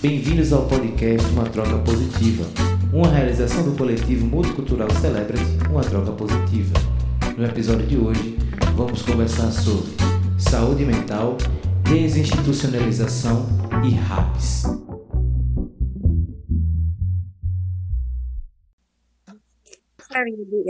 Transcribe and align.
Bem-vindos 0.00 0.52
ao 0.52 0.68
podcast 0.68 1.28
Uma 1.32 1.50
Troca 1.50 1.76
Positiva, 1.78 2.44
uma 2.92 3.08
realização 3.08 3.64
do 3.64 3.76
coletivo 3.76 4.24
multicultural 4.26 4.88
Celebrity 4.92 5.42
Uma 5.68 5.82
Troca 5.82 6.12
Positiva. 6.12 6.74
No 7.36 7.44
episódio 7.44 7.84
de 7.84 7.96
hoje, 7.96 8.38
vamos 8.76 9.02
conversar 9.02 9.50
sobre 9.50 9.90
saúde 10.38 10.84
mental, 10.84 11.36
desinstitucionalização 11.82 13.44
e 13.84 13.90
RAPS. 13.90 14.66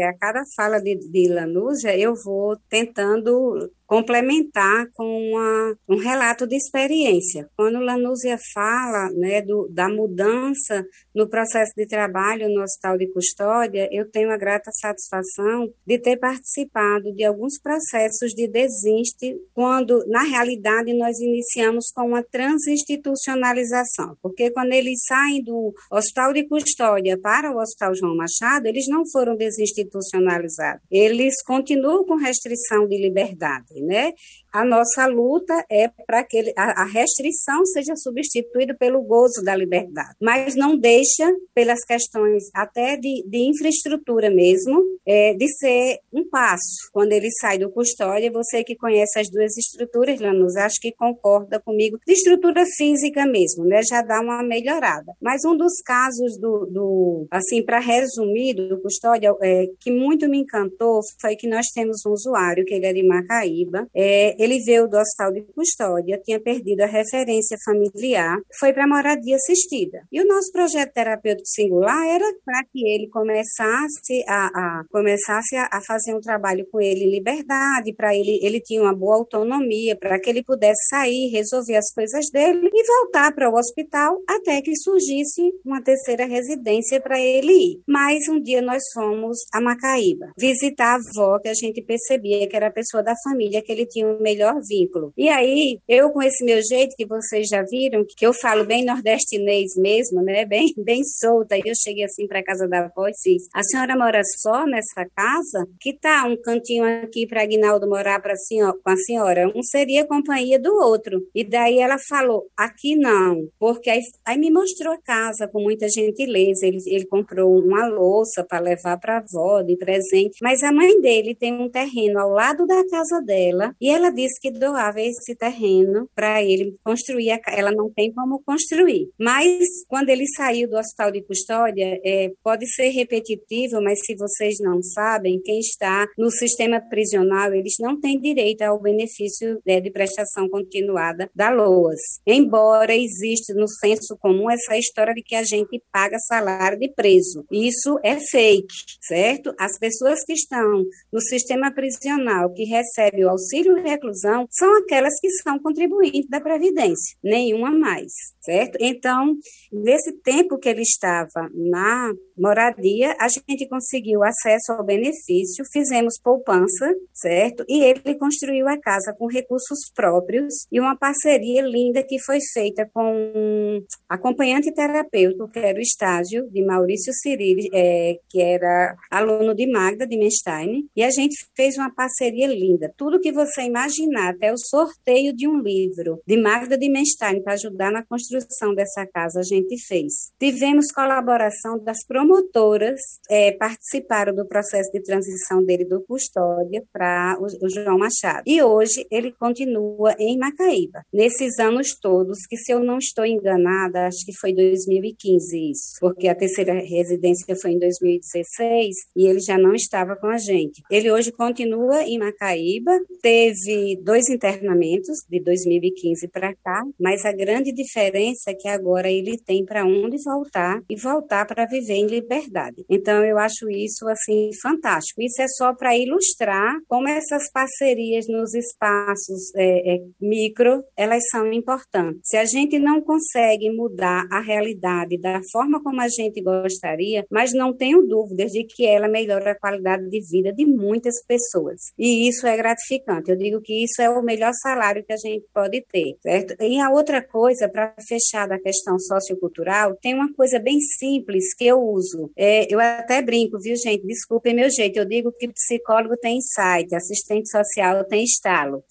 a 0.01 0.19
cada 0.19 0.43
fala 0.57 0.81
de, 0.81 0.97
de 0.97 1.29
Lanúzia, 1.29 1.95
eu 1.99 2.15
vou 2.15 2.57
tentando 2.71 3.71
complementar 3.89 4.87
com 4.95 5.31
uma, 5.31 5.75
um 5.89 5.97
relato 5.97 6.47
de 6.47 6.55
experiência. 6.55 7.49
Quando 7.57 7.81
Lanúzia 7.81 8.39
fala 8.53 9.09
né, 9.15 9.41
do, 9.41 9.67
da 9.71 9.89
mudança 9.89 10.87
no 11.15 11.27
processo 11.27 11.73
de 11.75 11.87
trabalho 11.87 12.51
no 12.51 12.63
Hospital 12.63 12.99
de 12.99 13.11
Custódia, 13.11 13.89
eu 13.91 14.09
tenho 14.11 14.31
a 14.31 14.37
grata 14.37 14.71
satisfação 14.73 15.73
de 15.87 15.99
ter 15.99 16.19
participado 16.19 17.15
de 17.15 17.25
alguns 17.25 17.59
processos 17.59 18.35
de 18.35 18.47
desinste, 18.47 19.35
quando, 19.55 20.07
na 20.07 20.23
realidade, 20.23 20.93
nós 20.93 21.19
iniciamos 21.19 21.87
com 21.95 22.09
uma 22.09 22.23
transinstitucionalização, 22.23 24.19
porque 24.21 24.51
quando 24.51 24.73
eles 24.73 25.01
saem 25.07 25.43
do 25.43 25.73
Hospital 25.91 26.35
de 26.35 26.47
Custódia 26.47 27.19
para 27.19 27.51
o 27.51 27.59
Hospital 27.59 27.95
João 27.95 28.15
Machado, 28.15 28.67
eles 28.67 28.87
não 28.87 29.05
foram 29.11 29.35
desinstitucionalizados, 29.35 30.83
eles 30.91 31.43
continuam 31.43 32.05
com 32.05 32.17
restrição 32.17 32.87
de 32.87 32.99
liberdade 32.99 33.78
né? 33.83 34.13
A 34.53 34.65
nossa 34.65 35.07
luta 35.07 35.65
é 35.71 35.89
para 36.07 36.25
que 36.25 36.53
a, 36.57 36.83
a 36.83 36.85
restrição 36.85 37.65
seja 37.67 37.95
substituída 37.97 38.75
pelo 38.75 39.03
gozo 39.03 39.43
da 39.43 39.55
liberdade, 39.55 40.17
mas 40.21 40.55
não 40.55 40.77
deixa, 40.77 41.31
pelas 41.55 41.85
questões 41.85 42.45
até 42.55 42.97
de, 42.97 43.25
de 43.27 43.39
infraestrutura 43.39 44.31
mesmo, 44.31 44.83
é, 45.07 45.35
de 45.35 45.49
ser 45.59 46.01
um 46.13 46.29
passo. 46.29 46.89
Quando 46.93 47.13
ele 47.13 47.31
sai 47.41 47.59
do 47.59 47.71
custódia, 47.71 48.31
você 48.31 48.65
que 48.65 48.75
conhece 48.75 49.19
as 49.19 49.31
duas 49.31 49.57
estruturas, 49.57 50.21
Lanús, 50.21 50.57
acho 50.57 50.81
que 50.81 50.93
concorda 50.93 51.61
comigo, 51.61 51.99
de 52.07 52.13
estrutura 52.13 52.65
física 52.77 53.27
mesmo, 53.27 53.65
né? 53.65 53.81
Já 53.89 54.03
dá 54.03 54.21
uma 54.21 54.43
melhorada. 54.43 55.13
Mas 55.21 55.45
um 55.45 55.57
dos 55.57 55.81
casos 55.85 56.39
do, 56.39 56.67
do 56.67 57.27
assim, 57.31 57.63
para 57.63 57.79
resumir, 57.79 58.55
do 58.55 58.81
custódia, 58.81 59.35
é, 59.43 59.67
que 59.81 59.91
muito 59.91 60.29
me 60.29 60.39
encantou 60.39 61.01
foi 61.21 61.37
que 61.37 61.47
nós 61.47 61.67
temos 61.75 62.05
um 62.07 62.13
usuário, 62.13 62.65
que 62.65 62.75
ele 62.75 62.87
é 62.87 62.93
de 62.93 63.03
Macaíba, 63.03 63.87
é, 63.95 64.35
ele 64.39 64.61
veio 64.61 64.89
do 64.89 64.97
hospital 64.97 65.33
de 65.33 65.43
custódia, 65.53 66.21
tinha 66.25 66.41
perdido 66.41 66.83
a 66.83 66.87
referência 66.87 67.57
familiar, 67.65 68.39
foi 68.59 68.73
para 68.73 68.87
moradia 68.87 69.37
assistida. 69.37 70.03
E 70.11 70.21
o 70.21 70.27
nosso 70.27 70.53
projeto 70.53 70.93
terapêutico 70.93 71.49
singular 71.49 72.07
era 72.07 72.25
para 72.45 72.63
que 72.73 72.87
ele 72.89 73.09
começasse 73.09 74.25
a, 74.29 74.47
a 74.47 74.85
começasse 74.91 75.57
a, 75.57 75.69
a, 75.73 75.81
fazer 75.87 76.15
um 76.15 76.21
trabalho 76.21 76.67
com 76.71 76.81
ele 76.81 77.05
em 77.05 77.11
liberdade, 77.11 77.95
para 77.95 78.15
ele 78.15 78.39
ele 78.43 78.61
tinha 78.61 78.83
uma 78.83 78.95
boa 78.95 79.17
autonomia, 79.17 79.97
para 79.97 80.21
que 80.21 80.31
ele 80.31 80.43
pudesse 80.43 80.89
sair, 80.89 81.31
resolver 81.31 81.77
as 81.77 81.93
coisas 81.93 82.31
dele 82.31 82.71
e 82.73 82.87
voltar 82.87 83.35
para 83.35 83.51
o 83.51 83.55
hospital 83.55 84.21
até 84.29 84.63
que 84.63 84.77
surgisse 84.77 85.53
uma 85.65 85.83
terceira 85.83 86.27
residência 86.27 87.01
para 87.01 87.21
ele 87.21 87.53
ir. 87.53 87.83
Mas 87.87 88.29
um 88.29 88.41
dia 88.41 88.63
nós 88.63 88.83
fomos 88.95 89.39
a 89.53 89.61
Macaíba 89.61 90.33
visitar 90.39 90.95
a 90.95 90.97
avó 90.97 91.39
que 91.39 91.49
a 91.49 91.55
gente 91.55 91.83
percebia 91.83 92.49
que 92.49 92.57
era 92.57 92.69
a 92.69 92.73
pessoa 92.73 93.03
da 93.03 93.15
família 93.25 93.63
que 93.63 93.73
ele 93.73 93.87
tinha 93.87 94.07
um 94.07 94.23
melhor 94.29 94.61
vínculo. 94.61 95.13
E 95.17 95.29
aí, 95.29 95.79
eu 95.89 96.11
com 96.11 96.23
esse 96.23 96.45
meu 96.45 96.61
jeito 96.63 96.95
que 96.97 97.07
vocês 97.07 97.49
já 97.49 97.63
viram, 97.63 98.05
que 98.05 98.27
eu 98.27 98.33
falo 98.33 98.65
bem 98.65 98.85
nordestinês 98.85 99.75
mesmo, 99.77 100.23
né, 100.23 100.45
bem, 100.45 100.73
bem 100.77 101.03
solta, 101.05 101.57
eu 101.57 101.75
cheguei 101.75 102.05
assim 102.05 102.27
para 102.27 102.45
casa 102.45 102.69
da 102.69 102.85
avó 102.85 103.09
e 103.09 103.13
disse, 103.13 103.49
a 103.55 103.63
senhora 103.63 103.97
mora 103.97 104.21
só 104.39 104.67
nessa 104.67 105.07
casa? 105.17 105.67
Que 105.81 105.93
tá 105.93 106.25
um 106.25 106.37
cantinho 106.41 106.85
aqui 106.85 107.27
para 107.27 107.43
Aguinaldo 107.43 107.89
morar 107.89 108.21
senhora, 108.37 108.77
com 108.83 108.91
a 108.91 108.97
senhora? 108.97 109.53
Um 109.55 109.63
seria 109.63 110.07
companhia 110.07 110.59
do 110.59 110.73
outro. 110.75 111.21
E 111.35 111.45
daí 111.45 111.79
ela 111.79 111.97
falou, 111.99 112.47
aqui 112.57 112.97
não, 112.97 113.49
porque 113.59 113.91
aí, 113.91 114.01
aí 114.25 114.39
me 114.39 114.51
mostrou 114.51 114.93
a 114.93 115.01
casa 115.01 115.49
com 115.49 115.63
muita 115.63 115.89
gentileza, 115.89 116.67
ele, 116.67 116.79
ele 116.87 117.07
comprou 117.07 117.59
uma 117.59 117.87
louça 117.87 118.45
para 118.45 118.61
levar 118.61 118.99
para 118.99 119.17
a 119.17 119.19
avó 119.19 119.63
de 119.63 119.77
presente, 119.77 120.39
mas 120.43 120.63
a 120.63 120.73
mãe 120.73 121.01
dele 121.01 121.35
tem 121.35 121.53
um 121.53 121.71
terreno 121.71 122.19
ao 122.19 122.31
lado 122.31 122.67
da 122.67 122.87
casa 122.89 123.21
dela 123.21 123.75
e 123.81 123.89
ela 123.89 124.11
disse 124.19 124.41
que 124.41 124.51
doava 124.51 125.01
esse 125.01 125.35
terreno 125.37 126.09
para 126.15 126.43
ele 126.43 126.77
construir. 126.85 127.31
A, 127.31 127.41
ela 127.49 127.71
não 127.71 127.89
tem 127.91 128.13
como 128.13 128.43
construir. 128.45 129.09
Mas 129.19 129.65
quando 129.87 130.09
ele 130.09 130.25
saiu 130.37 130.69
do 130.69 130.77
hospital 130.77 131.13
de 131.13 131.23
custódia, 131.23 132.01
é, 132.05 132.33
pode 132.43 132.67
ser 132.75 132.89
repetitivo, 132.89 133.81
mas 133.81 134.01
se 134.05 134.17
vocês 134.17 134.57
não 134.61 134.83
sabem, 134.83 135.41
quem 135.43 135.61
está 135.61 136.07
no 136.19 136.31
sistema 136.31 136.81
prisional, 136.81 137.55
eles 137.55 137.75
não 137.79 138.01
têm 138.01 138.21
direito 138.21 138.63
ao 138.63 138.81
benefício 138.81 139.61
né, 139.65 139.81
de 139.81 139.91
prestação 139.91 140.49
continuada 140.49 141.31
da 141.35 141.51
LOAS. 141.51 142.21
Embora 142.27 142.95
exista 142.97 143.55
no 143.55 143.69
senso 143.69 144.17
comum 144.19 144.51
essa 144.51 144.77
história 144.77 145.15
de 145.15 145.23
que 145.23 145.37
a 145.37 145.45
gente 145.45 145.81
paga 145.93 146.19
salário 146.19 146.79
de 146.79 146.89
preso. 146.89 147.45
Isso 147.53 147.99
é 148.03 148.19
fake, 148.19 148.75
certo? 149.01 149.55
As 149.59 149.79
pessoas 149.79 150.25
que 150.25 150.33
estão 150.33 150.85
no 151.13 151.21
sistema 151.21 151.73
prisional, 151.73 152.53
que 152.53 152.65
recebem 152.65 153.25
o 153.25 153.31
auxílio 153.31 153.77
reclusão 153.77 154.08
são 154.15 154.79
aquelas 154.79 155.19
que 155.21 155.31
são 155.43 155.59
contribuintes 155.59 156.29
da 156.29 156.41
Previdência, 156.41 157.17
nenhuma 157.23 157.71
mais, 157.71 158.13
certo? 158.41 158.77
Então, 158.81 159.35
nesse 159.73 160.13
tempo 160.21 160.59
que 160.59 160.69
ele 160.69 160.83
estava 160.83 161.49
na 161.55 162.13
moradia, 162.37 163.17
a 163.19 163.29
gente 163.29 163.69
conseguiu 163.69 164.23
acesso 164.23 164.73
ao 164.73 164.85
benefício, 164.85 165.65
fizemos 165.73 166.19
poupança, 166.23 166.95
certo? 167.13 167.65
E 167.69 167.83
ele 167.83 168.15
construiu 168.15 168.69
a 168.69 168.79
casa 168.79 169.15
com 169.19 169.27
recursos 169.27 169.91
próprios 169.95 170.55
e 170.71 170.81
uma 170.81 170.97
parceria 170.97 171.63
linda 171.63 172.03
que 172.03 172.19
foi 172.21 172.39
feita 172.53 172.89
com 172.93 173.33
um 173.35 173.83
acompanhante 174.09 174.73
terapêutico, 174.73 175.49
que 175.49 175.59
era 175.59 175.79
o 175.79 175.83
estágio 175.83 176.49
de 176.51 176.65
Maurício 176.65 177.13
Cirili, 177.13 177.69
é, 177.73 178.19
que 178.29 178.41
era 178.41 178.97
aluno 179.11 179.55
de 179.55 179.67
Magda 179.67 180.07
de 180.07 180.17
Menstein, 180.17 180.89
e 180.95 181.03
a 181.03 181.11
gente 181.11 181.37
fez 181.57 181.77
uma 181.77 181.93
parceria 181.93 182.47
linda. 182.47 182.93
Tudo 182.97 183.21
que 183.21 183.33
você 183.33 183.63
imaginar, 183.99 184.31
até 184.31 184.53
o 184.53 184.59
sorteio 184.59 185.35
de 185.35 185.49
um 185.49 185.61
livro 185.61 186.21
de 186.27 186.37
Magda 186.37 186.77
de 186.77 186.89
Menstein 186.89 187.43
para 187.43 187.55
ajudar 187.55 187.91
na 187.91 188.05
construção 188.05 188.75
dessa 188.75 189.07
casa, 189.07 189.41
a 189.41 189.43
gente 189.43 189.77
fez. 189.87 190.33
Tivemos 190.39 190.93
colaboração 190.93 191.79
das 191.83 192.05
promotoras, 192.07 193.01
é, 193.31 193.53
participaram 193.53 194.35
do 194.35 194.47
processo 194.47 194.91
de 194.93 195.03
transição 195.03 195.65
dele 195.65 195.85
do 195.85 196.03
Custódia 196.03 196.83
para 196.93 197.39
o, 197.41 197.67
o 197.67 197.69
João 197.69 197.99
Machado. 197.99 198.43
E 198.47 198.63
hoje 198.63 199.07
ele 199.11 199.33
continua 199.33 200.15
em 200.19 200.39
Macaíba. 200.39 201.03
Nesses 201.13 201.59
anos 201.59 201.99
todos, 202.01 202.39
que 202.49 202.57
se 202.57 202.73
eu 202.73 202.81
não 202.81 202.99
estou 202.99 203.25
enganada, 203.25 204.07
acho 204.07 204.25
que 204.25 204.37
foi 204.39 204.55
2015 204.55 205.71
isso, 205.71 205.99
porque 206.01 206.29
a 206.29 206.35
terceira 206.35 206.75
residência 206.75 207.57
foi 207.61 207.73
em 207.73 207.79
2016 207.79 208.95
e 209.17 209.27
ele 209.27 209.41
já 209.41 209.59
não 209.59 209.75
estava 209.75 210.17
com 210.17 210.27
a 210.27 210.39
gente. 210.39 210.83
Ele 210.91 211.11
hoje 211.11 211.33
continua 211.33 212.03
em 212.03 212.19
Macaíba, 212.19 212.99
teve 213.23 213.88
dois 213.97 214.29
internamentos 214.29 215.19
de 215.29 215.41
2015 215.41 216.29
para 216.29 216.55
cá, 216.55 216.83
mas 216.99 217.25
a 217.25 217.33
grande 217.33 217.73
diferença 217.73 218.51
é 218.51 218.55
que 218.55 218.69
agora 218.69 219.11
ele 219.11 219.37
tem 219.39 219.65
para 219.65 219.85
onde 219.85 220.17
voltar 220.23 220.81
e 220.89 220.97
voltar 220.97 221.47
para 221.47 221.67
viver 221.67 221.95
em 221.95 222.07
liberdade. 222.07 222.85
Então 222.89 223.25
eu 223.25 223.39
acho 223.39 223.69
isso 223.71 224.09
assim 224.09 224.51
fantástico. 224.63 225.21
Isso 225.21 225.43
é 225.43 225.47
só 225.49 225.75
para 225.75 225.97
ilustrar 225.97 226.75
como 226.87 227.09
essas 227.09 227.51
parcerias 227.53 228.27
nos 228.29 228.55
espaços 228.55 229.55
é, 229.55 229.95
é, 229.95 229.99
micro 230.21 230.83
elas 230.97 231.23
são 231.31 231.53
importantes. 231.53 232.21
Se 232.25 232.37
a 232.37 232.45
gente 232.45 232.79
não 232.79 233.01
consegue 233.01 233.71
mudar 233.71 234.27
a 234.31 234.41
realidade 234.41 235.19
da 235.19 235.41
forma 235.53 235.83
como 235.83 236.01
a 236.01 236.09
gente 236.09 236.41
gostaria, 236.41 237.25
mas 237.31 237.53
não 237.53 237.75
tenho 237.75 238.07
dúvidas 238.07 238.53
de 238.53 238.65
que 238.65 238.87
ela 238.87 239.09
melhora 239.09 239.53
a 239.53 239.59
qualidade 239.59 240.09
de 240.09 240.21
vida 240.21 240.53
de 240.53 240.65
muitas 240.65 241.15
pessoas. 241.27 241.93
E 241.99 242.29
isso 242.29 242.47
é 242.47 242.57
gratificante. 242.57 243.31
Eu 243.31 243.37
digo 243.37 243.59
digo 243.59 243.63
isso 243.85 244.01
é 244.01 244.11
o 244.11 244.23
melhor 244.23 244.53
salário 244.63 245.05
que 245.05 245.13
a 245.13 245.17
gente 245.17 245.45
pode 245.53 245.85
ter, 245.91 246.17
certo? 246.23 246.55
E 246.63 246.79
a 246.79 246.91
outra 246.91 247.23
coisa, 247.23 247.69
para 247.69 247.95
fechar 248.07 248.47
da 248.49 248.59
questão 248.59 248.99
sociocultural, 248.99 249.97
tem 250.01 250.15
uma 250.15 250.33
coisa 250.35 250.59
bem 250.59 250.81
simples 250.81 251.55
que 251.55 251.67
eu 251.67 251.81
uso. 251.81 252.31
É, 252.37 252.73
eu 252.73 252.81
até 252.81 253.23
brinco, 253.23 253.59
viu, 253.59 253.77
gente? 253.77 254.07
Desculpem 254.07 254.55
meu 254.55 254.71
jeito. 254.71 254.99
Eu 254.99 255.05
digo 255.05 255.33
que 255.33 255.49
psicólogo 255.49 256.17
tem 256.17 256.39
insight, 256.39 256.95
assistente 256.95 257.49
social 257.51 258.05
tem 258.05 258.25
estalo. 258.25 258.83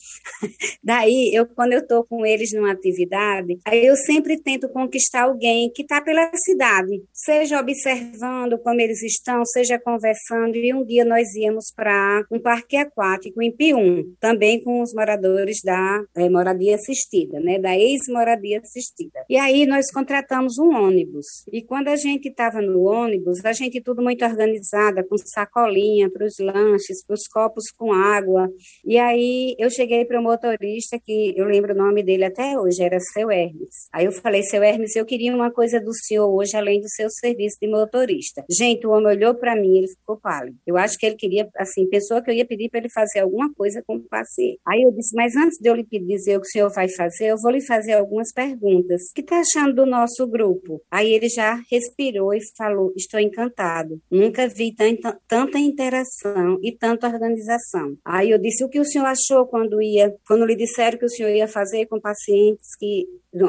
Daí, 0.84 1.32
eu 1.34 1.46
quando 1.46 1.74
eu 1.74 1.80
estou 1.80 2.04
com 2.04 2.26
eles 2.26 2.52
numa 2.54 2.72
atividade, 2.72 3.58
aí 3.66 3.86
eu 3.86 3.96
sempre 3.96 4.40
tento 4.42 4.70
conquistar 4.70 5.24
alguém 5.24 5.72
que 5.72 5.82
está 5.82 6.02
pela 6.02 6.30
cidade, 6.36 7.04
seja 7.14 7.60
observando 7.60 8.58
como 8.60 8.80
eles 8.80 9.02
estão, 9.02 9.44
seja 9.46 9.80
conversando. 9.80 10.56
E 10.56 10.74
um 10.74 10.86
dia 10.86 11.04
nós 11.04 11.34
íamos 11.36 11.72
para 11.76 12.26
um 12.32 12.40
parque 12.40 12.78
aquático 12.78 13.42
em 13.42 13.52
Pium, 13.52 14.14
também 14.20 14.64
com 14.64 14.77
os 14.82 14.94
moradores 14.94 15.58
da 15.64 16.04
é, 16.16 16.30
moradia 16.30 16.76
assistida, 16.76 17.40
né, 17.40 17.60
da 17.60 17.78
ex-moradia 17.78 18.60
assistida. 18.60 19.24
E 19.30 19.38
aí 19.38 19.66
nós 19.66 19.92
contratamos 19.92 20.58
um 20.58 20.76
ônibus. 20.76 21.26
E 21.52 21.62
quando 21.62 21.88
a 21.88 21.96
gente 21.96 22.30
estava 22.30 22.62
no 22.62 22.84
ônibus, 22.84 23.44
a 23.46 23.54
gente 23.54 23.82
tudo 23.82 24.02
muito 24.02 24.24
organizada, 24.26 25.04
com 25.04 25.18
sacolinha 25.18 26.10
para 26.10 26.26
os 26.26 26.36
lanches, 26.40 27.06
para 27.06 27.14
os 27.14 27.28
copos 27.28 27.66
com 27.78 27.94
água. 27.94 28.50
E 28.86 28.98
aí 28.98 29.56
eu 29.58 29.70
cheguei 29.70 30.06
para 30.06 30.20
o 30.20 30.24
motorista, 30.24 31.00
que 31.00 31.34
eu 31.36 31.46
lembro 31.46 31.74
o 31.74 31.78
nome 31.78 32.04
dele 32.04 32.26
até 32.26 32.58
hoje, 32.58 32.82
era 32.82 33.00
seu 33.00 33.32
Hermes. 33.32 33.88
Aí 33.94 34.06
eu 34.06 34.12
falei, 34.12 34.44
seu 34.44 34.64
Hermes, 34.64 34.96
eu 34.96 35.06
queria 35.06 35.34
uma 35.34 35.52
coisa 35.52 35.80
do 35.80 35.94
senhor 35.94 36.28
hoje, 36.28 36.56
além 36.56 36.82
do 36.82 36.90
seu 36.90 37.10
serviço 37.10 37.58
de 37.62 37.68
motorista. 37.68 38.44
Gente, 38.50 38.86
o 38.86 38.92
homem 38.92 39.08
olhou 39.08 39.36
para 39.36 39.56
mim, 39.56 39.78
ele 39.78 39.88
ficou 39.88 40.18
pálido. 40.18 40.58
Eu 40.66 40.78
acho 40.78 40.98
que 40.98 41.06
ele 41.06 41.16
queria, 41.16 41.50
assim, 41.58 41.88
pensou 41.90 42.22
que 42.22 42.30
eu 42.30 42.36
ia 42.36 42.46
pedir 42.46 42.70
para 42.70 42.80
ele 42.80 42.90
fazer 42.90 43.20
alguma 43.20 43.54
coisa 43.54 43.84
com 43.86 43.96
o 43.96 44.04
paciente. 44.04 44.57
Aí 44.66 44.84
eu 44.84 44.92
disse, 44.92 45.16
mas 45.16 45.36
antes 45.36 45.58
de 45.60 45.70
eu 45.70 45.76
lhe 45.76 45.84
dizer 45.84 46.38
o 46.38 46.42
que 46.42 46.48
o 46.48 46.52
senhor 46.52 46.72
vai 46.74 46.88
fazer, 46.90 47.28
eu 47.28 47.38
vou 47.42 47.52
lhe 47.52 47.66
fazer 47.66 47.94
algumas 47.94 48.32
perguntas. 48.34 49.02
O 49.10 49.14
que 49.14 49.22
está 49.22 49.40
achando 49.40 49.74
do 49.74 49.86
nosso 49.86 50.28
grupo? 50.28 50.82
Aí 50.92 51.12
ele 51.12 51.30
já 51.30 51.60
respirou 51.72 52.34
e 52.34 52.40
falou, 52.58 52.94
estou 52.96 53.20
encantado. 53.20 54.00
Nunca 54.10 54.48
vi 54.48 54.74
tanta, 54.74 55.60
interação 55.60 56.60
e 56.62 56.72
tanta 56.72 57.08
organização. 57.08 57.96
Aí 58.06 58.32
eu 58.32 58.38
disse, 58.38 58.64
o 58.64 58.70
que 58.70 58.80
o 58.80 58.86
senhor 58.86 59.06
achou 59.06 59.46
quando 59.48 59.82
ia, 59.82 60.14
quando 60.28 60.46
lhe 60.46 60.56
disseram 60.56 60.98
que 60.98 61.06
o 61.06 61.10
senhor 61.10 61.30
ia 61.30 61.48
fazer 61.48 61.86
com 61.88 62.00
pacientes 62.00 62.76
que 62.78 63.06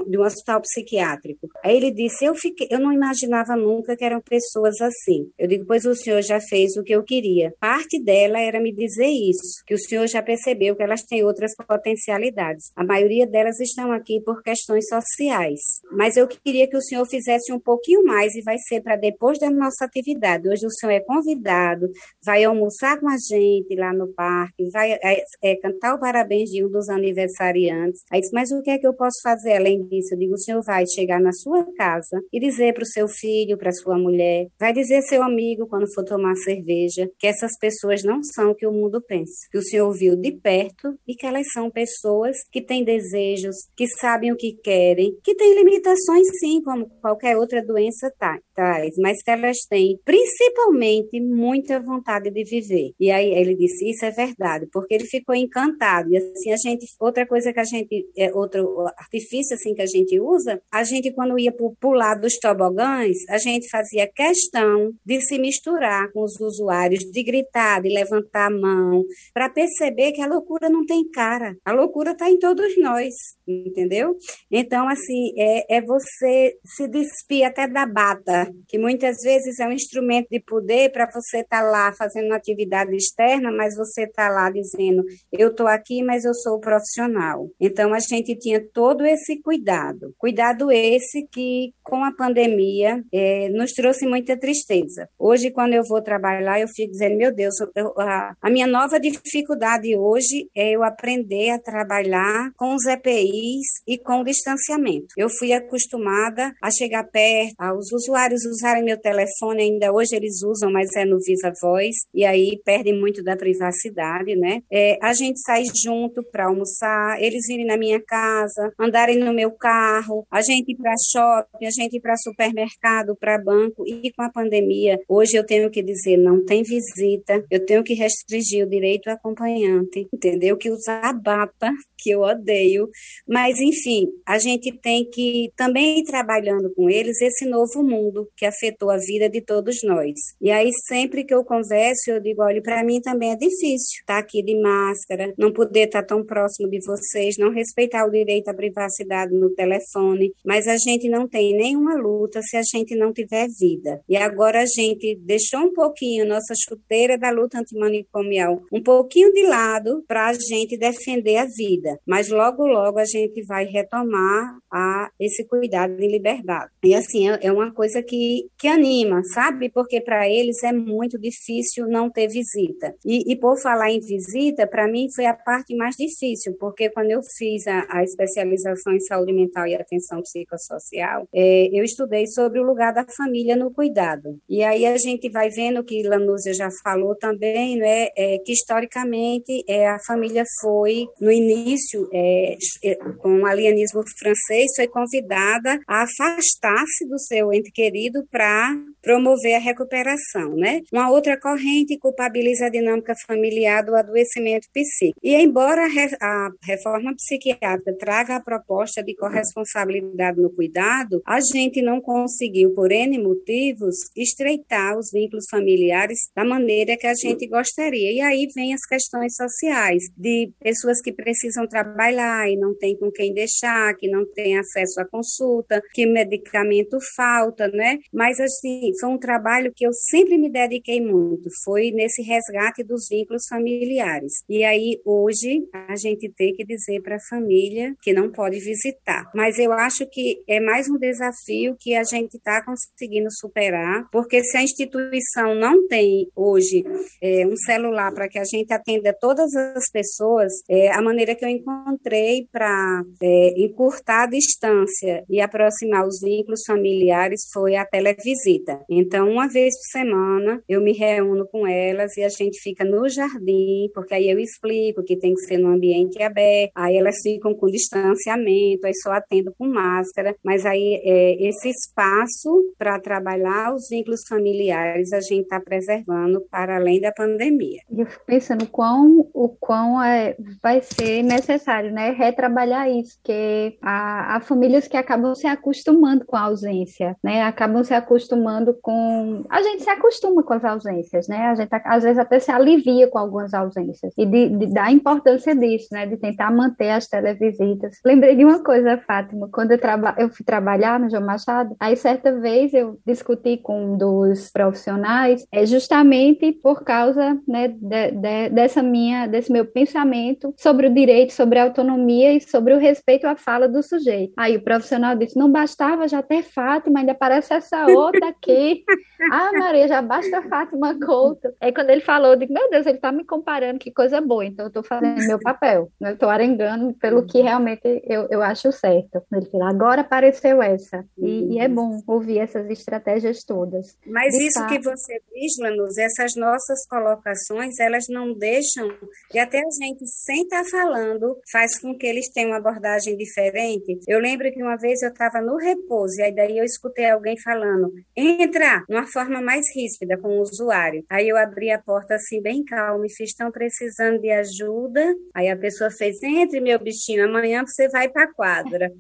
de 0.06 0.18
um 0.18 0.22
hospital 0.22 0.60
psiquiátrico. 0.60 1.48
Aí 1.64 1.76
ele 1.76 1.90
disse: 1.90 2.24
eu, 2.24 2.34
fiquei, 2.34 2.68
eu 2.70 2.78
não 2.78 2.92
imaginava 2.92 3.56
nunca 3.56 3.96
que 3.96 4.04
eram 4.04 4.20
pessoas 4.20 4.80
assim. 4.80 5.30
Eu 5.38 5.48
digo: 5.48 5.64
Pois 5.66 5.84
o 5.84 5.94
senhor 5.94 6.22
já 6.22 6.40
fez 6.40 6.76
o 6.76 6.82
que 6.82 6.94
eu 6.94 7.02
queria. 7.02 7.54
Parte 7.60 8.02
dela 8.02 8.38
era 8.38 8.60
me 8.60 8.72
dizer 8.72 9.06
isso, 9.06 9.62
que 9.66 9.74
o 9.74 9.78
senhor 9.78 10.06
já 10.06 10.22
percebeu 10.22 10.76
que 10.76 10.82
elas 10.82 10.97
têm 11.02 11.24
outras 11.24 11.54
potencialidades. 11.56 12.70
A 12.76 12.84
maioria 12.84 13.26
delas 13.26 13.60
estão 13.60 13.92
aqui 13.92 14.20
por 14.20 14.42
questões 14.42 14.86
sociais. 14.88 15.60
Mas 15.92 16.16
eu 16.16 16.26
queria 16.26 16.68
que 16.68 16.76
o 16.76 16.82
senhor 16.82 17.06
fizesse 17.06 17.52
um 17.52 17.60
pouquinho 17.60 18.04
mais 18.04 18.34
e 18.34 18.42
vai 18.42 18.56
ser 18.58 18.80
para 18.82 18.96
depois 18.96 19.38
da 19.38 19.50
nossa 19.50 19.84
atividade. 19.84 20.48
Hoje 20.48 20.66
o 20.66 20.70
senhor 20.70 20.92
é 20.92 21.00
convidado, 21.00 21.88
vai 22.24 22.44
almoçar 22.44 22.98
com 22.98 23.08
a 23.08 23.16
gente 23.16 23.74
lá 23.76 23.92
no 23.92 24.12
parque, 24.12 24.68
vai 24.70 24.92
é, 24.92 25.22
é, 25.42 25.56
cantar 25.56 25.94
o 25.94 26.00
parabéns 26.00 26.50
de 26.50 26.64
um 26.64 26.68
dos 26.68 26.88
aniversariantes. 26.88 28.02
Aí 28.10 28.20
disse: 28.20 28.34
Mas 28.34 28.50
o 28.50 28.62
que 28.62 28.70
é 28.70 28.78
que 28.78 28.86
eu 28.86 28.94
posso 28.94 29.20
fazer 29.22 29.52
além 29.54 29.68
além 29.68 29.86
disso, 29.86 30.14
eu 30.14 30.18
digo, 30.18 30.34
o 30.34 30.38
senhor 30.38 30.62
vai 30.62 30.84
chegar 30.86 31.20
na 31.20 31.32
sua 31.32 31.64
casa 31.74 32.22
e 32.32 32.40
dizer 32.40 32.72
para 32.72 32.82
o 32.82 32.86
seu 32.86 33.06
filho, 33.06 33.58
para 33.58 33.72
sua 33.72 33.98
mulher, 33.98 34.46
vai 34.58 34.72
dizer 34.72 35.02
seu 35.02 35.22
amigo 35.22 35.66
quando 35.66 35.92
for 35.92 36.04
tomar 36.04 36.34
cerveja, 36.36 37.08
que 37.18 37.26
essas 37.26 37.52
pessoas 37.58 38.02
não 38.02 38.22
são 38.22 38.50
o 38.50 38.54
que 38.54 38.66
o 38.66 38.72
mundo 38.72 39.00
pensa, 39.00 39.46
que 39.50 39.58
o 39.58 39.62
senhor 39.62 39.92
viu 39.92 40.16
de 40.16 40.32
perto 40.32 40.87
e 41.06 41.14
que 41.14 41.26
elas 41.26 41.46
são 41.52 41.70
pessoas 41.70 42.36
que 42.50 42.62
têm 42.62 42.84
desejos, 42.84 43.56
que 43.76 43.86
sabem 43.86 44.32
o 44.32 44.36
que 44.36 44.56
querem, 44.62 45.18
que 45.22 45.34
têm 45.34 45.54
limitações 45.54 46.26
sim, 46.40 46.62
como 46.62 46.88
qualquer 47.00 47.36
outra 47.36 47.64
doença 47.64 48.12
tá, 48.18 48.38
traz, 48.58 48.96
mas 48.98 49.22
que 49.22 49.30
elas 49.30 49.58
têm 49.70 50.00
principalmente 50.04 51.20
muita 51.20 51.78
vontade 51.78 52.28
de 52.28 52.42
viver. 52.42 52.90
E 52.98 53.08
aí 53.08 53.32
ele 53.32 53.54
disse, 53.54 53.88
isso 53.88 54.04
é 54.04 54.10
verdade, 54.10 54.66
porque 54.72 54.94
ele 54.94 55.04
ficou 55.04 55.34
encantado. 55.34 56.10
E 56.10 56.16
assim, 56.16 56.50
a 56.50 56.56
gente, 56.56 56.86
outra 56.98 57.24
coisa 57.24 57.52
que 57.52 57.60
a 57.60 57.64
gente, 57.64 58.04
é, 58.16 58.34
outro 58.34 58.84
artifício 58.96 59.54
assim 59.54 59.74
que 59.74 59.82
a 59.82 59.86
gente 59.86 60.18
usa, 60.18 60.60
a 60.72 60.82
gente 60.82 61.12
quando 61.12 61.38
ia 61.38 61.52
lado 61.92 62.22
dos 62.22 62.38
tobogãs, 62.38 63.16
a 63.28 63.38
gente 63.38 63.68
fazia 63.68 64.10
questão 64.12 64.92
de 65.06 65.20
se 65.20 65.38
misturar 65.38 66.10
com 66.12 66.24
os 66.24 66.40
usuários, 66.40 67.00
de 67.00 67.22
gritar, 67.22 67.80
de 67.80 67.88
levantar 67.88 68.46
a 68.46 68.50
mão, 68.50 69.04
para 69.32 69.48
perceber 69.48 70.12
que 70.12 70.20
a 70.20 70.26
loucura 70.26 70.68
não 70.68 70.84
tem 70.84 71.08
cara. 71.10 71.56
A 71.64 71.72
loucura 71.72 72.10
está 72.12 72.28
em 72.28 72.38
todos 72.38 72.76
nós, 72.78 73.14
entendeu? 73.46 74.16
Então, 74.50 74.88
assim, 74.88 75.32
é, 75.36 75.76
é 75.76 75.80
você 75.80 76.56
se 76.64 76.88
despir 76.88 77.46
até 77.46 77.68
da 77.68 77.86
bata, 77.86 78.47
que 78.66 78.78
muitas 78.78 79.18
vezes 79.22 79.58
é 79.58 79.66
um 79.66 79.72
instrumento 79.72 80.28
de 80.30 80.40
poder 80.40 80.90
para 80.92 81.10
você 81.10 81.40
estar 81.40 81.62
tá 81.62 81.70
lá 81.70 81.92
fazendo 81.92 82.26
uma 82.26 82.36
atividade 82.36 82.94
externa, 82.94 83.50
mas 83.50 83.76
você 83.76 84.04
está 84.04 84.28
lá 84.28 84.50
dizendo, 84.50 85.04
eu 85.32 85.48
estou 85.48 85.66
aqui, 85.66 86.02
mas 86.02 86.24
eu 86.24 86.34
sou 86.34 86.60
profissional. 86.60 87.48
Então, 87.60 87.94
a 87.94 88.00
gente 88.00 88.36
tinha 88.36 88.60
todo 88.72 89.04
esse 89.04 89.40
cuidado. 89.42 90.14
Cuidado 90.18 90.70
esse 90.70 91.26
que, 91.30 91.72
com 91.82 92.04
a 92.04 92.12
pandemia, 92.12 93.02
é, 93.12 93.48
nos 93.50 93.72
trouxe 93.72 94.06
muita 94.06 94.38
tristeza. 94.38 95.08
Hoje, 95.18 95.50
quando 95.50 95.74
eu 95.74 95.82
vou 95.84 96.02
trabalhar, 96.02 96.60
eu 96.60 96.68
fico 96.68 96.92
dizendo, 96.92 97.16
meu 97.16 97.34
Deus, 97.34 97.54
eu, 97.74 97.92
a, 97.98 98.34
a, 98.40 98.50
minha 98.50 98.66
nova 98.66 98.98
dificuldade 99.00 99.96
hoje 99.96 100.48
é 100.54 100.70
eu 100.70 100.82
aprender 100.82 101.50
a 101.50 101.58
trabalhar 101.58 102.50
com 102.56 102.74
os 102.74 102.86
EPIs 102.86 103.82
e 103.86 103.98
com 103.98 104.20
o 104.20 104.24
distanciamento. 104.24 105.08
Eu 105.16 105.28
fui 105.28 105.52
acostumada 105.52 106.52
a 106.62 106.70
chegar 106.70 107.04
perto, 107.04 107.54
aos 107.58 107.92
usuários 107.92 108.37
usarem 108.44 108.84
meu 108.84 108.98
telefone, 108.98 109.62
ainda 109.62 109.92
hoje 109.92 110.14
eles 110.14 110.42
usam, 110.42 110.70
mas 110.70 110.94
é 110.96 111.04
no 111.04 111.18
Viva 111.18 111.52
Voz, 111.60 111.94
e 112.14 112.24
aí 112.24 112.60
perdem 112.64 112.98
muito 112.98 113.22
da 113.22 113.36
privacidade, 113.36 114.36
né? 114.36 114.62
É, 114.70 114.98
a 115.02 115.12
gente 115.12 115.40
sai 115.40 115.64
junto 115.84 116.22
para 116.30 116.46
almoçar, 116.46 117.20
eles 117.22 117.46
virem 117.46 117.66
na 117.66 117.76
minha 117.76 118.00
casa, 118.00 118.72
andarem 118.78 119.18
no 119.18 119.32
meu 119.32 119.50
carro, 119.50 120.26
a 120.30 120.40
gente 120.42 120.72
ir 120.72 120.76
para 120.76 120.92
shopping, 121.10 121.66
a 121.66 121.70
gente 121.70 121.96
ir 121.96 122.00
para 122.00 122.16
supermercado, 122.16 123.16
para 123.16 123.38
banco. 123.38 123.84
E 123.86 124.12
com 124.12 124.22
a 124.22 124.30
pandemia, 124.30 124.98
hoje 125.08 125.36
eu 125.36 125.44
tenho 125.44 125.70
que 125.70 125.82
dizer, 125.82 126.16
não 126.16 126.44
tem 126.44 126.62
visita, 126.62 127.44
eu 127.50 127.64
tenho 127.64 127.82
que 127.82 127.94
restringir 127.94 128.66
o 128.66 128.68
direito 128.68 129.08
acompanhante, 129.08 130.08
entendeu? 130.12 130.56
Que 130.56 130.70
usar 130.70 131.12
bata, 131.12 131.70
que 131.98 132.10
eu 132.10 132.20
odeio. 132.20 132.88
Mas, 133.26 133.58
enfim, 133.58 134.06
a 134.26 134.38
gente 134.38 134.72
tem 134.80 135.08
que 135.08 135.50
também 135.56 136.00
ir 136.00 136.04
trabalhando 136.04 136.72
com 136.74 136.88
eles 136.88 137.20
esse 137.20 137.44
novo 137.46 137.82
mundo 137.82 138.27
que 138.36 138.46
afetou 138.46 138.90
a 138.90 138.96
vida 138.96 139.28
de 139.28 139.40
todos 139.40 139.76
nós. 139.82 140.14
E 140.40 140.50
aí, 140.50 140.70
sempre 140.86 141.24
que 141.24 141.34
eu 141.34 141.44
converso, 141.44 142.10
eu 142.10 142.20
digo, 142.20 142.42
olha, 142.42 142.62
para 142.62 142.84
mim 142.84 143.00
também 143.00 143.32
é 143.32 143.36
difícil 143.36 144.00
estar 144.00 144.14
tá 144.14 144.18
aqui 144.18 144.42
de 144.42 144.60
máscara, 144.60 145.32
não 145.38 145.52
poder 145.52 145.86
estar 145.86 146.02
tá 146.02 146.08
tão 146.08 146.24
próximo 146.24 146.68
de 146.68 146.78
vocês, 146.84 147.36
não 147.38 147.50
respeitar 147.52 148.06
o 148.06 148.10
direito 148.10 148.48
à 148.48 148.54
privacidade 148.54 149.34
no 149.34 149.50
telefone, 149.50 150.32
mas 150.44 150.66
a 150.66 150.76
gente 150.76 151.08
não 151.08 151.28
tem 151.28 151.56
nenhuma 151.56 151.94
luta 151.94 152.40
se 152.42 152.56
a 152.56 152.62
gente 152.62 152.94
não 152.96 153.12
tiver 153.12 153.48
vida. 153.58 154.00
E 154.08 154.16
agora 154.16 154.62
a 154.62 154.66
gente 154.66 155.16
deixou 155.16 155.60
um 155.60 155.72
pouquinho 155.72 156.26
nossa 156.26 156.54
chuteira 156.68 157.18
da 157.18 157.30
luta 157.30 157.58
antimanicomial 157.58 158.62
um 158.72 158.82
pouquinho 158.82 159.32
de 159.32 159.42
lado 159.46 160.04
para 160.06 160.28
a 160.28 160.32
gente 160.32 160.76
defender 160.76 161.36
a 161.36 161.46
vida, 161.46 161.98
mas 162.06 162.28
logo 162.28 162.66
logo 162.66 162.98
a 162.98 163.04
gente 163.04 163.42
vai 163.44 163.64
retomar 163.64 164.58
a 164.70 165.10
esse 165.18 165.44
cuidado 165.44 165.96
de 165.96 166.06
liberdade. 166.06 166.70
E 166.84 166.94
assim 166.94 167.30
é, 167.30 167.38
é 167.42 167.52
uma 167.52 167.72
coisa 167.72 168.02
que, 168.08 168.48
que 168.58 168.66
anima, 168.66 169.22
sabe? 169.34 169.70
Porque 169.70 170.00
para 170.00 170.28
eles 170.28 170.62
é 170.64 170.72
muito 170.72 171.18
difícil 171.18 171.86
não 171.86 172.10
ter 172.10 172.26
visita. 172.26 172.94
E, 173.04 173.30
e 173.30 173.36
por 173.36 173.60
falar 173.60 173.90
em 173.90 174.00
visita, 174.00 174.66
para 174.66 174.88
mim 174.88 175.06
foi 175.14 175.26
a 175.26 175.34
parte 175.34 175.76
mais 175.76 175.94
difícil, 175.94 176.56
porque 176.58 176.88
quando 176.90 177.10
eu 177.10 177.20
fiz 177.36 177.66
a, 177.66 177.86
a 177.90 178.02
especialização 178.02 178.94
em 178.94 179.00
saúde 179.00 179.32
mental 179.32 179.66
e 179.66 179.74
atenção 179.74 180.22
psicossocial, 180.22 181.28
é, 181.32 181.68
eu 181.72 181.84
estudei 181.84 182.26
sobre 182.26 182.58
o 182.58 182.64
lugar 182.64 182.92
da 182.92 183.04
família 183.16 183.54
no 183.54 183.70
cuidado. 183.70 184.38
E 184.48 184.62
aí 184.62 184.86
a 184.86 184.96
gente 184.96 185.28
vai 185.30 185.50
vendo 185.50 185.84
que 185.84 186.02
Lanúzia 186.02 186.54
já 186.54 186.70
falou 186.82 187.14
também, 187.14 187.76
né, 187.76 188.08
é, 188.16 188.38
que 188.38 188.52
historicamente 188.52 189.62
é, 189.68 189.86
a 189.86 189.98
família 190.06 190.44
foi, 190.62 191.06
no 191.20 191.30
início, 191.30 192.08
é, 192.12 192.56
é 192.84 192.94
com 193.18 193.42
o 193.42 193.46
alienismo 193.46 194.02
francês, 194.18 194.66
foi 194.74 194.88
convidada 194.88 195.78
a 195.86 196.04
afastar-se 196.04 197.06
do 197.06 197.18
seu 197.18 197.52
ente 197.52 197.70
querido 197.70 197.97
para 198.30 198.74
promover 199.02 199.54
a 199.54 199.58
recuperação, 199.58 200.54
né? 200.54 200.80
Uma 200.92 201.10
outra 201.10 201.38
corrente 201.38 201.98
culpabiliza 201.98 202.66
a 202.66 202.70
dinâmica 202.70 203.14
familiar 203.26 203.82
do 203.82 203.96
adoecimento 203.96 204.68
psíquico. 204.72 205.18
E 205.22 205.34
embora 205.34 205.86
a 206.20 206.50
reforma 206.62 207.14
psiquiátrica 207.14 207.96
traga 207.98 208.36
a 208.36 208.42
proposta 208.42 209.02
de 209.02 209.14
corresponsabilidade 209.14 210.40
no 210.40 210.50
cuidado, 210.50 211.22
a 211.26 211.38
gente 211.40 211.80
não 211.80 212.00
conseguiu, 212.00 212.74
por 212.74 212.92
N 212.92 213.18
motivos, 213.18 213.96
estreitar 214.16 214.98
os 214.98 215.10
vínculos 215.12 215.46
familiares 215.50 216.18
da 216.34 216.44
maneira 216.44 216.96
que 216.96 217.06
a 217.06 217.14
gente 217.14 217.46
gostaria. 217.46 218.12
E 218.12 218.20
aí 218.20 218.46
vem 218.54 218.74
as 218.74 218.84
questões 218.86 219.34
sociais, 219.34 220.02
de 220.16 220.50
pessoas 220.60 221.00
que 221.00 221.12
precisam 221.12 221.66
trabalhar 221.66 222.50
e 222.50 222.56
não 222.56 222.76
tem 222.76 222.96
com 222.98 223.10
quem 223.10 223.32
deixar, 223.32 223.94
que 223.96 224.08
não 224.08 224.26
tem 224.34 224.58
acesso 224.58 225.00
à 225.00 225.06
consulta, 225.06 225.82
que 225.94 226.04
medicamento 226.04 226.98
falta, 227.16 227.68
né? 227.68 227.87
Né? 227.88 227.98
Mas, 228.12 228.38
assim, 228.38 228.92
foi 229.00 229.08
um 229.08 229.18
trabalho 229.18 229.72
que 229.74 229.86
eu 229.86 229.92
sempre 229.92 230.36
me 230.36 230.50
dediquei 230.50 231.00
muito, 231.00 231.48
foi 231.64 231.90
nesse 231.90 232.22
resgate 232.22 232.84
dos 232.84 233.08
vínculos 233.10 233.46
familiares. 233.48 234.32
E 234.48 234.62
aí, 234.64 235.00
hoje, 235.04 235.66
a 235.72 235.96
gente 235.96 236.30
tem 236.36 236.52
que 236.52 236.64
dizer 236.64 237.00
para 237.02 237.16
a 237.16 237.28
família 237.30 237.94
que 238.02 238.12
não 238.12 238.30
pode 238.30 238.58
visitar. 238.58 239.30
Mas 239.34 239.58
eu 239.58 239.72
acho 239.72 240.06
que 240.06 240.42
é 240.46 240.60
mais 240.60 240.88
um 240.88 240.98
desafio 240.98 241.76
que 241.78 241.94
a 241.94 242.04
gente 242.04 242.36
está 242.36 242.62
conseguindo 242.64 243.28
superar, 243.30 244.06
porque 244.12 244.42
se 244.44 244.56
a 244.56 244.62
instituição 244.62 245.54
não 245.54 245.86
tem 245.86 246.28
hoje 246.36 246.84
é, 247.22 247.46
um 247.46 247.56
celular 247.56 248.12
para 248.12 248.28
que 248.28 248.38
a 248.38 248.44
gente 248.44 248.72
atenda 248.72 249.16
todas 249.18 249.54
as 249.54 249.90
pessoas, 249.90 250.52
é, 250.68 250.90
a 250.90 251.00
maneira 251.00 251.34
que 251.34 251.44
eu 251.44 251.48
encontrei 251.48 252.46
para 252.52 253.02
é, 253.22 253.54
encurtar 253.60 254.24
a 254.24 254.26
distância 254.26 255.24
e 255.28 255.40
aproximar 255.40 256.06
os 256.06 256.20
vínculos 256.20 256.62
familiares 256.66 257.42
foi 257.52 257.77
a 257.78 257.86
televisita. 257.86 258.80
Então, 258.88 259.30
uma 259.30 259.48
vez 259.48 259.74
por 259.74 259.98
semana, 259.98 260.62
eu 260.68 260.80
me 260.80 260.92
reúno 260.92 261.46
com 261.46 261.66
elas 261.66 262.16
e 262.16 262.22
a 262.22 262.28
gente 262.28 262.60
fica 262.60 262.84
no 262.84 263.08
jardim, 263.08 263.90
porque 263.94 264.14
aí 264.14 264.30
eu 264.30 264.38
explico 264.38 265.02
que 265.02 265.16
tem 265.16 265.34
que 265.34 265.40
ser 265.40 265.58
no 265.58 265.68
ambiente 265.68 266.22
aberto, 266.22 266.72
aí 266.74 266.96
elas 266.96 267.16
ficam 267.22 267.54
com 267.54 267.66
distanciamento, 267.66 268.86
aí 268.86 268.94
só 269.02 269.12
atendo 269.12 269.52
com 269.56 269.66
máscara, 269.66 270.34
mas 270.44 270.64
aí 270.66 271.00
é, 271.04 271.48
esse 271.48 271.68
espaço 271.68 272.74
para 272.78 272.98
trabalhar 273.00 273.74
os 273.74 273.88
vínculos 273.88 274.20
familiares 274.28 275.12
a 275.12 275.20
gente 275.20 275.42
está 275.42 275.60
preservando 275.60 276.40
para 276.50 276.76
além 276.76 277.00
da 277.00 277.12
pandemia. 277.12 277.80
Eu 277.90 278.06
fico 278.06 278.24
pensando 278.26 278.66
quão, 278.66 279.28
o 279.32 279.48
quão 279.48 280.02
é, 280.02 280.36
vai 280.62 280.80
ser 280.82 281.22
necessário 281.22 281.92
né, 281.92 282.10
retrabalhar 282.10 282.88
isso, 282.90 283.18
que 283.22 283.76
há, 283.82 284.36
há 284.36 284.40
famílias 284.40 284.88
que 284.88 284.96
acabam 284.96 285.34
se 285.34 285.46
acostumando 285.46 286.24
com 286.24 286.36
a 286.36 286.42
ausência, 286.42 287.16
né, 287.22 287.42
acabam 287.42 287.67
se 287.84 287.94
acostumando 287.94 288.74
com. 288.80 289.44
A 289.48 289.62
gente 289.62 289.82
se 289.82 289.90
acostuma 289.90 290.42
com 290.42 290.52
as 290.52 290.64
ausências, 290.64 291.28
né? 291.28 291.46
A 291.46 291.54
gente 291.54 291.68
às 291.84 292.02
vezes 292.02 292.18
até 292.18 292.38
se 292.38 292.50
alivia 292.50 293.08
com 293.08 293.18
algumas 293.18 293.54
ausências. 293.54 294.12
E 294.16 294.26
de, 294.26 294.48
de, 294.48 294.66
da 294.72 294.90
importância 294.90 295.54
disso, 295.54 295.88
né? 295.92 296.06
De 296.06 296.16
tentar 296.16 296.50
manter 296.50 296.90
as 296.90 297.06
televisitas. 297.06 297.98
Lembrei 298.04 298.36
de 298.36 298.44
uma 298.44 298.62
coisa, 298.62 298.98
Fátima, 298.98 299.48
quando 299.52 299.72
eu, 299.72 299.78
traba... 299.78 300.14
eu 300.18 300.28
fui 300.30 300.44
trabalhar 300.44 300.98
no 300.98 301.10
João 301.10 301.24
Machado, 301.24 301.76
aí 301.78 301.96
certa 301.96 302.38
vez 302.40 302.72
eu 302.74 302.98
discuti 303.06 303.56
com 303.56 303.94
um 303.94 303.98
dos 303.98 304.50
profissionais, 304.50 305.46
é 305.52 305.64
justamente 305.66 306.52
por 306.52 306.82
causa 306.82 307.38
né, 307.46 307.68
de, 307.68 308.10
de, 308.12 308.48
dessa 308.50 308.82
minha, 308.82 309.26
desse 309.26 309.52
meu 309.52 309.64
pensamento 309.64 310.54
sobre 310.56 310.86
o 310.86 310.94
direito, 310.94 311.32
sobre 311.32 311.58
a 311.58 311.64
autonomia 311.64 312.32
e 312.32 312.40
sobre 312.40 312.74
o 312.74 312.78
respeito 312.78 313.26
à 313.26 313.36
fala 313.36 313.68
do 313.68 313.82
sujeito. 313.82 314.32
Aí 314.36 314.56
o 314.56 314.62
profissional 314.62 315.14
disse: 315.14 315.38
não 315.38 315.50
bastava 315.50 316.08
já 316.08 316.22
ter 316.22 316.42
Fátima, 316.42 317.00
ainda 317.00 317.14
parece 317.14 317.54
essa 317.58 317.86
outra 317.86 318.28
aqui. 318.28 318.84
ah, 319.32 319.52
Maria, 319.52 319.86
já 319.86 320.02
basta 320.02 320.42
Fátima 320.48 320.98
Couto. 320.98 321.48
Aí 321.60 321.72
quando 321.72 321.90
ele 321.90 322.00
falou, 322.00 322.32
eu 322.32 322.36
digo, 322.36 322.52
meu 322.52 322.70
Deus, 322.70 322.86
ele 322.86 322.96
está 322.96 323.12
me 323.12 323.24
comparando, 323.24 323.78
que 323.78 323.92
coisa 323.92 324.20
boa. 324.20 324.44
Então 324.44 324.66
eu 324.66 324.68
estou 324.68 324.82
fazendo 324.82 325.26
meu 325.26 325.38
papel. 325.38 325.90
Eu 326.00 326.14
estou 326.14 326.28
arengando 326.28 326.94
pelo 326.94 327.26
que 327.26 327.40
realmente 327.40 328.02
eu, 328.04 328.26
eu 328.30 328.42
acho 328.42 328.72
certo. 328.72 329.22
Ele 329.32 329.46
falou, 329.46 329.68
agora 329.68 330.00
apareceu 330.00 330.62
essa. 330.62 331.04
E, 331.18 331.54
e, 331.54 331.58
é 331.58 331.68
bom 331.68 332.00
ouvir 332.06 332.38
essas 332.38 332.68
estratégias 332.70 333.44
todas. 333.44 333.98
Mas 334.06 334.32
De 334.32 334.46
isso 334.46 334.58
fato. 334.58 334.70
que 334.70 334.78
você 334.82 335.20
diz, 335.32 335.52
Lanús, 335.60 335.98
essas 335.98 336.34
nossas 336.36 336.86
colocações, 336.86 337.78
elas 337.78 338.06
não 338.08 338.32
deixam, 338.32 338.88
e 339.32 339.38
até 339.38 339.58
a 339.58 339.84
gente, 339.84 340.06
sem 340.06 340.42
estar 340.42 340.62
tá 340.62 340.70
falando, 340.70 341.36
faz 341.50 341.78
com 341.80 341.96
que 341.96 342.06
eles 342.06 342.30
tenham 342.32 342.50
uma 342.50 342.58
abordagem 342.58 343.16
diferente. 343.16 343.98
Eu 344.06 344.20
lembro 344.20 344.50
que 344.52 344.62
uma 344.62 344.76
vez 344.76 345.02
eu 345.02 345.10
estava 345.10 345.40
no 345.40 345.56
repouso, 345.56 346.18
e 346.18 346.22
aí 346.22 346.34
daí 346.34 346.58
eu 346.58 346.64
escutei 346.64 347.10
alguém 347.10 347.38
falando, 347.48 347.90
entra, 348.14 348.84
numa 348.86 349.06
forma 349.06 349.40
mais 349.40 349.74
ríspida 349.74 350.18
com 350.18 350.28
o 350.28 350.42
usuário. 350.42 351.02
Aí 351.08 351.28
eu 351.28 351.36
abri 351.36 351.70
a 351.70 351.80
porta 351.80 352.16
assim, 352.16 352.42
bem 352.42 352.62
calma, 352.62 353.06
e 353.06 353.10
fiz, 353.10 353.30
estão 353.30 353.50
precisando 353.50 354.20
de 354.20 354.30
ajuda? 354.30 355.14
Aí 355.34 355.48
a 355.48 355.56
pessoa 355.56 355.90
fez, 355.90 356.22
entre 356.22 356.60
meu 356.60 356.78
bichinho, 356.78 357.24
amanhã 357.24 357.64
você 357.64 357.88
vai 357.88 358.08
para 358.08 358.24
a 358.24 358.34
quadra. 358.34 358.92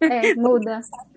É, 0.00 0.34
muda. 0.34 0.80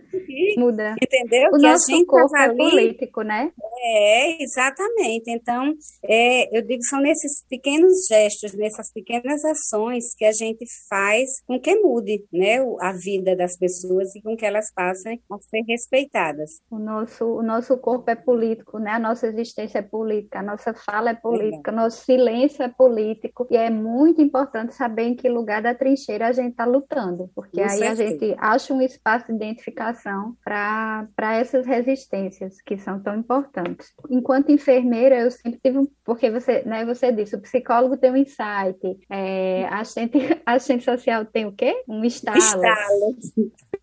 Muda. 0.57 0.95
Entendeu? 1.01 1.49
O 1.49 1.57
que 1.57 1.61
nosso 1.61 2.05
corpo 2.05 2.35
é 2.35 2.53
político, 2.53 3.21
né? 3.21 3.51
É, 3.81 4.43
exatamente. 4.43 5.29
Então, 5.29 5.73
é, 6.03 6.57
eu 6.57 6.61
digo, 6.61 6.83
são 6.83 6.99
nesses 6.99 7.45
pequenos 7.47 8.07
gestos, 8.07 8.53
nessas 8.53 8.91
pequenas 8.91 9.43
ações 9.45 10.15
que 10.15 10.25
a 10.25 10.31
gente 10.31 10.65
faz 10.89 11.41
com 11.45 11.59
que 11.59 11.75
mude 11.75 12.23
né, 12.31 12.57
a 12.81 12.93
vida 12.93 13.35
das 13.35 13.57
pessoas 13.57 14.13
e 14.15 14.21
com 14.21 14.35
que 14.35 14.45
elas 14.45 14.71
passem 14.73 15.21
a 15.31 15.37
ser 15.39 15.63
respeitadas. 15.67 16.61
O 16.69 16.79
nosso, 16.79 17.25
o 17.25 17.43
nosso 17.43 17.77
corpo 17.77 18.09
é 18.09 18.15
político, 18.15 18.79
né? 18.79 18.91
a 18.91 18.99
nossa 18.99 19.27
existência 19.27 19.79
é 19.79 19.83
política, 19.83 20.39
a 20.39 20.43
nossa 20.43 20.73
fala 20.73 21.11
é 21.11 21.15
política, 21.15 21.71
o 21.71 21.75
nosso 21.75 22.03
silêncio 22.03 22.63
é 22.63 22.69
político, 22.69 23.47
e 23.49 23.57
é 23.57 23.69
muito 23.69 24.21
importante 24.21 24.73
saber 24.73 25.03
em 25.03 25.15
que 25.15 25.29
lugar 25.29 25.61
da 25.61 25.75
trincheira 25.75 26.27
a 26.27 26.31
gente 26.31 26.51
está 26.51 26.65
lutando, 26.65 27.29
porque 27.35 27.61
com 27.61 27.63
aí 27.63 27.77
certeza. 27.77 28.03
a 28.03 28.07
gente 28.07 28.35
acha 28.39 28.73
um 28.73 28.81
espaço 28.81 29.27
de 29.27 29.33
identificação 29.33 29.98
para 30.43 31.35
essas 31.35 31.65
resistências 31.65 32.61
que 32.61 32.77
são 32.77 33.01
tão 33.01 33.15
importantes. 33.15 33.93
Enquanto 34.09 34.51
enfermeira, 34.51 35.19
eu 35.19 35.31
sempre 35.31 35.59
tive 35.63 35.79
um, 35.79 35.87
porque 36.03 36.29
você, 36.29 36.63
né, 36.63 36.85
você 36.85 37.11
disse, 37.11 37.35
o 37.35 37.41
psicólogo 37.41 37.97
tem 37.97 38.11
um 38.11 38.17
insight, 38.17 38.79
é, 39.09 39.65
a 39.65 39.79
assistente, 39.79 40.17
a 40.45 40.53
assistente 40.53 40.83
social 40.83 41.25
tem 41.25 41.45
o 41.45 41.51
quê? 41.51 41.83
Um 41.87 42.03
estalo. 42.03 42.37
Estalo. 42.37 43.15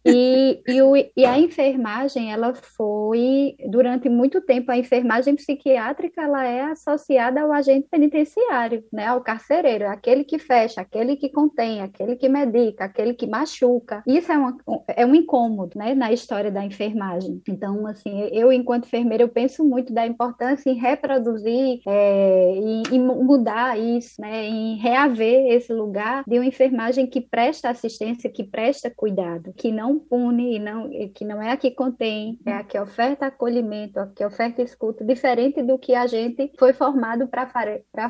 E, 0.09 0.63
e, 0.69 0.83
o, 0.83 0.95
e, 0.97 1.25
a 1.25 1.37
enfermagem, 1.37 2.33
ela 2.33 2.55
foi, 2.55 3.57
durante 3.69 4.09
muito 4.09 4.41
tempo, 4.41 4.71
a 4.71 4.79
enfermagem 4.79 5.35
psiquiátrica, 5.35 6.23
ela 6.23 6.47
é 6.47 6.63
associada 6.63 7.41
ao 7.41 7.51
agente 7.51 7.89
penitenciário, 7.91 8.85
né, 8.93 9.07
ao 9.07 9.21
carcereiro, 9.21 9.89
aquele 9.89 10.23
que 10.23 10.39
fecha, 10.39 10.81
aquele 10.81 11.17
que 11.17 11.29
contém, 11.29 11.83
aquele 11.83 12.15
que 12.15 12.29
medica, 12.29 12.85
aquele 12.85 13.15
que 13.15 13.27
machuca. 13.27 14.05
Isso 14.07 14.31
é, 14.31 14.39
uma, 14.39 14.57
é 14.89 15.05
um 15.05 15.15
incômodo, 15.15 15.77
né, 15.77 15.93
na 16.07 16.13
história 16.13 16.51
da 16.53 16.65
enfermagem. 16.65 17.43
Então, 17.49 17.85
assim, 17.87 18.29
eu, 18.33 18.53
enquanto 18.53 18.87
enfermeira, 18.87 19.25
eu 19.25 19.29
penso 19.29 19.65
muito 19.65 19.93
da 19.93 20.07
importância 20.07 20.71
em 20.71 20.75
reproduzir 20.75 21.81
é, 21.87 22.55
e, 22.57 22.83
e 22.93 22.99
mudar 22.99 23.79
isso, 23.79 24.21
né, 24.21 24.47
em 24.47 24.77
reaver 24.77 25.53
esse 25.53 25.73
lugar 25.73 26.23
de 26.27 26.39
uma 26.39 26.47
enfermagem 26.47 27.07
que 27.07 27.21
presta 27.21 27.71
assistência, 27.71 28.31
que 28.31 28.45
presta 28.45 28.93
cuidado, 28.95 29.53
que 29.57 29.73
não 29.73 29.99
pune 29.99 30.57
e 30.57 30.59
não, 30.61 30.89
que 31.13 31.25
não 31.25 31.43
é 31.43 31.51
a 31.51 31.57
que 31.57 31.73
contém, 31.73 32.39
é 32.47 32.53
a 32.53 32.63
que 32.63 32.79
oferta 32.79 33.27
acolhimento, 33.27 33.99
a 33.99 34.07
que 34.07 34.25
oferta 34.25 34.63
escuta, 34.63 35.05
diferente 35.05 35.63
do 35.63 35.79
que 35.79 35.95
a 35.95 36.07
gente 36.07 36.53
foi 36.57 36.73
formado 36.73 37.27
para 37.27 37.49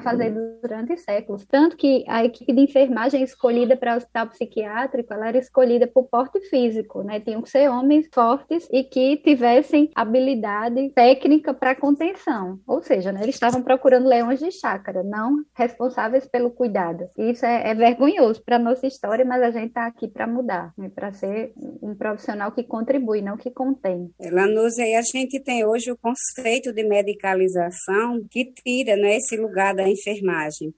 fazer 0.00 0.34
durante 0.60 0.96
séculos. 0.98 1.46
Tanto 1.46 1.76
que 1.76 2.04
a 2.08 2.24
equipe 2.24 2.52
de 2.52 2.60
enfermagem 2.60 3.22
escolhida 3.22 3.76
para 3.76 3.94
o 3.94 3.96
hospital 3.96 4.26
psiquiátrico, 4.28 5.14
ela 5.14 5.28
era 5.28 5.38
escolhida 5.38 5.86
por 5.86 6.04
porte 6.04 6.40
físico, 6.48 7.02
né? 7.02 7.20
Tinham 7.20 7.40
que 7.40 7.48
ser 7.48 7.70
homens 7.70 7.85
fortes 8.12 8.68
e 8.70 8.84
que 8.84 9.16
tivessem 9.18 9.90
habilidade 9.94 10.90
técnica 10.90 11.54
para 11.54 11.74
contenção. 11.74 12.58
Ou 12.66 12.82
seja, 12.82 13.12
né, 13.12 13.20
eles 13.22 13.34
estavam 13.34 13.62
procurando 13.62 14.08
leões 14.08 14.40
de 14.40 14.50
chácara, 14.50 15.02
não 15.02 15.44
responsáveis 15.54 16.26
pelo 16.26 16.50
cuidado. 16.50 17.08
Isso 17.16 17.44
é, 17.44 17.70
é 17.70 17.74
vergonhoso 17.74 18.42
para 18.44 18.58
nossa 18.58 18.86
história, 18.86 19.24
mas 19.24 19.42
a 19.42 19.50
gente 19.50 19.68
está 19.68 19.86
aqui 19.86 20.08
para 20.08 20.26
mudar, 20.26 20.72
né, 20.76 20.90
para 20.94 21.12
ser 21.12 21.52
um 21.82 21.94
profissional 21.94 22.52
que 22.52 22.62
contribui, 22.62 23.22
não 23.22 23.36
que 23.36 23.50
contém. 23.50 24.10
Lanúzia, 24.30 24.86
e 24.86 24.94
a 24.94 25.02
gente 25.02 25.40
tem 25.40 25.64
hoje 25.64 25.90
o 25.90 25.96
conceito 25.96 26.72
de 26.72 26.84
medicalização 26.84 28.20
que 28.30 28.52
tira 28.52 28.96
né, 28.96 29.16
esse 29.16 29.36
lugar 29.36 29.74
da 29.74 29.88
enfermagem, 29.88 30.72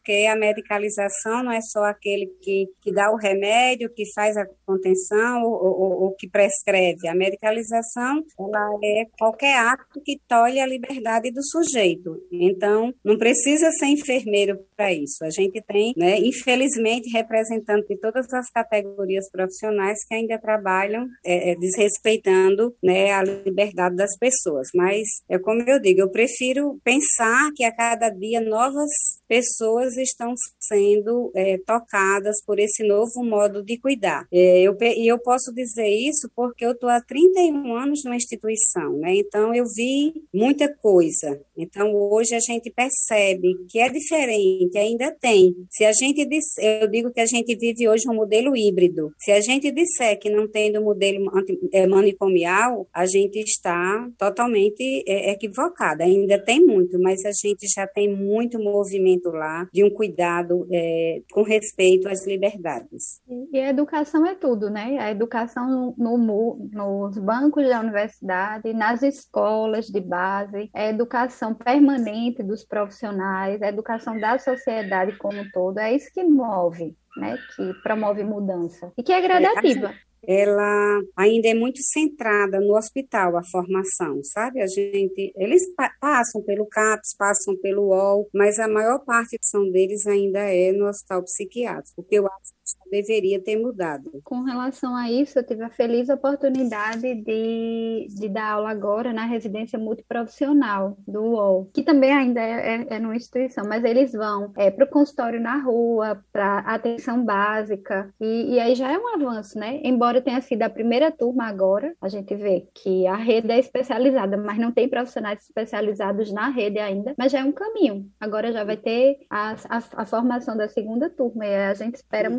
porque 0.00 0.26
a 0.26 0.34
medicalização 0.34 1.42
não 1.44 1.52
é 1.52 1.60
só 1.60 1.84
aquele 1.84 2.26
que, 2.42 2.66
que 2.82 2.92
dá 2.92 3.10
o 3.10 3.16
remédio, 3.16 3.92
que 3.94 4.04
faz 4.14 4.36
a 4.36 4.46
contenção 4.66 5.42
ou, 5.44 6.14
que 6.18 6.28
prescreve. 6.28 7.06
A 7.06 7.14
medicalização 7.14 8.22
ela 8.38 8.78
é 8.82 9.04
qualquer 9.18 9.56
ato 9.56 10.00
que 10.04 10.18
tolhe 10.28 10.58
a 10.58 10.66
liberdade 10.66 11.30
do 11.30 11.42
sujeito. 11.42 12.16
Então, 12.32 12.92
não 13.04 13.18
precisa 13.18 13.70
ser 13.72 13.86
enfermeiro 13.86 14.58
para 14.76 14.92
isso. 14.92 15.24
A 15.24 15.30
gente 15.30 15.62
tem, 15.62 15.92
né, 15.96 16.18
infelizmente, 16.18 17.10
representantes 17.10 17.88
de 17.88 17.98
todas 17.98 18.32
as 18.32 18.50
categorias 18.50 19.30
profissionais 19.30 19.98
que 20.06 20.14
ainda 20.14 20.38
trabalham 20.38 21.06
é, 21.24 21.50
é, 21.50 21.56
desrespeitando 21.56 22.74
né, 22.82 23.12
a 23.12 23.22
liberdade 23.22 23.96
das 23.96 24.16
pessoas. 24.18 24.68
Mas, 24.74 25.06
é 25.28 25.38
como 25.38 25.62
eu 25.62 25.80
digo, 25.80 26.00
eu 26.00 26.10
prefiro 26.10 26.78
pensar 26.82 27.50
que 27.54 27.64
a 27.64 27.74
cada 27.74 28.08
dia 28.08 28.40
novas 28.40 28.90
pessoas 29.28 29.96
estão 30.02 30.34
sendo 30.58 31.30
é, 31.34 31.58
tocadas 31.58 32.42
por 32.44 32.58
esse 32.58 32.86
novo 32.86 33.22
modo 33.24 33.62
de 33.62 33.78
cuidar. 33.78 34.26
É, 34.32 34.62
eu, 34.62 34.76
e 34.80 35.06
eu 35.06 35.18
posso 35.18 35.52
dizer 35.54 35.88
isso 35.88 36.30
porque 36.34 36.64
eu 36.64 36.72
estou 36.72 36.88
há 36.88 37.00
31 37.00 37.74
anos 37.74 38.04
numa 38.04 38.16
instituição, 38.16 38.98
né? 38.98 39.14
Então 39.16 39.54
eu 39.54 39.64
vi 39.74 40.12
muita 40.32 40.68
coisa. 40.68 41.40
Então 41.56 41.94
hoje 41.94 42.34
a 42.34 42.40
gente 42.40 42.70
percebe 42.70 43.54
que 43.68 43.78
é 43.78 43.88
diferente, 43.88 44.76
ainda 44.78 45.10
tem. 45.10 45.54
Se 45.70 45.84
a 45.84 45.92
gente 45.92 46.24
disser, 46.24 46.82
eu 46.82 46.88
digo 46.88 47.10
que 47.10 47.20
a 47.20 47.26
gente 47.26 47.54
vive 47.56 47.88
hoje 47.88 48.08
um 48.08 48.14
modelo 48.14 48.56
híbrido. 48.56 49.12
Se 49.18 49.32
a 49.32 49.40
gente 49.40 49.70
disser 49.70 50.18
que 50.18 50.30
não 50.30 50.48
tem 50.48 50.72
do 50.72 50.82
modelo 50.82 51.30
é, 51.72 51.86
manicomial, 51.86 52.88
a 52.92 53.06
gente 53.06 53.38
está 53.40 54.08
totalmente 54.18 55.04
é, 55.06 55.30
equivocada. 55.30 56.04
Ainda 56.04 56.38
tem 56.38 56.64
muito, 56.64 56.98
mas 56.98 57.24
a 57.24 57.32
gente 57.32 57.66
já 57.74 57.86
tem 57.86 58.08
muito 58.08 58.58
movimento 58.58 59.30
lá 59.30 59.68
de 59.72 59.79
um 59.84 59.90
cuidado 59.90 60.66
é, 60.70 61.22
com 61.32 61.42
respeito 61.42 62.08
às 62.08 62.26
liberdades. 62.26 63.20
E 63.52 63.58
a 63.58 63.68
educação 63.68 64.26
é 64.26 64.34
tudo, 64.34 64.70
né? 64.70 64.98
A 64.98 65.10
educação 65.10 65.94
no, 65.96 66.18
no, 66.18 66.70
nos 66.72 67.18
bancos 67.18 67.68
da 67.68 67.80
universidade, 67.80 68.72
nas 68.72 69.02
escolas 69.02 69.86
de 69.86 70.00
base, 70.00 70.70
a 70.74 70.86
educação 70.86 71.54
permanente 71.54 72.42
dos 72.42 72.64
profissionais, 72.64 73.62
a 73.62 73.68
educação 73.68 74.18
da 74.18 74.38
sociedade 74.38 75.16
como 75.18 75.40
um 75.40 75.50
todo, 75.50 75.78
é 75.78 75.94
isso 75.94 76.10
que 76.12 76.22
move. 76.24 76.96
Né, 77.16 77.36
que 77.56 77.74
promove 77.82 78.22
mudança 78.22 78.92
e 78.96 79.02
que 79.02 79.12
é, 79.12 79.18
é 79.18 79.20
gradativa 79.20 79.92
ela 80.26 81.00
ainda 81.16 81.48
é 81.48 81.54
muito 81.54 81.80
centrada 81.82 82.60
no 82.60 82.76
hospital, 82.76 83.36
a 83.36 83.44
formação, 83.44 84.22
sabe? 84.24 84.60
A 84.60 84.66
gente, 84.66 85.32
eles 85.36 85.62
pa 85.74 85.90
passam 86.00 86.42
pelo 86.42 86.66
CAPS, 86.66 87.14
passam 87.16 87.56
pelo 87.58 87.88
UOL, 87.88 88.28
mas 88.34 88.58
a 88.58 88.68
maior 88.68 89.00
parte 89.04 89.38
são 89.42 89.70
deles 89.70 90.06
ainda 90.06 90.40
é 90.40 90.72
no 90.72 90.86
hospital 90.88 91.22
psiquiátrico, 91.22 92.02
porque 92.02 92.18
eu 92.18 92.26
acho 92.26 92.52
deveria 92.90 93.40
ter 93.42 93.56
mudado. 93.56 94.10
Com 94.24 94.42
relação 94.42 94.94
a 94.96 95.10
isso, 95.10 95.38
eu 95.38 95.46
tive 95.46 95.62
a 95.62 95.70
feliz 95.70 96.08
oportunidade 96.08 97.14
de, 97.14 98.06
de 98.08 98.28
dar 98.28 98.52
aula 98.52 98.70
agora 98.70 99.12
na 99.12 99.24
residência 99.24 99.78
multiprofissional 99.78 100.96
do 101.06 101.22
UOL, 101.22 101.70
que 101.72 101.82
também 101.82 102.12
ainda 102.12 102.40
é, 102.40 102.74
é, 102.74 102.86
é 102.96 102.98
numa 102.98 103.16
instituição, 103.16 103.64
mas 103.66 103.84
eles 103.84 104.12
vão 104.12 104.52
é, 104.56 104.70
para 104.70 104.84
o 104.84 104.88
consultório 104.88 105.40
na 105.40 105.58
rua, 105.58 106.22
para 106.32 106.58
atenção 106.60 107.24
básica, 107.24 108.12
e, 108.20 108.54
e 108.54 108.60
aí 108.60 108.74
já 108.74 108.90
é 108.90 108.98
um 108.98 109.14
avanço, 109.14 109.58
né? 109.58 109.80
Embora 109.82 110.20
tenha 110.20 110.40
sido 110.40 110.62
a 110.62 110.70
primeira 110.70 111.10
turma 111.10 111.44
agora, 111.44 111.94
a 112.00 112.08
gente 112.08 112.34
vê 112.34 112.66
que 112.74 113.06
a 113.06 113.16
rede 113.16 113.50
é 113.50 113.58
especializada, 113.58 114.36
mas 114.36 114.58
não 114.58 114.72
tem 114.72 114.88
profissionais 114.88 115.42
especializados 115.42 116.32
na 116.32 116.48
rede 116.48 116.78
ainda, 116.78 117.14
mas 117.16 117.32
já 117.32 117.40
é 117.40 117.44
um 117.44 117.52
caminho. 117.52 118.10
Agora 118.18 118.52
já 118.52 118.64
vai 118.64 118.76
ter 118.76 119.18
a, 119.28 119.54
a, 119.68 119.82
a 119.96 120.06
formação 120.06 120.56
da 120.56 120.68
segunda 120.68 121.08
turma 121.08 121.46
e 121.46 121.54
a 121.54 121.74
gente 121.74 121.96
espera 121.96 122.30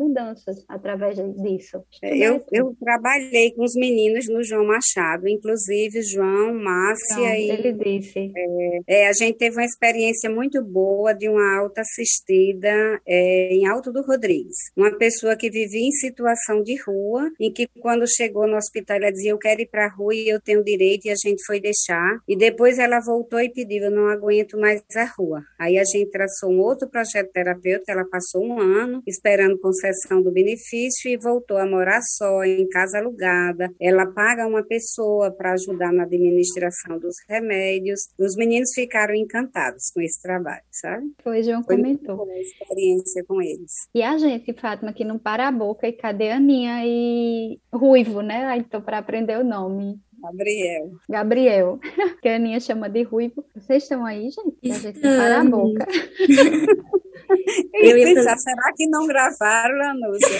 mudanças 0.46 0.64
através 0.68 1.16
disso. 1.16 1.82
É, 2.02 2.16
eu, 2.16 2.44
eu 2.52 2.76
trabalhei 2.78 3.52
com 3.52 3.64
os 3.64 3.74
meninos 3.74 4.26
no 4.28 4.42
João 4.42 4.66
Machado, 4.66 5.28
inclusive 5.28 6.02
João, 6.02 6.54
Márcia 6.54 7.16
não, 7.16 7.34
e... 7.34 7.50
Ele 7.50 7.72
disse. 7.72 8.32
É, 8.34 9.02
é, 9.02 9.08
a 9.08 9.12
gente 9.12 9.38
teve 9.38 9.56
uma 9.56 9.64
experiência 9.64 10.30
muito 10.30 10.62
boa 10.62 11.12
de 11.12 11.28
uma 11.28 11.58
alta 11.58 11.80
assistida 11.80 13.00
é, 13.06 13.54
em 13.54 13.66
Alto 13.66 13.92
do 13.92 14.02
Rodrigues. 14.02 14.56
Uma 14.76 14.96
pessoa 14.96 15.36
que 15.36 15.50
vivia 15.50 15.86
em 15.86 15.92
situação 15.92 16.62
de 16.62 16.76
rua, 16.82 17.30
em 17.40 17.52
que 17.52 17.62
que 17.66 17.80
quando 17.80 18.04
chegou 18.08 18.46
no 18.46 18.56
hospital 18.56 18.96
ela 18.96 19.12
dizia 19.12 19.30
eu 19.30 19.38
quero 19.38 19.60
ir 19.60 19.68
para 19.68 19.86
a 19.86 19.88
rua 19.88 20.14
e 20.14 20.28
eu 20.28 20.40
tenho 20.40 20.64
direito 20.64 21.06
e 21.06 21.10
a 21.10 21.14
gente 21.14 21.44
foi 21.44 21.60
deixar. 21.60 22.18
E 22.28 22.36
depois 22.36 22.78
ela 22.78 23.00
voltou 23.00 23.40
e 23.40 23.50
pediu 23.50 23.84
eu 23.84 23.90
não 23.90 24.08
aguento 24.08 24.58
mais 24.58 24.82
a 24.96 25.04
rua. 25.04 25.42
Aí 25.58 25.78
a 25.78 25.84
gente 25.84 26.10
traçou 26.10 26.50
um 26.50 26.60
outro 26.60 26.88
projeto 26.88 27.30
terapêutico, 27.32 27.90
ela 27.90 28.04
passou 28.08 28.44
um 28.44 28.60
ano 28.60 29.02
esperando 29.06 29.58
concessão 29.58 30.22
do 30.22 30.31
benefício 30.32 31.10
e 31.10 31.16
voltou 31.16 31.56
a 31.56 31.66
morar 31.66 32.00
só, 32.02 32.44
em 32.44 32.68
casa 32.68 32.98
alugada. 32.98 33.70
Ela 33.80 34.06
paga 34.06 34.46
uma 34.46 34.62
pessoa 34.62 35.30
para 35.30 35.52
ajudar 35.52 35.92
na 35.92 36.04
administração 36.04 36.98
dos 36.98 37.16
remédios. 37.28 38.08
Os 38.18 38.36
meninos 38.36 38.72
ficaram 38.74 39.14
encantados 39.14 39.90
com 39.94 40.00
esse 40.00 40.20
trabalho, 40.20 40.62
sabe? 40.70 41.06
Foi, 41.22 41.42
João 41.42 41.62
Foi 41.62 41.76
comentou. 41.76 42.16
Foi 42.16 42.40
experiência 42.40 43.24
com 43.26 43.40
eles. 43.40 43.88
E 43.94 44.02
a 44.02 44.16
gente, 44.16 44.52
Fátima, 44.52 44.92
que 44.92 45.04
não 45.04 45.18
para 45.18 45.48
a 45.48 45.52
boca, 45.52 45.86
e 45.86 45.92
cadê 45.92 46.30
a 46.30 46.36
Aninha 46.36 46.82
e 46.84 47.58
Ruivo, 47.72 48.20
né? 48.20 48.46
Ah, 48.46 48.56
então, 48.56 48.80
para 48.80 48.98
aprender 48.98 49.38
o 49.38 49.44
nome. 49.44 50.00
Gabriel. 50.22 50.90
Gabriel, 51.08 51.80
que 52.22 52.28
a 52.28 52.36
Aninha 52.36 52.60
chama 52.60 52.88
de 52.88 53.02
Ruivo. 53.02 53.44
Vocês 53.54 53.82
estão 53.82 54.06
aí, 54.06 54.30
gente? 54.30 54.70
A 54.70 54.78
gente 54.78 55.00
para 55.00 55.40
a 55.40 55.44
boca. 55.44 55.86
Eu 57.74 57.98
ia 57.98 58.14
pensar, 58.14 58.36
será 58.36 58.72
que 58.76 58.86
não 58.86 59.06
gravaram, 59.06 59.74
Lanúcia? 59.76 60.38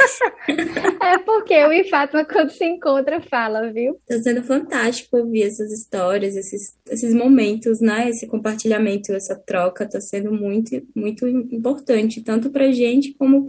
é 1.03 1.19
porque 1.19 1.55
eu 1.55 1.73
e 1.73 1.89
Fátima, 1.89 2.25
quando 2.25 2.51
se 2.51 2.65
encontra, 2.65 3.21
fala, 3.21 3.73
viu? 3.73 3.99
Está 4.09 4.23
sendo 4.23 4.43
fantástico 4.43 5.17
ouvir 5.17 5.45
essas 5.45 5.73
histórias, 5.73 6.37
esses, 6.37 6.77
esses 6.89 7.15
momentos, 7.15 7.81
né? 7.81 8.09
Esse 8.09 8.27
compartilhamento, 8.27 9.13
essa 9.13 9.35
troca 9.35 9.85
está 9.85 10.01
sendo 10.01 10.33
muito, 10.33 10.71
muito 10.95 11.27
importante, 11.27 12.23
tanto 12.23 12.51
para 12.51 12.67
a 12.67 12.73
gente 12.73 13.15
como 13.15 13.47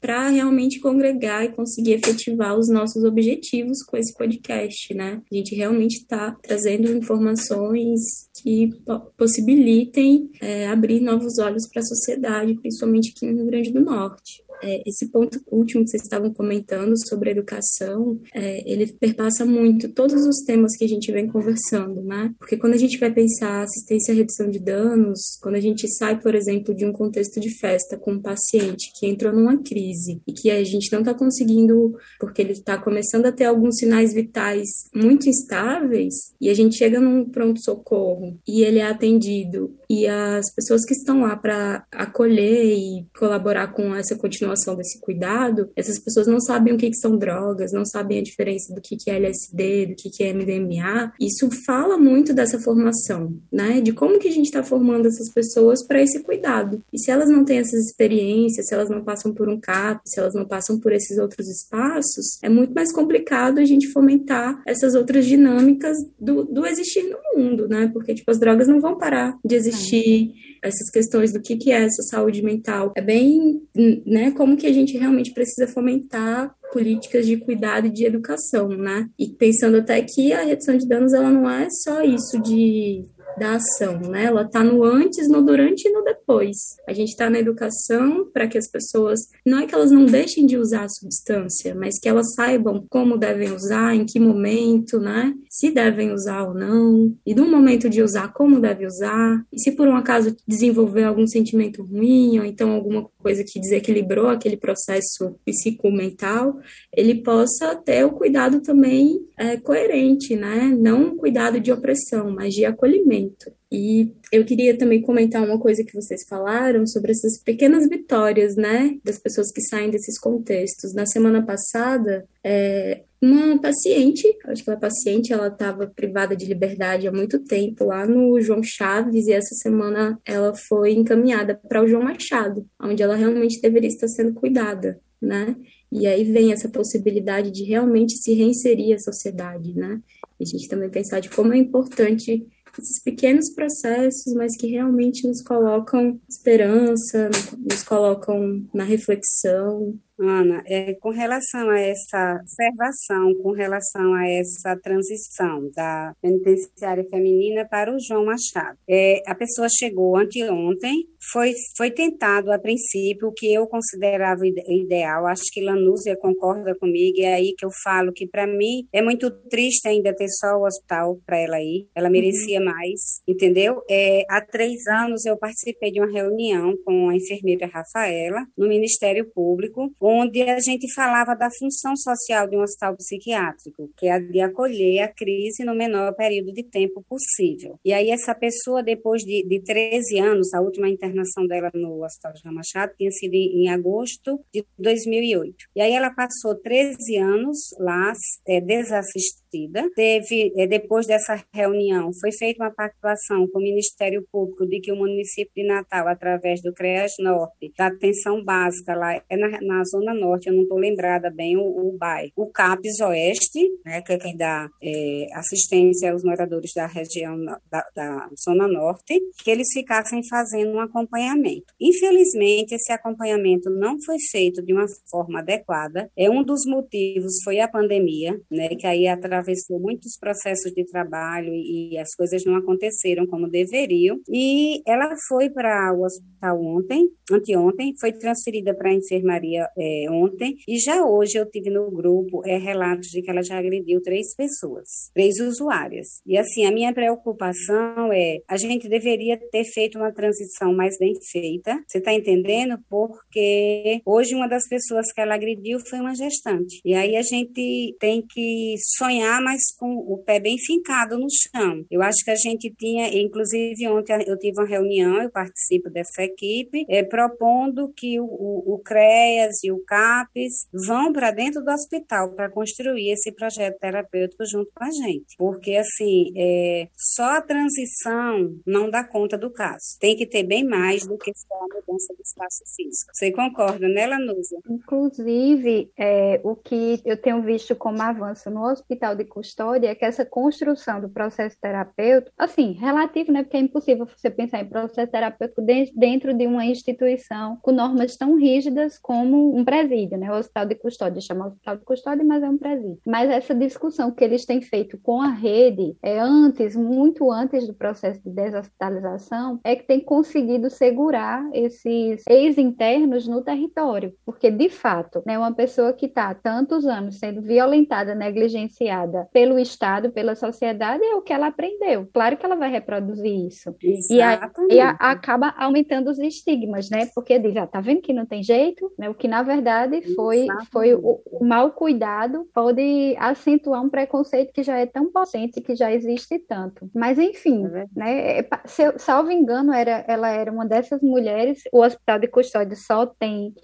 para 0.00 0.28
realmente 0.28 0.80
congregar 0.80 1.44
e 1.44 1.52
conseguir 1.52 1.94
efetivar 1.94 2.56
os 2.56 2.68
nossos 2.68 3.04
objetivos 3.04 3.82
com 3.82 3.96
esse 3.96 4.14
podcast, 4.14 4.94
né? 4.94 5.20
A 5.30 5.34
gente 5.34 5.54
realmente 5.54 5.98
está 5.98 6.36
trazendo 6.42 6.90
informações 6.90 8.27
que 8.42 8.70
possibilitem 9.16 10.30
é, 10.40 10.66
abrir 10.68 11.00
novos 11.00 11.38
olhos 11.38 11.66
para 11.66 11.80
a 11.80 11.84
sociedade, 11.84 12.54
principalmente 12.54 13.12
aqui 13.14 13.26
no 13.26 13.36
Rio 13.36 13.46
Grande 13.46 13.72
do 13.72 13.80
Norte 13.80 14.42
é, 14.62 14.82
esse 14.86 15.10
ponto 15.10 15.40
último 15.50 15.84
que 15.84 15.90
vocês 15.90 16.02
estavam 16.02 16.32
comentando 16.32 16.94
sobre 17.08 17.30
educação, 17.30 18.20
é, 18.34 18.70
ele 18.70 18.86
perpassa 18.92 19.44
muito 19.44 19.88
todos 19.90 20.26
os 20.26 20.42
temas 20.44 20.76
que 20.76 20.84
a 20.84 20.88
gente 20.88 21.10
vem 21.12 21.26
conversando, 21.26 22.02
né? 22.02 22.32
Porque 22.38 22.56
quando 22.56 22.74
a 22.74 22.78
gente 22.78 22.98
vai 22.98 23.12
pensar 23.12 23.62
assistência 23.62 24.12
à 24.12 24.16
redução 24.16 24.50
de 24.50 24.58
danos, 24.58 25.38
quando 25.40 25.54
a 25.54 25.60
gente 25.60 25.88
sai, 25.88 26.20
por 26.20 26.34
exemplo, 26.34 26.74
de 26.74 26.84
um 26.84 26.92
contexto 26.92 27.40
de 27.40 27.50
festa 27.50 27.96
com 27.96 28.12
um 28.12 28.22
paciente 28.22 28.90
que 28.98 29.06
entrou 29.06 29.32
numa 29.32 29.62
crise 29.62 30.20
e 30.26 30.32
que 30.32 30.50
a 30.50 30.62
gente 30.64 30.92
não 30.92 31.00
está 31.00 31.14
conseguindo, 31.14 31.96
porque 32.18 32.42
ele 32.42 32.52
está 32.52 32.76
começando 32.78 33.26
a 33.26 33.32
ter 33.32 33.44
alguns 33.44 33.76
sinais 33.76 34.12
vitais 34.12 34.68
muito 34.94 35.28
instáveis, 35.28 36.14
e 36.40 36.48
a 36.48 36.54
gente 36.54 36.76
chega 36.76 37.00
num 37.00 37.24
pronto-socorro 37.24 38.38
e 38.46 38.62
ele 38.62 38.78
é 38.78 38.86
atendido, 38.86 39.76
e 39.88 40.06
as 40.06 40.52
pessoas 40.54 40.84
que 40.84 40.92
estão 40.92 41.22
lá 41.22 41.36
para 41.36 41.84
acolher 41.92 42.64
e 42.64 43.06
colaborar 43.18 43.68
com 43.68 43.94
essa 43.94 44.16
continuação 44.16 44.47
continuação 44.48 44.74
desse 44.74 45.00
cuidado, 45.00 45.70
essas 45.76 45.98
pessoas 45.98 46.26
não 46.26 46.40
sabem 46.40 46.72
o 46.72 46.76
que, 46.76 46.90
que 46.90 46.96
são 46.96 47.16
drogas, 47.16 47.72
não 47.72 47.84
sabem 47.84 48.18
a 48.18 48.22
diferença 48.22 48.74
do 48.74 48.80
que, 48.80 48.96
que 48.96 49.10
é 49.10 49.16
LSD, 49.16 49.86
do 49.86 49.94
que, 49.94 50.10
que 50.10 50.24
é 50.24 50.32
MDMA. 50.32 51.12
Isso 51.20 51.50
fala 51.66 51.98
muito 51.98 52.32
dessa 52.32 52.58
formação, 52.58 53.36
né? 53.52 53.80
De 53.80 53.92
como 53.92 54.18
que 54.18 54.28
a 54.28 54.32
gente 54.32 54.46
está 54.46 54.62
formando 54.62 55.06
essas 55.06 55.32
pessoas 55.32 55.86
para 55.86 56.02
esse 56.02 56.20
cuidado. 56.20 56.82
E 56.92 56.98
se 56.98 57.10
elas 57.10 57.28
não 57.28 57.44
têm 57.44 57.58
essas 57.58 57.86
experiências, 57.86 58.66
se 58.66 58.74
elas 58.74 58.88
não 58.88 59.02
passam 59.02 59.32
por 59.32 59.48
um 59.48 59.60
CAP, 59.60 60.00
se 60.06 60.18
elas 60.18 60.34
não 60.34 60.46
passam 60.46 60.78
por 60.78 60.92
esses 60.92 61.18
outros 61.18 61.48
espaços, 61.48 62.38
é 62.42 62.48
muito 62.48 62.72
mais 62.72 62.92
complicado 62.92 63.58
a 63.58 63.64
gente 63.64 63.88
fomentar 63.88 64.62
essas 64.66 64.94
outras 64.94 65.26
dinâmicas 65.26 65.96
do, 66.18 66.44
do 66.44 66.66
existir 66.66 67.02
no 67.02 67.18
mundo, 67.36 67.68
né? 67.68 67.90
Porque, 67.92 68.14
tipo, 68.14 68.30
as 68.30 68.38
drogas 68.38 68.68
não 68.68 68.80
vão 68.80 68.96
parar 68.96 69.38
de 69.44 69.54
existir 69.54 70.32
essas 70.62 70.90
questões 70.90 71.32
do 71.32 71.40
que, 71.40 71.56
que 71.56 71.72
é 71.72 71.84
essa 71.84 72.02
saúde 72.02 72.42
mental. 72.42 72.92
É 72.96 73.02
bem, 73.02 73.62
né, 74.06 74.30
como 74.32 74.56
que 74.56 74.66
a 74.66 74.72
gente 74.72 74.96
realmente 74.96 75.32
precisa 75.32 75.66
fomentar 75.66 76.54
políticas 76.72 77.26
de 77.26 77.36
cuidado 77.36 77.86
e 77.86 77.90
de 77.90 78.04
educação, 78.04 78.68
né? 78.68 79.08
E 79.18 79.28
pensando 79.28 79.78
até 79.78 80.02
que 80.02 80.32
a 80.32 80.42
redução 80.42 80.76
de 80.76 80.86
danos, 80.86 81.12
ela 81.12 81.30
não 81.30 81.48
é 81.48 81.68
só 81.70 82.02
isso 82.02 82.40
de 82.42 83.04
da 83.36 83.56
ação, 83.56 84.00
né? 84.00 84.24
Ela 84.24 84.42
está 84.42 84.62
no 84.62 84.84
antes, 84.84 85.28
no 85.28 85.42
durante 85.42 85.88
e 85.88 85.92
no 85.92 86.02
depois. 86.02 86.56
A 86.86 86.92
gente 86.92 87.10
está 87.10 87.28
na 87.28 87.38
educação 87.38 88.28
para 88.32 88.46
que 88.46 88.58
as 88.58 88.68
pessoas, 88.68 89.20
não 89.44 89.58
é 89.58 89.66
que 89.66 89.74
elas 89.74 89.90
não 89.90 90.06
deixem 90.06 90.46
de 90.46 90.56
usar 90.56 90.84
a 90.84 90.88
substância, 90.88 91.74
mas 91.74 91.98
que 91.98 92.08
elas 92.08 92.34
saibam 92.34 92.84
como 92.88 93.16
devem 93.16 93.52
usar, 93.52 93.94
em 93.94 94.04
que 94.04 94.18
momento, 94.18 94.98
né? 94.98 95.34
Se 95.50 95.70
devem 95.70 96.12
usar 96.12 96.44
ou 96.44 96.54
não, 96.54 97.14
e 97.26 97.34
no 97.34 97.48
momento 97.50 97.88
de 97.88 98.02
usar, 98.02 98.32
como 98.32 98.60
deve 98.60 98.86
usar, 98.86 99.44
e 99.52 99.60
se 99.60 99.72
por 99.72 99.88
um 99.88 99.96
acaso 99.96 100.36
desenvolver 100.46 101.04
algum 101.04 101.26
sentimento 101.26 101.82
ruim, 101.82 102.38
ou 102.38 102.44
então 102.44 102.72
alguma 102.72 103.08
coisa 103.18 103.44
que 103.44 103.60
desequilibrou 103.60 104.28
aquele 104.28 104.56
processo 104.56 105.36
psicomental, 105.44 106.58
ele 106.94 107.22
possa 107.22 107.74
ter 107.76 108.04
o 108.04 108.12
cuidado 108.12 108.60
também 108.60 109.20
é, 109.36 109.56
coerente, 109.56 110.36
né? 110.36 110.76
Não 110.78 110.98
um 110.98 111.16
cuidado 111.16 111.60
de 111.60 111.72
opressão, 111.72 112.30
mas 112.30 112.54
de 112.54 112.64
acolhimento 112.64 113.17
muito. 113.18 113.52
E 113.70 114.12
eu 114.32 114.44
queria 114.44 114.76
também 114.78 115.02
comentar 115.02 115.44
uma 115.44 115.58
coisa 115.58 115.84
que 115.84 115.94
vocês 115.94 116.26
falaram 116.28 116.86
sobre 116.86 117.10
essas 117.10 117.38
pequenas 117.42 117.88
vitórias, 117.88 118.56
né, 118.56 118.98
das 119.04 119.18
pessoas 119.18 119.52
que 119.52 119.60
saem 119.60 119.90
desses 119.90 120.18
contextos. 120.18 120.94
Na 120.94 121.04
semana 121.04 121.44
passada, 121.44 122.26
é, 122.42 123.02
uma 123.20 123.60
paciente, 123.60 124.26
acho 124.44 124.62
que 124.62 124.70
ela 124.70 124.78
é 124.78 124.80
paciente, 124.80 125.32
ela 125.32 125.48
estava 125.48 125.86
privada 125.88 126.36
de 126.36 126.46
liberdade 126.46 127.08
há 127.08 127.12
muito 127.12 127.40
tempo 127.40 127.84
lá 127.84 128.06
no 128.06 128.40
João 128.40 128.62
Chaves 128.62 129.26
e 129.26 129.32
essa 129.32 129.54
semana 129.56 130.18
ela 130.24 130.54
foi 130.54 130.92
encaminhada 130.92 131.54
para 131.68 131.82
o 131.82 131.88
João 131.88 132.04
Machado, 132.04 132.66
onde 132.80 133.02
ela 133.02 133.16
realmente 133.16 133.60
deveria 133.60 133.88
estar 133.88 134.08
sendo 134.08 134.32
cuidada, 134.32 135.00
né? 135.20 135.56
E 135.90 136.06
aí 136.06 136.22
vem 136.24 136.52
essa 136.52 136.68
possibilidade 136.68 137.50
de 137.50 137.64
realmente 137.64 138.16
se 138.16 138.32
reinserir 138.34 138.94
à 138.94 138.98
sociedade, 138.98 139.74
né? 139.74 140.00
E 140.38 140.44
a 140.44 140.46
gente 140.46 140.68
também 140.68 140.88
pensar 140.88 141.20
de 141.20 141.30
como 141.30 141.52
é 141.52 141.58
importante 141.58 142.46
esses 142.78 143.02
pequenos 143.02 143.50
processos, 143.50 144.32
mas 144.34 144.56
que 144.56 144.66
realmente 144.66 145.26
nos 145.26 145.42
colocam 145.42 146.20
esperança, 146.28 147.30
nos 147.58 147.82
colocam 147.82 148.66
na 148.74 148.84
reflexão, 148.84 149.98
Ana, 150.20 150.62
é, 150.66 150.94
com 150.94 151.10
relação 151.10 151.70
a 151.70 151.80
essa 151.80 152.40
observação, 152.40 153.34
com 153.42 153.52
relação 153.52 154.14
a 154.14 154.28
essa 154.28 154.76
transição 154.76 155.70
da 155.74 156.12
penitenciária 156.20 157.04
feminina 157.08 157.66
para 157.68 157.94
o 157.94 157.98
João 158.00 158.24
Machado, 158.24 158.78
é, 158.88 159.22
a 159.26 159.34
pessoa 159.34 159.68
chegou 159.68 160.16
anteontem, 160.16 161.06
foi, 161.32 161.52
foi 161.76 161.90
tentado 161.90 162.52
a 162.52 162.58
princípio 162.58 163.28
o 163.28 163.32
que 163.32 163.52
eu 163.52 163.66
considerava 163.66 164.42
ideal, 164.46 165.26
acho 165.26 165.44
que 165.52 165.64
Lanúzia 165.64 166.16
concorda 166.16 166.74
comigo, 166.78 167.18
e 167.18 167.22
é 167.22 167.34
aí 167.34 167.54
que 167.56 167.64
eu 167.64 167.70
falo 167.82 168.12
que 168.12 168.26
para 168.26 168.46
mim 168.46 168.86
é 168.92 169.02
muito 169.02 169.30
triste 169.48 169.88
ainda 169.88 170.14
ter 170.14 170.28
só 170.28 170.56
o 170.56 170.66
hospital 170.66 171.18
para 171.26 171.38
ela 171.38 171.60
ir, 171.60 171.86
ela 171.94 172.10
merecia 172.10 172.58
uhum. 172.58 172.64
mais, 172.64 173.20
entendeu? 173.26 173.82
É, 173.88 174.22
há 174.28 174.40
três 174.40 174.86
anos 174.86 175.24
eu 175.24 175.36
participei 175.36 175.90
de 175.90 176.00
uma 176.00 176.10
reunião 176.10 176.74
com 176.84 177.08
a 177.08 177.16
enfermeira 177.16 177.66
Rafaela, 177.66 178.44
no 178.56 178.68
Ministério 178.68 179.28
Público, 179.32 179.90
onde 180.08 180.42
a 180.42 180.60
gente 180.60 180.92
falava 180.94 181.34
da 181.34 181.50
função 181.50 181.96
social 181.96 182.48
de 182.48 182.56
um 182.56 182.62
hospital 182.62 182.96
psiquiátrico, 182.96 183.90
que 183.96 184.06
é 184.06 184.12
a 184.12 184.18
de 184.18 184.40
acolher 184.40 185.00
a 185.00 185.08
crise 185.08 185.64
no 185.64 185.74
menor 185.74 186.14
período 186.14 186.52
de 186.52 186.62
tempo 186.62 187.04
possível. 187.08 187.78
E 187.84 187.92
aí 187.92 188.10
essa 188.10 188.34
pessoa, 188.34 188.82
depois 188.82 189.22
de, 189.22 189.44
de 189.46 189.60
13 189.60 190.18
anos, 190.18 190.54
a 190.54 190.60
última 190.60 190.88
internação 190.88 191.46
dela 191.46 191.70
no 191.74 192.04
Hospital 192.04 192.32
de 192.32 192.50
Machado 192.50 192.92
tinha 192.96 193.10
sido 193.10 193.34
em, 193.34 193.64
em, 193.64 193.68
agosto 193.68 194.40
de 194.52 194.64
2008. 194.78 195.54
E 195.76 195.80
aí 195.80 195.92
ela 195.92 196.10
passou 196.10 196.54
13 196.54 197.16
anos 197.16 197.58
lá, 197.78 198.12
é, 198.46 198.60
desassistida, 198.60 199.47
Teve, 199.94 200.52
é, 200.56 200.66
depois 200.66 201.06
dessa 201.06 201.42
reunião, 201.52 202.10
foi 202.20 202.30
feita 202.32 202.62
uma 202.62 202.70
pactuação 202.70 203.48
com 203.48 203.58
o 203.58 203.62
Ministério 203.62 204.26
Público 204.30 204.66
de 204.66 204.80
que 204.80 204.92
o 204.92 204.96
município 204.96 205.52
de 205.56 205.66
Natal, 205.66 206.06
através 206.06 206.60
do 206.62 206.72
CREAS 206.72 207.14
Norte, 207.18 207.72
da 207.76 207.86
atenção 207.86 208.44
básica 208.44 208.94
lá, 208.94 209.14
é 209.14 209.36
na, 209.36 209.60
na 209.60 209.84
Zona 209.84 210.12
Norte, 210.12 210.48
eu 210.48 210.54
não 210.54 210.62
estou 210.62 210.78
lembrada 210.78 211.30
bem 211.30 211.56
o, 211.56 211.62
o 211.62 211.96
bairro, 211.96 212.32
o 212.36 212.46
CAPES 212.46 213.00
Oeste, 213.00 213.68
né, 213.84 214.02
que 214.02 214.12
é 214.12 214.18
quem 214.18 214.36
dá 214.36 214.68
é, 214.82 215.26
assistência 215.34 216.12
aos 216.12 216.22
moradores 216.22 216.72
da 216.74 216.86
região 216.86 217.42
da, 217.44 217.84
da 217.94 218.28
Zona 218.38 218.68
Norte, 218.68 219.20
que 219.42 219.50
eles 219.50 219.68
ficassem 219.72 220.20
fazendo 220.28 220.72
um 220.72 220.80
acompanhamento. 220.80 221.72
Infelizmente, 221.80 222.74
esse 222.74 222.92
acompanhamento 222.92 223.70
não 223.70 224.00
foi 224.02 224.16
feito 224.30 224.62
de 224.62 224.72
uma 224.72 224.86
forma 225.10 225.40
adequada. 225.40 226.10
É 226.16 226.30
um 226.30 226.42
dos 226.42 226.66
motivos 226.66 227.42
foi 227.42 227.60
a 227.60 227.68
pandemia, 227.68 228.38
né, 228.50 228.68
que 228.68 228.86
aí 228.86 229.06
através 229.06 229.37
atravessou 229.38 229.78
muitos 229.78 230.18
processos 230.18 230.72
de 230.72 230.84
trabalho 230.84 231.52
e, 231.54 231.96
as 231.98 232.14
coisas 232.14 232.44
não 232.44 232.56
aconteceram 232.56 233.26
como 233.26 233.48
deveriam. 233.48 234.18
E 234.28 234.82
ela 234.86 235.14
foi 235.28 235.50
para 235.50 235.92
o 235.94 236.04
hospital 236.04 236.60
ontem, 236.60 237.08
anteontem, 237.30 237.94
foi 237.98 238.12
transferida 238.12 238.74
para 238.74 238.90
a 238.90 238.94
enfermaria 238.94 239.68
é, 239.76 240.06
ontem, 240.10 240.56
e 240.66 240.78
já 240.78 241.04
hoje 241.04 241.38
eu 241.38 241.46
tive 241.50 241.70
no 241.70 241.90
grupo 241.90 242.42
é, 242.46 242.56
relatos 242.56 243.08
de 243.08 243.22
que 243.22 243.30
ela 243.30 243.42
já 243.42 243.58
agrediu 243.58 244.00
três 244.02 244.34
pessoas, 244.34 245.10
três 245.14 245.38
usuárias. 245.40 246.20
E 246.26 246.36
assim, 246.36 246.66
a 246.66 246.70
minha 246.70 246.92
preocupação 246.92 248.12
é, 248.12 248.38
a 248.48 248.56
gente 248.56 248.88
deveria 248.88 249.38
ter 249.50 249.64
feito 249.64 249.98
uma 249.98 250.12
transição 250.12 250.74
mais 250.74 250.98
bem 250.98 251.14
feita, 251.30 251.82
você 251.86 251.98
está 251.98 252.12
entendendo? 252.12 252.78
Porque 252.88 254.00
hoje 254.04 254.34
uma 254.34 254.48
das 254.48 254.68
pessoas 254.68 255.12
que 255.12 255.20
ela 255.20 255.34
agrediu 255.34 255.78
foi 255.88 256.00
uma 256.00 256.14
gestante. 256.14 256.80
E 256.84 256.94
aí 256.94 257.16
a 257.16 257.22
gente 257.22 257.96
tem 257.98 258.24
que 258.26 258.74
sonhar 258.96 259.27
caminhar, 259.28 259.42
mas 259.42 259.60
com 259.78 259.94
o 259.94 260.18
pé 260.18 260.40
bem 260.40 260.56
fincado 260.58 261.18
no 261.18 261.26
chão. 261.30 261.84
Eu 261.90 262.02
acho 262.02 262.24
que 262.24 262.30
a 262.30 262.36
gente 262.36 262.72
tinha, 262.76 263.08
inclusive 263.08 263.86
ontem 263.88 264.24
eu 264.26 264.38
tive 264.38 264.58
uma 264.58 264.66
reunião, 264.66 265.22
eu 265.22 265.30
participo 265.30 265.90
dessa 265.90 266.22
equipe, 266.22 266.84
é, 266.88 267.02
propondo 267.02 267.92
que 267.94 268.18
o, 268.18 268.24
o, 268.24 268.80
CREAS 268.84 269.62
e 269.64 269.70
o 269.70 269.82
CAPES 269.84 270.66
vão 270.86 271.12
para 271.12 271.30
dentro 271.30 271.62
do 271.62 271.70
hospital 271.70 272.32
para 272.32 272.50
construir 272.50 273.10
esse 273.10 273.30
projeto 273.32 273.78
terapêutico 273.78 274.44
junto 274.46 274.70
com 274.74 274.84
a 274.84 274.90
gente. 274.90 275.36
Porque, 275.36 275.76
assim, 275.76 276.32
é, 276.36 276.88
só 276.96 277.36
a 277.36 277.42
transição 277.42 278.56
não 278.66 278.90
dá 278.90 279.04
conta 279.04 279.36
do 279.36 279.50
caso. 279.50 279.98
Tem 280.00 280.16
que 280.16 280.26
ter 280.26 280.42
bem 280.42 280.64
mais 280.64 281.06
do 281.06 281.18
que 281.18 281.32
só 281.34 281.54
a 281.54 281.74
mudança 281.74 282.14
do 282.14 282.22
espaço 282.22 282.62
físico. 282.74 283.10
Você 283.12 283.32
concorda, 283.32 283.88
né, 283.88 284.06
Lanusa? 284.06 284.56
Inclusive, 284.68 285.90
é, 285.98 286.40
o 286.42 286.54
que 286.54 287.00
eu 287.04 287.16
tenho 287.20 287.42
visto 287.42 287.74
como 287.76 288.00
avanço 288.00 288.50
no 288.50 288.64
hospital 288.64 289.16
de 289.18 289.24
custódia 289.24 289.88
é 289.88 289.94
que 289.94 290.04
essa 290.04 290.24
construção 290.24 291.00
do 291.00 291.08
processo 291.08 291.56
terapêutico, 291.60 292.32
assim, 292.38 292.72
relativo, 292.72 293.32
né? 293.32 293.42
Porque 293.42 293.56
é 293.56 293.60
impossível 293.60 294.06
você 294.06 294.30
pensar 294.30 294.60
em 294.60 294.68
processo 294.68 295.10
terapêutico 295.10 295.60
dentro 295.60 296.32
de 296.32 296.46
uma 296.46 296.64
instituição 296.64 297.58
com 297.60 297.72
normas 297.72 298.16
tão 298.16 298.36
rígidas 298.36 298.98
como 298.98 299.56
um 299.56 299.64
presídio, 299.64 300.16
né? 300.16 300.30
O 300.30 300.36
hospital 300.38 300.66
de 300.66 300.74
custódia 300.76 301.20
chama 301.20 301.48
hospital 301.48 301.76
de 301.76 301.84
custódia, 301.84 302.24
mas 302.24 302.42
é 302.42 302.48
um 302.48 302.58
presídio. 302.58 303.00
Mas 303.06 303.28
essa 303.30 303.54
discussão 303.54 304.10
que 304.10 304.24
eles 304.24 304.46
têm 304.46 304.62
feito 304.62 304.98
com 304.98 305.20
a 305.20 305.30
rede, 305.30 305.96
é 306.02 306.18
antes, 306.18 306.76
muito 306.76 307.30
antes 307.30 307.66
do 307.66 307.74
processo 307.74 308.22
de 308.22 308.30
deshospitalização, 308.30 309.60
é 309.64 309.74
que 309.76 309.84
tem 309.84 310.00
conseguido 310.00 310.70
segurar 310.70 311.48
esses 311.52 312.22
ex-internos 312.28 313.26
no 313.26 313.42
território, 313.42 314.14
porque 314.24 314.50
de 314.50 314.68
fato, 314.68 315.22
né, 315.26 315.38
uma 315.38 315.52
pessoa 315.52 315.92
que 315.92 316.06
está 316.06 316.32
tantos 316.34 316.86
anos 316.86 317.18
sendo 317.18 317.42
violentada, 317.42 318.14
negligenciada 318.14 319.07
pelo 319.32 319.58
Estado, 319.58 320.10
pela 320.10 320.34
sociedade, 320.34 321.04
é 321.04 321.14
o 321.14 321.22
que 321.22 321.32
ela 321.32 321.48
aprendeu. 321.48 322.08
Claro 322.12 322.36
que 322.36 322.44
ela 322.44 322.56
vai 322.56 322.70
reproduzir 322.70 323.46
isso. 323.46 323.74
E, 324.10 324.20
a, 324.20 324.50
e 324.70 324.80
a, 324.80 324.90
acaba 324.90 325.54
aumentando 325.56 326.10
os 326.10 326.18
estigmas, 326.18 326.90
né? 326.90 327.06
Porque 327.14 327.38
diz, 327.38 327.56
ah, 327.56 327.66
tá 327.66 327.80
vendo 327.80 328.02
que 328.02 328.12
não 328.12 328.26
tem 328.26 328.42
jeito? 328.42 328.90
Né? 328.98 329.08
O 329.08 329.14
que, 329.14 329.28
na 329.28 329.42
verdade, 329.42 330.02
foi, 330.14 330.46
foi 330.72 330.94
o, 330.94 331.20
o 331.26 331.44
mal 331.44 331.70
cuidado 331.72 332.46
pode 332.54 333.14
acentuar 333.18 333.82
um 333.82 333.88
preconceito 333.88 334.52
que 334.52 334.62
já 334.62 334.78
é 334.78 334.86
tão 334.86 335.10
potente, 335.10 335.60
que 335.60 335.74
já 335.74 335.92
existe 335.92 336.38
tanto. 336.38 336.88
Mas, 336.94 337.18
enfim, 337.18 337.66
é 337.66 337.86
né? 337.94 338.38
É, 338.38 338.48
se 338.64 338.98
salvo 338.98 339.30
engano, 339.30 339.72
era, 339.72 340.04
ela 340.06 340.28
era 340.30 340.50
uma 340.50 340.66
dessas 340.66 341.00
mulheres, 341.02 341.62
o 341.72 341.80
Hospital 341.82 342.18
de 342.18 342.28
Custódia 342.28 342.76
só 342.76 343.06
tem 343.06 343.54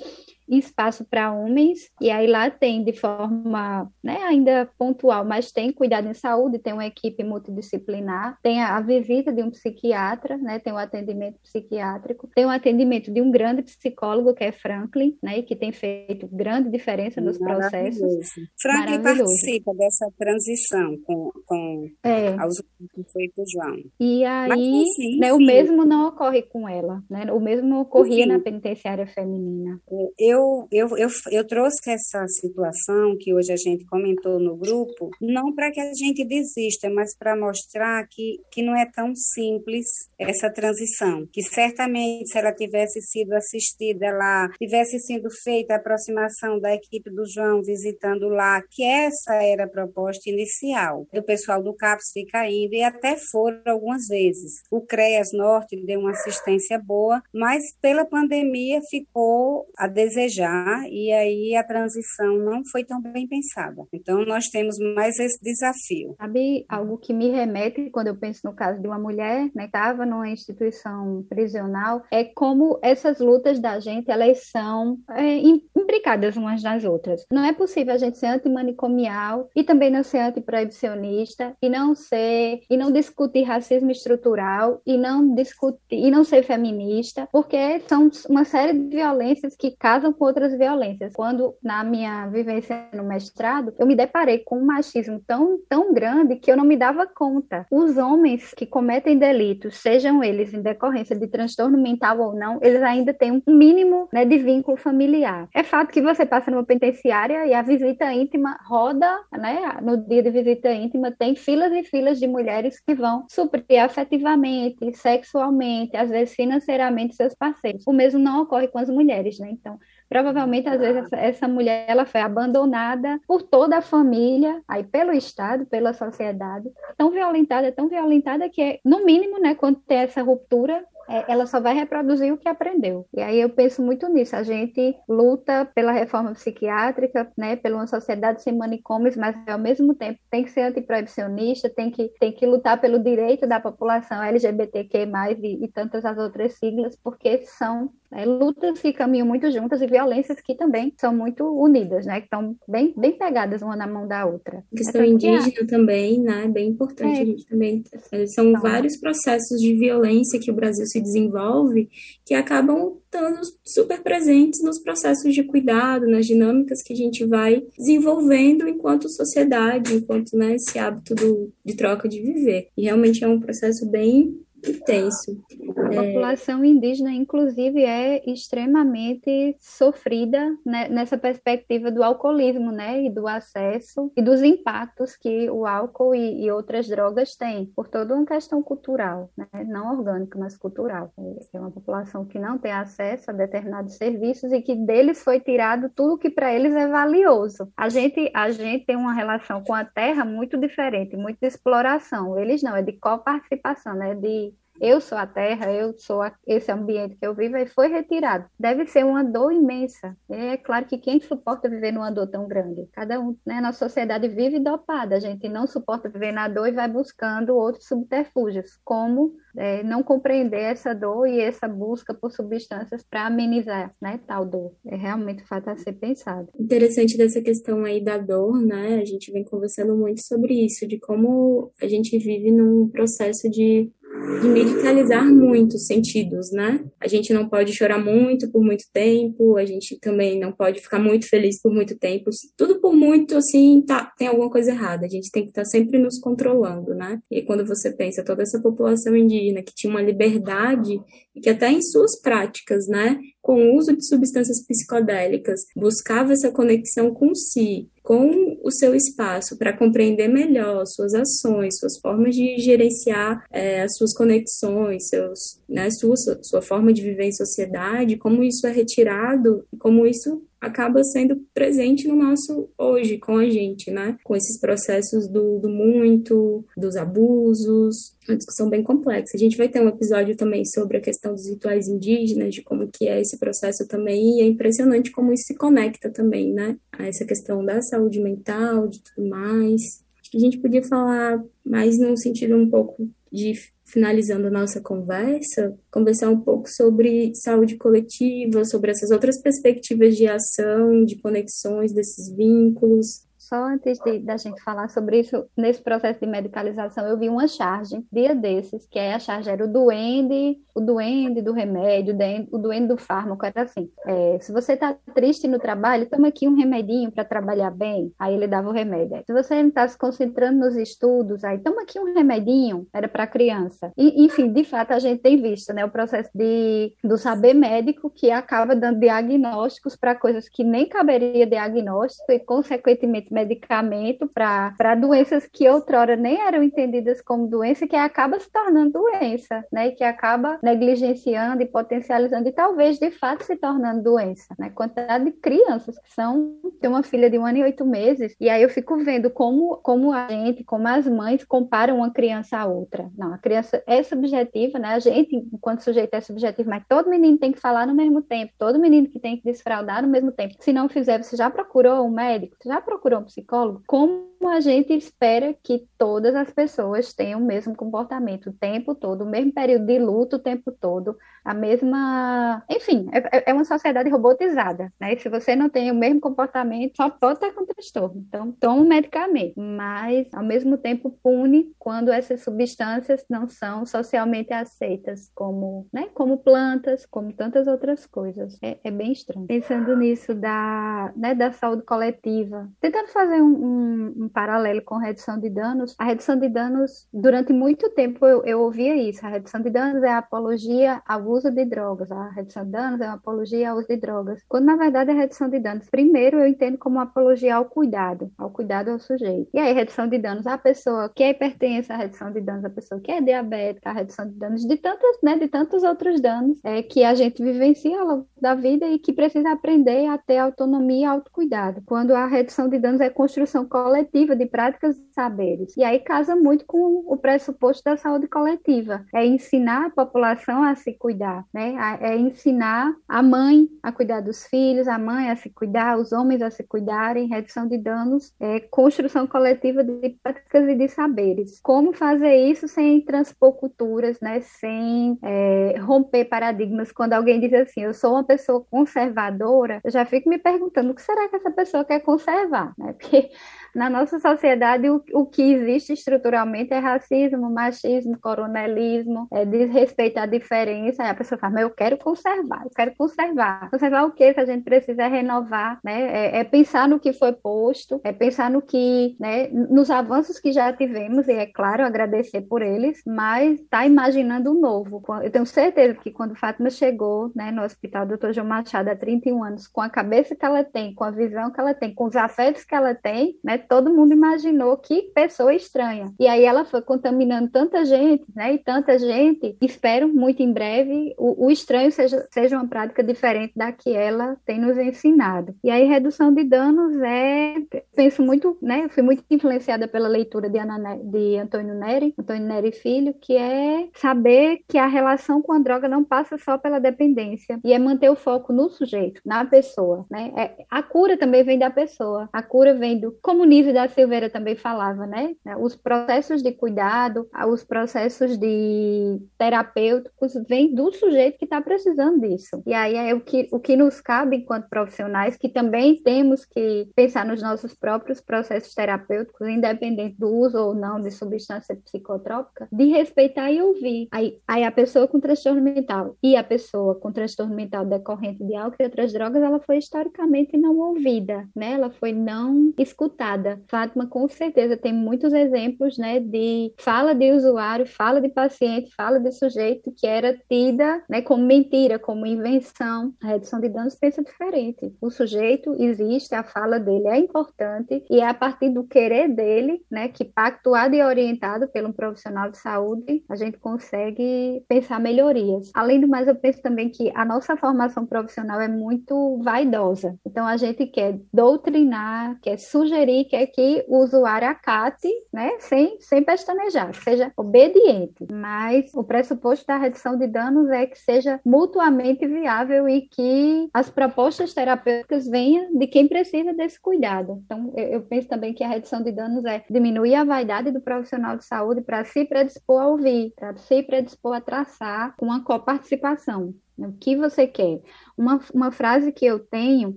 espaço 0.49 1.05
para 1.05 1.33
homens, 1.33 1.91
e 2.01 2.11
aí 2.11 2.27
lá 2.27 2.51
tem 2.51 2.85
de 2.85 2.93
forma 2.93 3.91
né, 4.03 4.19
ainda 4.25 4.69
pontual, 4.79 5.25
mas 5.25 5.51
tem 5.51 5.73
cuidado 5.73 6.09
em 6.09 6.15
saúde, 6.15 6.59
tem 6.59 6.73
uma 6.73 6.87
equipe 6.87 7.23
multidisciplinar, 7.25 8.39
tem 8.43 8.63
a, 8.63 8.77
a 8.77 8.81
visita 8.81 9.33
de 9.33 9.43
um 9.43 9.51
psiquiatra, 9.51 10.37
né, 10.37 10.59
tem 10.59 10.73
o 10.73 10.77
um 10.77 10.79
atendimento 10.79 11.39
psiquiátrico, 11.41 12.29
tem 12.35 12.45
o 12.45 12.49
um 12.49 12.51
atendimento 12.51 13.13
de 13.13 13.21
um 13.21 13.31
grande 13.31 13.63
psicólogo 13.63 14.35
que 14.35 14.45
é 14.45 14.53
Franklin, 14.53 15.17
né, 15.23 15.43
que 15.43 15.57
tem 15.57 15.73
feito 15.73 16.29
grande 16.29 16.71
diferença 16.71 17.21
nos 17.21 17.39
processos. 17.39 18.29
Franklin 18.61 19.03
participa 19.03 19.75
dessa 19.75 20.11
transição 20.19 20.97
com, 21.05 21.31
com 21.47 21.91
é. 22.03 22.35
aos 22.39 22.61
que 22.95 23.05
foi 23.13 23.29
para 23.35 23.43
o 23.43 23.47
João. 23.49 23.77
E 24.01 24.25
aí, 24.25 24.49
mas, 24.49 24.61
assim, 24.61 25.19
né, 25.19 25.33
o 25.33 25.39
mesmo 25.39 25.85
não 25.85 26.09
ocorre 26.09 26.43
com 26.43 26.69
ela, 26.69 27.03
né, 27.09 27.33
o 27.33 27.41
mesmo 27.41 27.81
ocorria 27.81 28.27
na 28.27 28.39
penitenciária 28.39 29.07
feminina. 29.07 29.81
Eu 30.19 30.34
eu, 30.35 30.69
eu, 30.71 30.99
eu, 30.99 31.09
eu 31.31 31.47
trouxe 31.47 31.91
essa 31.91 32.27
situação 32.27 33.17
que 33.19 33.33
hoje 33.33 33.53
a 33.53 33.57
gente 33.57 33.85
comentou 33.87 34.41
no 34.41 34.57
grupo, 34.57 35.11
não 35.21 35.55
para 35.55 35.71
que 35.71 35.81
a 35.81 35.93
gente 35.95 36.25
desista, 36.25 36.91
mas 36.91 37.17
para 37.17 37.37
mostrar 37.37 38.07
que, 38.11 38.41
que 38.51 38.63
não 38.63 38.77
é 38.77 38.85
tão 38.91 39.15
simples 39.15 39.87
essa 40.19 40.51
transição. 40.51 41.27
Que 41.33 41.43
certamente, 41.43 42.31
se 42.31 42.39
ela 42.39 42.53
tivesse 42.53 43.01
sido 43.01 43.33
assistida 43.35 44.11
lá, 44.11 44.49
tivesse 44.59 44.99
sido 44.99 45.29
feita 45.43 45.75
a 45.75 45.77
aproximação 45.77 46.59
da 46.59 46.75
equipe 46.75 47.11
do 47.11 47.25
João 47.33 47.63
visitando 47.63 48.29
lá, 48.29 48.61
que 48.71 48.83
essa 48.83 49.35
era 49.35 49.65
a 49.65 49.69
proposta 49.69 50.29
inicial 50.29 51.07
do 51.13 51.23
pessoal 51.23 51.63
do 51.63 51.75
CAPS 51.75 52.11
ficar 52.13 52.51
indo, 52.51 52.75
e 52.75 52.83
até 52.83 53.17
foram 53.31 53.61
algumas 53.67 54.07
vezes. 54.09 54.63
O 54.71 54.81
CREAS 54.81 55.29
Norte 55.33 55.77
deu 55.85 56.01
uma 56.01 56.11
assistência 56.11 56.79
boa, 56.79 57.23
mas 57.33 57.63
pela 57.81 58.05
pandemia 58.05 58.81
ficou 58.91 59.67
a 59.77 59.87
desejar 59.87 60.24
desejar 60.25 60.85
e 60.91 61.13
aí 61.13 61.57
a 61.57 61.65
transição 61.65 62.39
não 62.39 62.65
foi 62.65 62.85
tão 62.85 63.01
bem 63.01 63.27
pensada. 63.27 63.83
Então 63.93 64.25
nós 64.25 64.49
temos 64.49 64.77
mais 64.95 65.19
esse 65.19 65.43
desafio. 65.43 66.15
Sabe 66.19 66.65
algo 66.69 66.99
que 66.99 67.13
me 67.13 67.31
remete 67.31 67.91
quando 67.91 68.09
eu 68.09 68.17
penso 68.17 68.41
no 68.45 68.55
caso 68.55 68.81
de 68.81 68.87
uma 68.87 68.99
mulher, 68.99 69.51
né, 69.55 69.67
estava 69.67 70.07
numa 70.07 70.29
instituição 70.29 71.25
prisional, 71.29 72.03
é 72.11 72.25
como 72.25 72.79
essas 72.83 73.19
lutas 73.21 73.61
da 73.61 73.79
gente, 73.81 74.11
elas 74.11 74.51
são 74.51 74.99
é, 75.11 75.39
imbricadas 75.77 76.37
umas 76.37 76.63
nas 76.63 76.85
outras. 76.85 77.25
Não 77.31 77.45
é 77.45 77.53
possível 77.53 77.95
a 77.95 77.99
gente 77.99 78.19
ser 78.19 78.27
antimanicomial 78.27 79.49
e 79.55 79.63
também 79.63 79.91
não 79.91 80.03
ser 80.03 80.19
antiproibicionista 80.19 81.55
e 81.61 81.69
não 81.69 81.95
ser 81.95 82.61
e 82.71 82.77
não 82.77 82.91
discutir 82.91 83.43
racismo 83.43 83.91
estrutural 83.91 84.81
e 84.87 84.97
não 84.97 85.35
discutir 85.35 85.81
e 85.91 86.11
não 86.11 86.25
ser 86.25 86.43
feminista, 86.43 87.29
porque 87.33 87.81
são 87.89 88.11
uma 88.29 88.45
série 88.45 88.79
de 88.79 88.97
violências 88.97 89.57
que 89.57 89.77
casam 89.77 90.14
com 90.15 90.25
outras 90.25 90.57
violências. 90.57 91.13
Quando 91.15 91.55
na 91.63 91.85
minha 91.85 92.27
vivência 92.29 92.89
no 92.93 93.05
mestrado, 93.05 93.75
eu 93.79 93.87
me 93.87 93.95
deparei 93.97 94.39
com 94.39 94.59
um 94.59 94.65
machismo 94.65 95.21
tão 95.27 95.59
tão 95.69 95.93
grande 95.93 96.37
que 96.37 96.51
eu 96.51 96.57
não 96.57 96.65
me 96.65 96.77
dava 96.77 97.07
conta. 97.07 97.67
Os 97.71 97.97
homens 97.97 98.53
que 98.55 98.67
cometem 98.67 99.19
delitos, 99.19 99.77
sejam 99.77 100.23
eles 100.23 100.53
em 100.53 100.63
decorrência 100.63 101.17
de 101.17 101.27
transtorno 101.27 101.77
mental 101.81 102.21
ou 102.21 102.35
não, 102.35 102.59
eles 102.63 102.83
ainda 102.83 103.13
têm 103.13 103.33
um 103.33 103.43
mínimo 103.47 104.09
né, 104.13 104.25
de 104.25 104.39
vínculo 104.39 104.77
familiar. 104.77 105.49
É 105.55 105.63
fato 105.63 105.91
que 105.91 106.01
você 106.01 106.25
passa 106.25 106.51
numa 106.51 106.65
penitenciária 106.65 107.47
e 107.47 107.55
a 107.55 107.63
visita 107.63 108.13
íntima 108.13 108.59
roda, 108.67 109.21
né? 109.33 109.79
No 109.83 109.97
dia 109.97 110.23
de 110.23 110.31
visita 110.31 110.73
íntima 110.73 111.11
tem 111.11 111.35
filas 111.35 111.73
e 111.73 111.83
filas 111.83 112.19
de 112.19 112.27
mulheres 112.27 112.81
que 112.81 112.95
vão 112.95 113.27
suprir 113.29 113.83
afetivamente, 113.83 114.93
sexualmente, 114.97 115.97
às 115.97 116.11
vezes 116.11 116.35
financeiramente 116.35 117.15
seus 117.15 117.35
parceiros. 117.35 117.85
O 117.87 117.93
mesmo 117.93 118.21
não 118.21 118.43
ocorre 118.43 118.69
com 118.69 118.79
as 118.79 118.89
mulheres, 118.89 119.39
né? 119.39 119.51
Então, 119.51 119.79
provavelmente 120.15 120.69
às 120.69 120.79
vezes 120.79 121.07
essa, 121.07 121.17
essa, 121.17 121.49
mulher 121.49 121.87
ela 121.89 122.07
foi 122.07 122.21
abandonada 122.21 123.19
por 123.27 123.43
toda 123.43 123.79
a 123.79 123.83
família, 123.83 124.63
aí 124.69 124.85
pelo 124.85 125.11
Estado, 125.11 125.67
pela 125.67 125.93
sociedade, 125.93 126.71
tão 126.97 127.11
violentada, 127.11 127.73
tão 127.73 127.89
violentada 127.89 128.49
que 128.49 128.79
no 128.85 129.05
mínimo, 129.05 129.41
né, 129.41 129.57
quando 129.57 129.81
tem 129.81 129.99
essa 129.99 130.23
ruptura, 130.23 130.85
é, 131.09 131.25
ela 131.33 131.47
só 131.47 131.61
vai 131.61 131.75
reproduzir 131.75 132.33
o 132.33 132.39
que 132.39 132.49
aprendeu. 132.49 133.07
E 133.13 133.21
aí 133.21 133.41
eu 133.41 133.51
penso 133.51 133.83
muito 133.83 134.09
nisso. 134.09 134.37
A 134.37 134.43
gente 134.43 134.97
luta 135.09 135.69
pela 135.75 135.93
reforma 135.93 136.33
psiquiátrica, 136.33 137.31
né, 137.37 137.57
pela 137.57 137.77
uma 137.77 137.87
sociedade 137.87 138.41
sem 138.43 138.57
manicômios, 138.57 139.17
mas 139.17 139.37
ao 139.49 139.59
mesmo 139.59 139.95
tempo 139.95 140.19
tem 140.31 140.45
que 140.45 140.51
ser 140.51 140.63
antiproibicionista, 140.63 141.69
tem 141.69 141.91
que, 141.91 142.11
tem 142.21 142.33
que 142.33 142.47
lutar 142.47 142.81
pelo 142.81 142.99
direito 142.99 143.47
da 143.47 143.61
população 143.61 144.23
LGBTQ+, 144.23 145.09
e, 145.43 145.65
e 145.65 145.69
tantas 145.69 146.05
as 146.05 146.17
outras 146.17 146.55
siglas, 146.55 146.97
porque 147.03 147.43
são 147.43 147.91
é, 148.15 148.25
lutas 148.25 148.81
que 148.81 148.93
caminham 148.93 149.27
muito 149.27 149.51
juntas 149.51 149.83
e 149.83 149.87
violências 149.87 150.41
que 150.41 150.55
também 150.55 150.95
são 150.97 151.15
muito 151.15 151.45
unidas, 151.45 152.07
né? 152.07 152.21
Que 152.21 152.27
estão 152.27 152.57
bem, 152.69 152.95
bem 152.97 153.19
pegadas 153.19 153.61
uma 153.61 153.75
na 153.75 153.89
mão 153.89 154.07
da 154.07 154.25
outra. 154.25 154.65
A 154.73 154.77
questão 154.77 155.03
é 155.03 155.09
indígena 155.09 155.67
também, 155.67 156.21
né? 156.21 156.47
Bem 156.47 156.69
importante 156.69 157.19
é. 157.19 157.23
a 157.23 157.25
gente 157.25 157.45
também. 157.45 157.83
É, 158.13 158.27
são 158.27 158.51
então, 158.51 158.63
vários 158.63 158.97
processos 158.99 159.61
de 159.61 159.75
violência 159.75 160.39
que 160.39 160.51
o 160.51 160.55
Brasil 160.55 160.87
se 160.87 161.01
desenvolve 161.01 161.89
que 162.25 162.35
acabam 162.35 162.99
estando 163.05 163.41
super 163.65 164.01
presentes 164.03 164.63
nos 164.63 164.79
processos 164.79 165.35
de 165.35 165.43
cuidado, 165.43 166.07
nas 166.07 166.27
dinâmicas 166.27 166.83
que 166.83 166.93
a 166.93 166.97
gente 166.97 167.25
vai 167.25 167.65
desenvolvendo 167.77 168.69
enquanto 168.69 169.09
sociedade, 169.09 169.95
enquanto 169.95 170.37
né, 170.37 170.55
esse 170.55 170.79
hábito 170.79 171.15
do, 171.15 171.53
de 171.65 171.75
troca 171.75 172.09
de 172.09 172.21
viver. 172.21 172.69
E 172.77 172.85
realmente 172.85 173.25
é 173.25 173.29
um 173.29 173.41
processo 173.41 173.89
bem 173.89 174.41
intenso. 174.71 175.39
A 175.77 175.95
é... 175.95 176.07
população 176.07 176.65
indígena, 176.65 177.13
inclusive, 177.13 177.85
é 177.85 178.23
extremamente 178.31 179.57
sofrida 179.61 180.57
né, 180.65 180.89
nessa 180.89 181.19
perspectiva 181.19 181.91
do 181.91 182.03
alcoolismo, 182.03 182.71
né, 182.71 183.05
e 183.05 183.11
do 183.11 183.27
acesso 183.27 184.13
e 184.17 184.23
dos 184.23 184.43
impactos 184.43 185.17
que 185.17 185.51
o 185.51 185.67
álcool 185.67 186.15
e, 186.15 186.45
e 186.45 186.51
outras 186.51 186.89
drogas 186.89 187.37
têm, 187.37 187.67
por 187.75 187.89
toda 187.89 188.15
uma 188.15 188.27
questão 188.27 188.63
cultural, 188.63 189.31
né, 189.37 189.47
não 189.67 189.97
orgânica, 189.97 190.39
mas 190.39 190.57
cultural. 190.57 191.13
É 191.53 191.61
uma 191.61 191.71
população 191.71 192.25
que 192.25 192.39
não 192.39 192.59
tem 192.59 192.73
acesso 192.73 193.31
a 193.31 193.35
determinados 193.35 193.97
serviços 193.97 194.53
e 194.53 194.61
que 194.61 194.75
deles 194.75 195.23
foi 195.23 195.41
tirado 195.41 195.91
tudo 195.95 196.19
que 196.19 196.31
para 196.31 196.53
eles 196.53 196.75
é 196.75 196.89
valioso. 196.89 197.69
A 197.77 197.89
gente, 197.89 198.31
a 198.35 198.51
gente 198.51 198.87
tem 198.87 198.97
uma 198.97 199.13
relação 199.13 199.63
com 199.63 199.75
a 199.75 199.85
terra 199.85 200.25
muito 200.25 200.57
diferente, 200.57 201.17
muito 201.17 201.39
de 201.41 201.47
exploração. 201.47 202.39
Eles 202.39 202.63
não, 202.63 202.77
é 202.77 202.83
de 202.83 202.93
coparticipação, 202.93 203.95
né, 203.95 204.15
de 204.15 204.54
eu 204.81 205.01
sou 205.01 205.17
a 205.17 205.27
terra, 205.27 205.73
eu 205.73 205.95
sou 205.99 206.23
a, 206.23 206.33
esse 206.47 206.71
ambiente 206.71 207.17
que 207.17 207.27
eu 207.27 207.35
vivo 207.35 207.57
e 207.57 207.67
foi 207.67 207.89
retirado. 207.89 208.47
Deve 208.59 208.87
ser 208.87 209.05
uma 209.05 209.23
dor 209.23 209.53
imensa. 209.53 210.17
É 210.29 210.57
claro 210.57 210.87
que 210.87 210.99
quem 210.99 211.21
suporta 211.21 211.69
viver 211.69 211.93
numa 211.93 212.11
dor 212.11 212.27
tão 212.27 212.47
grande? 212.47 212.89
Cada 212.93 213.21
um, 213.21 213.37
né, 213.47 213.61
na 213.61 213.73
sociedade 213.73 214.29
vive 214.29 214.59
dopada, 214.59 215.17
a 215.17 215.21
gente 215.21 215.49
não 215.49 215.67
suporta 215.67 216.09
viver 216.09 216.33
na 216.33 216.49
dor 216.49 216.69
e 216.69 216.73
vai 216.73 216.89
buscando 216.89 217.57
outros 217.57 217.87
subterfúgios, 217.87 218.79
como 218.85 219.37
é, 219.57 219.83
não 219.83 220.03
compreender 220.03 220.61
essa 220.61 220.95
dor 220.95 221.27
e 221.27 221.41
essa 221.41 221.69
busca 221.69 222.13
por 222.13 222.33
substâncias 222.33 223.03
para 223.03 223.27
amenizar, 223.27 223.95
né, 224.01 224.19
tal 224.27 224.45
dor. 224.45 224.73
É 224.87 224.97
realmente 224.97 225.43
um 225.43 225.47
fato 225.47 225.69
a 225.69 225.77
ser 225.77 225.93
pensado. 225.93 226.49
Interessante 226.59 227.17
dessa 227.17 227.41
questão 227.41 227.85
aí 227.85 228.03
da 228.03 228.19
dor, 228.19 228.61
né? 228.61 228.99
A 229.01 229.05
gente 229.05 229.31
vem 229.31 229.45
conversando 229.45 229.97
muito 229.97 230.23
sobre 230.23 230.55
isso, 230.55 230.87
de 230.87 230.99
como 230.99 231.73
a 231.81 231.87
gente 231.87 232.19
vive 232.19 232.51
num 232.51 232.89
processo 232.89 233.49
de 233.49 233.91
de 234.41 234.49
medicalizar 234.49 235.25
muitos 235.25 235.87
sentidos, 235.87 236.51
né? 236.53 236.85
A 237.01 237.09
gente 237.09 237.33
não 237.33 237.49
pode 237.49 237.73
chorar 237.73 237.99
muito 237.99 238.51
por 238.51 238.63
muito 238.63 238.85
tempo, 238.93 239.57
a 239.57 239.65
gente 239.65 239.99
também 240.01 240.39
não 240.39 240.53
pode 240.53 240.81
ficar 240.81 240.99
muito 240.99 241.29
feliz 241.29 241.61
por 241.61 241.73
muito 241.73 241.99
tempo. 241.99 242.31
Tudo 242.57 242.81
por 242.81 242.95
muito, 242.95 243.37
assim, 243.37 243.83
tá, 243.87 244.13
tem 244.17 244.29
alguma 244.29 244.51
coisa 244.51 244.71
errada. 244.71 245.07
A 245.07 245.09
gente 245.09 245.31
tem 245.31 245.45
que 245.45 245.51
estar 245.51 245.63
tá 245.63 245.69
sempre 245.69 245.99
nos 245.99 246.19
controlando, 246.19 246.95
né? 246.95 247.21
E 247.31 247.43
quando 247.43 247.67
você 247.67 247.91
pensa 247.91 248.25
toda 248.25 248.43
essa 248.43 248.61
população 248.61 249.17
indígena 249.17 249.63
que 249.63 249.75
tinha 249.75 249.91
uma 249.91 250.03
liberdade 250.03 251.01
e 251.35 251.41
que 251.41 251.51
até 251.51 251.71
em 251.71 251.83
suas 251.83 252.21
práticas, 252.21 252.87
né, 252.87 253.19
com 253.43 253.57
o 253.57 253.77
uso 253.77 253.97
de 253.97 254.07
substâncias 254.07 254.65
psicodélicas, 254.65 255.67
buscava 255.77 256.33
essa 256.33 256.51
conexão 256.51 257.13
com 257.13 257.35
si, 257.35 257.89
com 258.03 258.54
o 258.65 258.71
seu 258.71 258.95
espaço 258.95 259.59
para 259.59 259.77
compreender 259.77 260.27
melhor 260.27 260.87
suas 260.87 261.13
ações, 261.13 261.79
suas 261.79 261.99
formas 262.01 262.35
de 262.35 262.57
gerenciar 262.59 263.45
é, 263.53 263.83
as 263.83 263.95
suas 263.97 264.15
conexões, 264.15 265.09
seus, 265.09 265.61
né, 265.69 265.91
sua, 265.91 266.17
sua 266.17 266.63
forma 266.63 266.91
de 266.91 267.03
viver 267.03 267.25
em 267.25 267.33
sociedade, 267.33 268.17
como 268.17 268.43
isso 268.43 268.67
é 268.67 268.73
retirado, 268.73 269.67
como 269.79 270.07
isso 270.07 270.43
acaba 270.65 271.03
sendo 271.05 271.37
presente 271.53 272.09
no 272.09 272.17
nosso 272.17 272.69
hoje 272.79 273.19
com 273.19 273.37
a 273.37 273.49
gente, 273.49 273.91
né? 273.91 274.17
Com 274.25 274.35
esses 274.35 274.59
processos 274.59 275.29
do, 275.29 275.59
do 275.59 275.69
muito, 275.69 276.65
dos 276.77 276.97
abusos, 276.97 278.15
uma 278.29 278.37
discussão 278.37 278.69
bem 278.69 278.83
complexa. 278.83 279.37
A 279.37 279.39
gente 279.39 279.57
vai 279.57 279.69
ter 279.69 279.81
um 279.81 279.89
episódio 279.89 280.37
também 280.37 280.65
sobre 280.65 280.97
a 280.97 281.01
questão 281.01 281.35
dos 281.35 281.49
rituais 281.49 281.87
indígenas, 281.87 282.55
de 282.55 282.63
como 282.63 282.89
que 282.89 283.07
é 283.07 283.21
esse 283.21 283.39
processo 283.39 283.87
também, 283.87 284.39
e 284.39 284.43
é 284.43 284.47
impressionante 284.47 285.11
como 285.11 285.33
isso 285.33 285.45
se 285.47 285.55
conecta 285.55 286.11
também, 286.11 286.53
né? 286.53 286.77
A 286.93 287.07
essa 287.07 287.25
questão 287.25 287.65
da 287.65 287.81
saúde 287.83 288.21
mental, 288.21 288.89
de 288.89 289.03
tudo 289.03 289.29
mais. 289.29 290.03
Acho 290.21 290.31
que 290.31 290.37
a 290.39 290.41
gente 290.41 290.59
podia 290.59 290.83
falar 290.83 291.45
mais 291.65 291.99
no 291.99 292.17
sentido 292.17 292.57
um 292.57 292.69
pouco 292.71 293.09
de 293.35 293.53
finalizando 293.85 294.47
a 294.47 294.51
nossa 294.51 294.81
conversa, 294.81 295.77
conversar 295.91 296.31
um 296.31 296.41
pouco 296.41 296.71
sobre 296.71 297.35
saúde 297.35 297.77
coletiva, 297.77 298.65
sobre 298.65 298.93
essas 298.93 299.11
outras 299.11 299.41
perspectivas 299.43 300.17
de 300.17 300.29
ação, 300.29 301.05
de 301.05 301.17
conexões 301.17 301.93
desses 301.93 302.35
vínculos, 302.35 303.27
só 303.55 303.65
antes 303.65 303.99
de, 304.01 304.19
da 304.19 304.37
gente 304.37 304.61
falar 304.63 304.89
sobre 304.89 305.21
isso, 305.21 305.47
nesse 305.57 305.81
processo 305.81 306.19
de 306.19 306.27
medicalização, 306.27 307.07
eu 307.07 307.17
vi 307.17 307.29
uma 307.29 307.47
charge, 307.47 308.05
dia 308.13 308.35
desses, 308.35 308.87
que 308.87 308.99
é 308.99 309.15
a 309.15 309.19
charge 309.19 309.49
era 309.49 309.65
o 309.65 309.73
duende, 309.73 310.59
o 310.75 310.81
duende 310.81 311.41
do 311.41 311.53
remédio, 311.53 312.17
o 312.51 312.59
duende 312.59 312.89
do 312.89 312.97
fármaco, 312.97 313.47
era 313.47 313.63
assim, 313.63 313.89
é, 314.05 314.39
se 314.41 314.53
você 314.53 314.73
está 314.73 314.97
triste 315.15 315.47
no 315.47 315.61
trabalho, 315.61 316.07
toma 316.07 316.29
aqui 316.29 316.49
um 316.49 316.57
remedinho 316.57 317.13
para 317.13 317.25
trabalhar 317.25 317.71
bem, 317.71 318.13
aí 318.19 318.35
ele 318.35 318.49
dava 318.49 318.69
o 318.69 318.73
remédio. 318.73 319.23
Se 319.25 319.33
você 319.33 319.63
não 319.63 319.69
está 319.69 319.87
se 319.87 319.97
concentrando 319.97 320.59
nos 320.59 320.75
estudos, 320.75 321.45
aí 321.45 321.59
toma 321.59 321.83
aqui 321.83 322.01
um 322.01 322.13
remedinho, 322.13 322.89
era 322.93 323.07
para 323.07 323.27
criança. 323.27 323.93
E, 323.97 324.25
enfim, 324.25 324.53
de 324.53 324.65
fato, 324.65 324.93
a 324.93 324.99
gente 324.99 325.23
tem 325.23 325.41
visto, 325.41 325.73
né, 325.73 325.85
o 325.85 325.91
processo 325.91 326.31
de, 326.35 326.93
do 327.05 327.17
saber 327.17 327.55
médico 327.55 328.11
que 328.11 328.33
acaba 328.33 328.75
dando 328.75 328.99
diagnósticos 328.99 329.95
para 329.95 330.15
coisas 330.15 330.49
que 330.49 330.65
nem 330.65 330.89
caberia 330.89 331.47
diagnóstico 331.47 332.33
e, 332.33 332.41
consequentemente, 332.41 333.33
medicamento 333.45 334.27
para 334.27 334.95
doenças 334.95 335.47
que 335.47 335.69
outrora 335.69 336.17
nem 336.17 336.41
eram 336.41 336.63
entendidas 336.63 337.21
como 337.21 337.47
doença, 337.47 337.87
que 337.87 337.97
acaba 337.97 338.39
se 338.41 338.51
tornando 338.51 338.93
doença, 338.93 339.65
né? 339.71 339.89
E 339.89 339.93
que 339.93 340.05
acaba 340.05 340.59
negligenciando 340.63 341.63
e 341.63 341.67
potencializando 341.67 342.49
e 342.49 342.53
talvez 342.53 342.99
de 342.99 343.11
fato 343.11 343.45
se 343.45 343.57
tornando 343.57 344.03
doença, 344.03 344.55
né? 344.59 344.71
Quantidade 344.71 345.25
de 345.25 345.33
crianças 345.33 345.99
que 345.99 346.13
são, 346.13 346.57
tem 346.81 346.91
uma 346.91 347.03
filha 347.03 347.29
de 347.29 347.39
um 347.39 347.47
ano 347.47 347.59
e 347.59 347.63
oito 347.63 347.85
meses, 347.85 348.35
e 348.41 348.49
aí 348.49 348.63
eu 348.63 348.69
fico 348.69 348.97
vendo 348.99 349.31
como, 349.31 349.77
como 349.79 350.13
a 350.13 350.29
gente, 350.29 350.65
como 350.65 350.89
as 350.89 351.07
mães 351.07 351.45
comparam 351.45 351.97
uma 351.97 352.11
criança 352.11 352.59
a 352.59 352.67
outra. 352.67 353.11
Não, 353.17 353.33
a 353.33 353.39
criança 353.39 353.83
é 353.87 354.03
subjetiva, 354.03 354.79
né? 354.79 354.89
A 354.89 354.99
gente, 354.99 355.37
enquanto 355.53 355.81
sujeito, 355.81 356.15
é 356.15 356.21
subjetivo, 356.21 356.71
mas 356.71 356.85
todo 356.89 357.11
menino 357.11 357.39
tem 357.39 357.53
que 357.53 357.61
falar 357.61 357.87
no 357.87 357.95
mesmo 357.95 358.23
tempo, 358.23 358.53
todo 358.59 358.79
menino 358.79 359.09
que 359.09 359.19
tem 359.19 359.37
que 359.37 359.45
desfraudar 359.45 360.03
no 360.03 360.09
mesmo 360.09 360.33
tempo. 360.33 360.55
Se 360.61 360.73
não 360.73 360.89
fizer, 360.89 361.23
você 361.23 361.37
já 361.37 361.51
procurou 361.51 362.07
um 362.07 362.11
médico? 362.11 362.57
Você 362.61 362.69
já 362.69 362.81
procurou 362.81 363.24
psicólogo? 363.25 363.83
Como 363.87 364.35
a 364.49 364.61
gente 364.61 364.93
espera 364.93 365.55
que 365.63 365.87
todas 365.97 366.35
as 366.35 366.53
pessoas 366.53 367.13
tenham 367.13 367.41
o 367.41 367.45
mesmo 367.45 367.75
comportamento 367.75 368.51
o 368.51 368.53
tempo 368.53 368.95
todo, 368.95 369.23
o 369.23 369.31
mesmo 369.31 369.53
período 369.53 369.87
de 369.87 369.99
luto 369.99 370.37
o 370.37 370.39
tempo 370.39 370.71
todo, 370.73 371.17
a 371.45 371.53
mesma. 371.53 372.65
Enfim, 372.71 373.09
é, 373.13 373.51
é 373.51 373.53
uma 373.53 373.65
sociedade 373.65 374.09
robotizada, 374.09 374.93
né? 374.99 375.15
Se 375.17 375.29
você 375.29 375.55
não 375.55 375.69
tem 375.69 375.91
o 375.91 375.95
mesmo 375.95 376.21
comportamento, 376.21 376.97
só 376.97 377.11
pode 377.11 377.35
estar 377.35 377.53
com 377.53 377.67
transtorno. 377.67 378.25
Então, 378.27 378.53
toma 378.53 378.81
um 378.81 378.89
medicamento, 378.89 379.61
mas 379.61 380.27
ao 380.33 380.43
mesmo 380.43 380.79
tempo 380.79 381.11
pune 381.23 381.73
quando 381.79 382.11
essas 382.11 382.43
substâncias 382.43 383.25
não 383.29 383.47
são 383.47 383.85
socialmente 383.85 384.53
aceitas, 384.53 385.31
como, 385.35 385.87
né, 385.93 386.09
como 386.15 386.39
plantas, 386.39 387.05
como 387.05 387.33
tantas 387.33 387.67
outras 387.67 388.07
coisas. 388.07 388.59
É, 388.63 388.79
é 388.83 388.91
bem 388.91 389.13
estranho. 389.13 389.47
Pensando 389.47 389.95
nisso 389.97 390.35
da, 390.35 391.13
né, 391.15 391.35
da 391.35 391.53
saúde 391.53 391.83
coletiva, 391.83 392.71
tentando 392.81 393.09
fazer 393.15 393.41
um, 393.41 393.55
um, 393.55 394.25
um 394.25 394.29
paralelo 394.29 394.83
com 394.83 394.99
redução 394.99 395.39
de 395.39 395.49
danos, 395.49 395.95
a 395.99 396.05
redução 396.05 396.37
de 396.37 396.49
danos, 396.49 397.09
durante 397.13 397.53
muito 397.53 397.89
tempo 397.91 398.27
eu, 398.27 398.45
eu 398.45 398.61
ouvia 398.61 398.97
isso, 398.97 399.25
a 399.25 399.31
redução 399.31 399.61
de 399.63 399.71
danos 399.71 400.03
é 400.03 400.09
a 400.09 400.19
apologia 400.19 401.01
ao 401.07 401.23
uso 401.23 401.51
de 401.51 401.65
drogas, 401.65 402.11
a 402.11 402.29
redução 402.31 402.65
de 402.65 402.73
danos 402.73 403.01
é 403.01 403.07
uma 403.07 403.15
apologia 403.15 403.71
ao 403.71 403.79
uso 403.79 403.87
de 403.87 403.97
drogas, 403.97 404.43
quando 404.49 404.65
na 404.65 404.77
verdade 404.77 405.13
a 405.13 405.15
redução 405.15 405.49
de 405.49 405.61
danos, 405.61 405.89
primeiro 405.89 406.41
eu 406.41 406.47
entendo 406.47 406.77
como 406.77 406.99
apologia 406.99 407.55
ao 407.55 407.67
cuidado, 407.67 408.31
ao 408.37 408.51
cuidado 408.51 408.91
ao 408.91 408.99
sujeito. 408.99 409.49
E 409.55 409.59
aí, 409.59 409.73
redução 409.73 410.09
de 410.09 410.19
danos 410.19 410.47
à 410.47 410.59
pessoa 410.59 411.09
que 411.15 411.23
é 411.23 411.31
hipertensa, 411.31 411.95
a 411.95 411.97
redução 411.97 412.33
de 412.33 412.41
danos 412.41 412.65
à 412.65 412.71
pessoa 412.71 413.01
que 413.01 413.13
é 413.13 413.21
diabética, 413.21 413.91
a 413.91 413.93
redução 413.93 414.27
de 414.27 414.35
danos 414.35 414.67
de 414.67 414.77
tantos, 414.77 415.19
né, 415.23 415.39
de 415.39 415.49
tantos 415.49 415.83
outros 415.83 416.21
danos 416.21 416.59
é, 416.65 416.83
que 416.83 417.05
a 417.05 417.15
gente 417.15 417.43
vivencia 417.43 418.01
ao 418.01 418.07
longo 418.07 418.29
da 418.41 418.55
vida 418.55 418.87
e 418.89 418.99
que 418.99 419.13
precisa 419.13 419.53
aprender 419.53 420.07
a 420.07 420.19
ter 420.19 420.39
autonomia 420.39 421.03
e 421.03 421.05
autocuidado. 421.05 421.83
Quando 421.87 422.13
a 422.13 422.27
redução 422.27 422.69
de 422.69 422.79
danos 422.79 423.01
é 423.05 423.11
construção 423.11 423.67
coletiva 423.67 424.35
de 424.35 424.47
práticas 424.47 424.97
e 424.97 425.13
saberes. 425.13 425.77
E 425.77 425.85
aí 425.85 425.99
casa 425.99 426.35
muito 426.35 426.65
com 426.67 427.05
o 427.07 427.17
pressuposto 427.17 427.83
da 427.85 427.97
saúde 427.97 428.27
coletiva. 428.29 429.05
É 429.15 429.25
ensinar 429.25 429.87
a 429.87 429.91
população 429.91 430.63
a 430.63 430.75
se 430.75 430.93
cuidar, 430.93 431.45
né? 431.53 431.75
É 432.01 432.17
ensinar 432.17 432.95
a 433.09 433.23
mãe 433.23 433.69
a 433.83 433.93
cuidar 433.93 434.21
dos 434.21 434.47
filhos, 434.47 434.89
a 434.89 434.99
mãe 434.99 435.31
a 435.31 435.37
se 435.37 435.51
cuidar, 435.51 435.99
os 435.99 436.13
homens 436.13 436.43
a 436.43 436.51
se 436.51 436.63
cuidarem, 436.63 437.29
redução 437.29 437.67
de 437.67 437.79
danos, 437.79 438.33
é, 438.41 438.61
construção 438.61 439.27
coletiva 439.27 439.83
de 439.83 440.17
práticas 440.23 440.69
e 440.69 440.75
de 440.75 440.89
saberes. 440.89 441.61
Como 441.61 441.93
fazer 441.93 442.35
isso 442.37 442.69
sem 442.69 443.01
transpor 443.01 443.53
culturas, 443.53 444.21
né? 444.21 444.41
Sem 444.41 445.19
é, 445.23 445.79
romper 445.81 446.25
paradigmas. 446.27 446.93
Quando 446.93 447.13
alguém 447.13 447.41
diz 447.41 447.53
assim, 447.53 447.83
eu 447.83 447.95
sou 447.95 448.13
uma 448.13 448.25
pessoa 448.25 448.65
conservadora, 448.71 449.81
eu 449.85 449.91
já 449.91 450.05
fico 450.05 450.29
me 450.29 450.39
perguntando 450.39 450.91
o 450.91 450.95
que 450.95 451.03
será 451.03 451.29
que 451.29 451.37
essa 451.37 451.51
pessoa 451.51 451.85
quer 451.85 452.01
conservar, 452.01 452.73
né? 452.79 452.94
Porque 453.01 453.31
na 453.75 453.91
nossa 453.91 454.19
sociedade 454.19 454.89
o, 454.89 455.03
o 455.13 455.27
que 455.27 455.43
existe 455.43 455.93
estruturalmente 455.93 456.73
é 456.73 456.79
racismo, 456.79 457.51
machismo, 457.51 458.19
coronelismo, 458.21 459.27
é 459.33 459.45
desrespeito 459.45 460.19
à 460.19 460.27
diferença. 460.27 461.03
Aí 461.03 461.11
a 461.11 461.15
pessoa 461.15 461.39
fala, 461.39 461.55
mas 461.55 461.63
eu 461.63 461.71
quero 461.71 461.99
conservar, 461.99 462.63
eu 462.65 462.71
quero 462.75 462.95
conservar. 462.97 463.71
Conservar 463.71 464.05
o 464.05 464.13
que 464.13 464.33
se 464.33 464.41
a 464.41 464.47
gente 464.47 464.65
precisa 464.65 465.07
renovar, 465.07 465.79
né? 465.85 466.03
É, 466.03 466.41
é, 466.41 466.45
pensar 466.45 466.89
no 466.89 467.01
que 467.01 467.13
foi 467.13 467.33
posto, 467.33 468.01
é 468.05 468.13
pensar 468.13 468.51
no 468.51 468.63
que, 468.63 469.17
né, 469.19 469.49
nos 469.49 469.91
avanços 469.91 470.39
que 470.39 470.53
já 470.53 470.73
tivemos, 470.73 471.29
e 471.29 471.33
é 471.33 471.47
claro, 471.47 471.85
agradecer 471.85 472.43
por 472.43 472.63
eles, 472.63 473.03
mas 473.07 473.61
tá 473.69 473.87
imaginando 473.87 474.53
o 474.53 474.61
novo. 474.61 475.03
Eu 475.23 475.31
tenho 475.31 475.47
certeza 475.47 475.95
que 475.95 476.11
quando 476.11 476.35
Fátima 476.35 476.71
chegou, 476.71 477.33
né, 477.35 477.51
no 477.51 477.63
Hospital 477.63 478.07
Dr. 478.07 478.33
João 478.33 478.47
Machado 478.47 478.89
há 478.89 478.97
31 478.97 479.45
anos, 479.45 479.67
com 479.67 479.81
a 479.81 479.89
cabeça 479.89 480.37
que 480.37 480.45
ela 480.45 480.63
tem, 480.65 480.95
com 480.95 481.05
a 481.05 481.11
visão 481.11 481.51
que 481.51 481.61
ela 481.61 481.75
tem, 481.75 481.95
com 481.95 482.05
os 482.05 482.17
afetos 482.17 482.65
que 482.65 482.75
ela 482.75 482.95
tem, 482.95 483.39
né, 483.43 483.59
todo 483.69 483.93
mundo 483.93 484.13
imaginou 484.13 484.77
que 484.77 485.03
pessoa 485.15 485.55
estranha. 485.55 486.13
E 486.19 486.27
aí 486.27 486.45
ela 486.45 486.65
foi 486.65 486.83
contaminando 486.83 487.51
tanta 487.51 487.85
gente, 487.85 488.25
né? 488.35 488.55
E 488.55 488.59
tanta 488.59 488.99
gente. 488.99 489.57
Espero 489.61 490.09
muito 490.09 490.43
em 490.43 490.53
breve 490.53 491.15
o, 491.19 491.47
o 491.47 491.51
estranho 491.51 491.91
seja, 491.91 492.27
seja 492.31 492.57
uma 492.57 492.69
prática 492.69 493.03
diferente 493.03 493.53
da 493.57 493.73
que 493.73 493.95
ela 493.95 494.37
tem 494.45 494.61
nos 494.61 494.77
ensinado. 494.77 495.55
E 495.63 495.71
aí 495.71 495.85
redução 495.87 496.33
de 496.33 496.45
danos 496.45 496.97
é, 497.03 497.55
penso 497.95 498.23
muito, 498.23 498.57
né? 498.61 498.89
Fui 498.89 499.03
muito 499.03 499.25
influenciada 499.31 499.89
pela 499.89 500.09
leitura 500.09 500.49
de, 500.49 500.59
Ana, 500.59 500.97
de 500.97 501.37
Antônio 501.37 501.75
Neri, 501.75 502.15
Antônio 502.19 502.47
Neri 502.47 502.73
Filho, 502.73 503.15
que 503.21 503.37
é 503.37 503.89
saber 503.95 504.61
que 504.69 504.79
a 504.79 504.87
relação 504.87 505.41
com 505.41 505.53
a 505.53 505.59
droga 505.59 505.89
não 505.89 506.05
passa 506.05 506.37
só 506.39 506.59
pela 506.59 506.79
dependência 506.79 507.59
e 507.65 507.73
é 507.73 507.79
manter 507.79 508.11
o 508.11 508.17
foco 508.17 508.53
no 508.53 508.69
sujeito, 508.69 509.21
na 509.25 509.45
pessoa, 509.45 510.07
né? 510.11 510.33
É, 510.37 510.65
a 510.71 510.83
cura 510.83 511.17
também 511.17 511.43
vem 511.43 511.59
da 511.59 511.71
pessoa. 511.71 512.29
A 512.33 512.43
cura 512.43 512.75
vem 512.75 512.99
do 512.99 513.13
comunismo 513.23 513.54
Nise 513.55 513.73
da 513.73 513.89
Silveira 513.89 514.29
também 514.29 514.57
falava, 514.57 515.07
né? 515.07 515.37
Os 515.61 515.77
processos 515.77 516.43
de 516.43 516.51
cuidado, 516.51 517.29
os 517.49 517.63
processos 517.63 518.37
de 518.37 519.21
terapêuticos 519.39 520.35
vêm 520.49 520.75
do 520.75 520.93
sujeito 520.93 521.39
que 521.39 521.45
está 521.45 521.61
precisando 521.61 522.21
disso. 522.21 522.61
E 522.67 522.75
aí 522.75 522.97
é 522.97 523.15
o 523.15 523.21
que, 523.21 523.49
o 523.53 523.61
que 523.61 523.77
nos 523.77 524.01
cabe 524.01 524.39
enquanto 524.39 524.69
profissionais, 524.69 525.37
que 525.37 525.49
também 525.49 526.03
temos 526.03 526.45
que 526.45 526.89
pensar 526.97 527.25
nos 527.25 527.41
nossos 527.41 527.75
próprios 527.75 528.21
processos 528.21 528.75
terapêuticos, 528.75 529.47
independente 529.47 530.17
do 530.19 530.29
uso 530.29 530.59
ou 530.59 530.75
não 530.75 531.01
de 531.01 531.13
substância 531.13 531.77
psicotrópica, 531.77 532.67
de 532.73 532.87
respeitar 532.87 533.53
e 533.53 533.63
ouvir. 533.63 534.09
Aí, 534.11 534.41
aí 534.49 534.65
a 534.65 534.73
pessoa 534.73 535.07
com 535.07 535.21
transtorno 535.21 535.63
mental 535.63 536.17
e 536.21 536.35
a 536.35 536.43
pessoa 536.43 536.97
com 536.97 537.13
transtorno 537.13 537.55
mental 537.55 537.85
decorrente 537.85 538.45
de 538.45 538.57
álcool 538.57 538.77
e 538.81 538.85
outras 538.85 539.13
drogas, 539.13 539.43
ela 539.43 539.61
foi 539.61 539.79
historicamente 539.79 540.57
não 540.57 540.77
ouvida, 540.77 541.47
né? 541.55 541.75
Ela 541.75 541.91
foi 541.91 542.13
não 542.13 542.75
escutada 542.77 543.44
Fátima, 543.69 544.07
com 544.07 544.29
certeza, 544.29 544.77
tem 544.77 544.93
muitos 544.93 545.33
exemplos 545.33 545.97
né, 545.99 546.21
de 546.21 546.73
fala 546.79 547.15
de 547.15 547.33
usuário, 547.33 547.87
fala 547.87 548.21
de 548.21 548.29
paciente, 548.29 548.95
fala 548.95 549.19
de 549.19 549.33
sujeito 549.33 549.93
que 549.97 550.07
era 550.07 550.37
tida 550.49 551.03
né, 551.09 551.23
como 551.23 551.45
mentira, 551.45 551.99
como 551.99 552.27
invenção. 552.27 553.13
A 553.23 553.29
redução 553.29 553.61
de 553.61 553.69
danos 553.69 553.95
pensa 553.95 554.23
diferente. 554.23 554.95
O 555.01 555.11
sujeito 555.11 555.75
existe, 555.79 556.35
a 556.35 556.43
fala 556.43 556.79
dele 556.79 557.09
é 557.09 557.19
importante 557.19 558.05
e 558.11 558.21
é 558.21 558.29
a 558.29 558.35
partir 558.35 558.71
do 558.71 558.85
querer 558.85 559.29
dele, 559.29 559.81
né, 559.91 560.09
que 560.09 560.25
pactuado 560.25 560.95
e 560.95 561.03
orientado 561.03 561.69
pelo 561.69 561.89
um 561.89 561.93
profissional 561.93 562.51
de 562.51 562.59
saúde, 562.59 563.25
a 563.29 563.37
gente 563.37 563.59
consegue 563.59 564.65
pensar 564.69 564.99
melhorias. 565.01 565.71
Além 565.75 566.01
do 566.01 566.09
mais, 566.09 566.27
eu 566.27 566.35
penso 566.35 566.61
também 566.63 566.89
que 566.89 567.13
a 567.15 567.25
nossa 567.25 567.57
formação 567.57 568.07
profissional 568.07 568.61
é 568.61 568.69
muito 568.69 569.41
vaidosa. 569.43 570.19
Então, 570.27 570.47
a 570.47 570.57
gente 570.57 570.87
quer 570.87 571.19
doutrinar, 571.33 572.39
quer 572.41 572.59
sugerir, 572.59 573.27
quer 573.35 573.47
que 573.49 573.85
o 573.89 573.99
usuário 573.99 574.49
acate, 574.49 575.09
né, 575.33 575.57
sem, 575.59 575.97
sem 576.01 576.23
pestanejar, 576.23 576.95
seja 576.95 577.33
obediente. 577.37 578.27
Mas 578.31 578.95
o 578.95 579.03
pressuposto 579.03 579.67
da 579.67 579.77
redução 579.77 580.17
de 580.17 580.29
danos 580.29 580.71
é 580.71 580.87
que 580.87 580.99
seja 580.99 581.41
mutuamente 581.45 582.27
viável 582.27 582.89
e 582.89 583.03
que 583.03 583.69
as 583.75 583.91
propostas 583.91 584.55
terapêuticas 584.55 585.27
venham 585.27 585.77
de 585.77 585.87
quem 585.89 586.07
precisa 586.07 586.53
desse 586.53 586.81
cuidado. 586.81 587.43
Então, 587.45 587.73
eu, 587.77 587.85
eu 587.87 588.03
penso 588.03 588.29
também 588.29 588.55
que 588.55 588.63
a 588.63 588.69
redução 588.69 589.03
de 589.03 589.11
danos 589.11 589.45
é 589.45 589.65
diminuir 589.69 590.15
a 590.15 590.25
vaidade 590.25 590.71
do 590.71 590.81
profissional 590.81 591.37
de 591.37 591.45
saúde 591.45 591.81
para 591.81 592.05
se 592.05 592.25
predispor 592.25 592.83
a 592.83 592.89
ouvir, 592.89 593.33
para 593.37 593.57
se 593.57 593.83
predispor 593.83 594.37
a 594.37 594.41
traçar 594.41 595.15
com 595.17 595.33
a 595.33 595.43
coparticipação. 595.43 596.55
O 596.77 596.93
que 596.93 597.17
você 597.17 597.47
quer? 597.47 597.81
Uma, 598.17 598.41
uma 598.53 598.71
frase 598.71 599.13
que 599.13 599.27
eu 599.27 599.39
tenho 599.39 599.97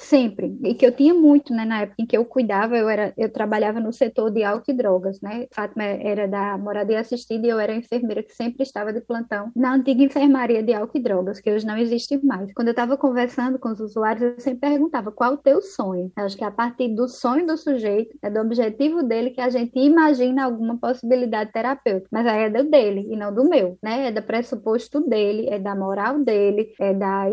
sempre, 0.00 0.56
e 0.62 0.74
que 0.74 0.84
eu 0.84 0.92
tinha 0.92 1.14
muito, 1.14 1.52
né, 1.52 1.64
na 1.64 1.82
época 1.82 2.02
em 2.02 2.06
que 2.06 2.16
eu 2.16 2.24
cuidava, 2.24 2.76
eu, 2.76 2.88
era, 2.88 3.12
eu 3.16 3.32
trabalhava 3.32 3.80
no 3.80 3.92
setor 3.92 4.30
de 4.30 4.44
álcool 4.44 4.70
e 4.70 4.74
drogas, 4.74 5.20
né? 5.20 5.46
Fátima 5.50 5.82
era 5.82 6.28
da 6.28 6.58
moradia 6.58 7.00
assistida 7.00 7.46
e 7.46 7.50
eu 7.50 7.58
era 7.58 7.74
enfermeira 7.74 8.22
que 8.22 8.34
sempre 8.34 8.62
estava 8.62 8.92
de 8.92 9.00
plantão 9.00 9.50
na 9.56 9.74
antiga 9.74 10.02
enfermaria 10.02 10.62
de 10.62 10.72
álcool 10.72 10.98
e 10.98 11.02
drogas, 11.02 11.40
que 11.40 11.50
hoje 11.50 11.66
não 11.66 11.76
existe 11.76 12.22
mais. 12.24 12.52
Quando 12.54 12.68
eu 12.68 12.72
estava 12.72 12.96
conversando 12.96 13.58
com 13.58 13.70
os 13.70 13.80
usuários, 13.80 14.22
eu 14.22 14.40
sempre 14.40 14.60
perguntava 14.60 15.10
qual 15.10 15.34
o 15.34 15.36
teu 15.36 15.60
sonho. 15.62 16.12
Eu 16.16 16.24
acho 16.24 16.36
que 16.36 16.44
a 16.44 16.50
partir 16.50 16.88
do 16.94 17.08
sonho 17.08 17.46
do 17.46 17.56
sujeito, 17.56 18.16
é 18.22 18.30
do 18.30 18.40
objetivo 18.40 19.02
dele 19.02 19.30
que 19.30 19.40
a 19.40 19.48
gente 19.48 19.78
imagina 19.78 20.44
alguma 20.44 20.78
possibilidade 20.78 21.52
terapêutica, 21.52 22.08
mas 22.10 22.26
aí 22.26 22.44
é 22.44 22.50
do 22.50 22.68
dele 22.68 23.06
e 23.10 23.16
não 23.16 23.32
do 23.32 23.48
meu, 23.48 23.78
né? 23.82 24.08
É 24.08 24.10
do 24.10 24.22
pressuposto 24.22 25.00
dele, 25.00 25.48
é 25.48 25.58
da 25.58 25.74
moral 25.74 26.18
dele, 26.20 26.72
é 26.80 26.94
da, 26.94 27.26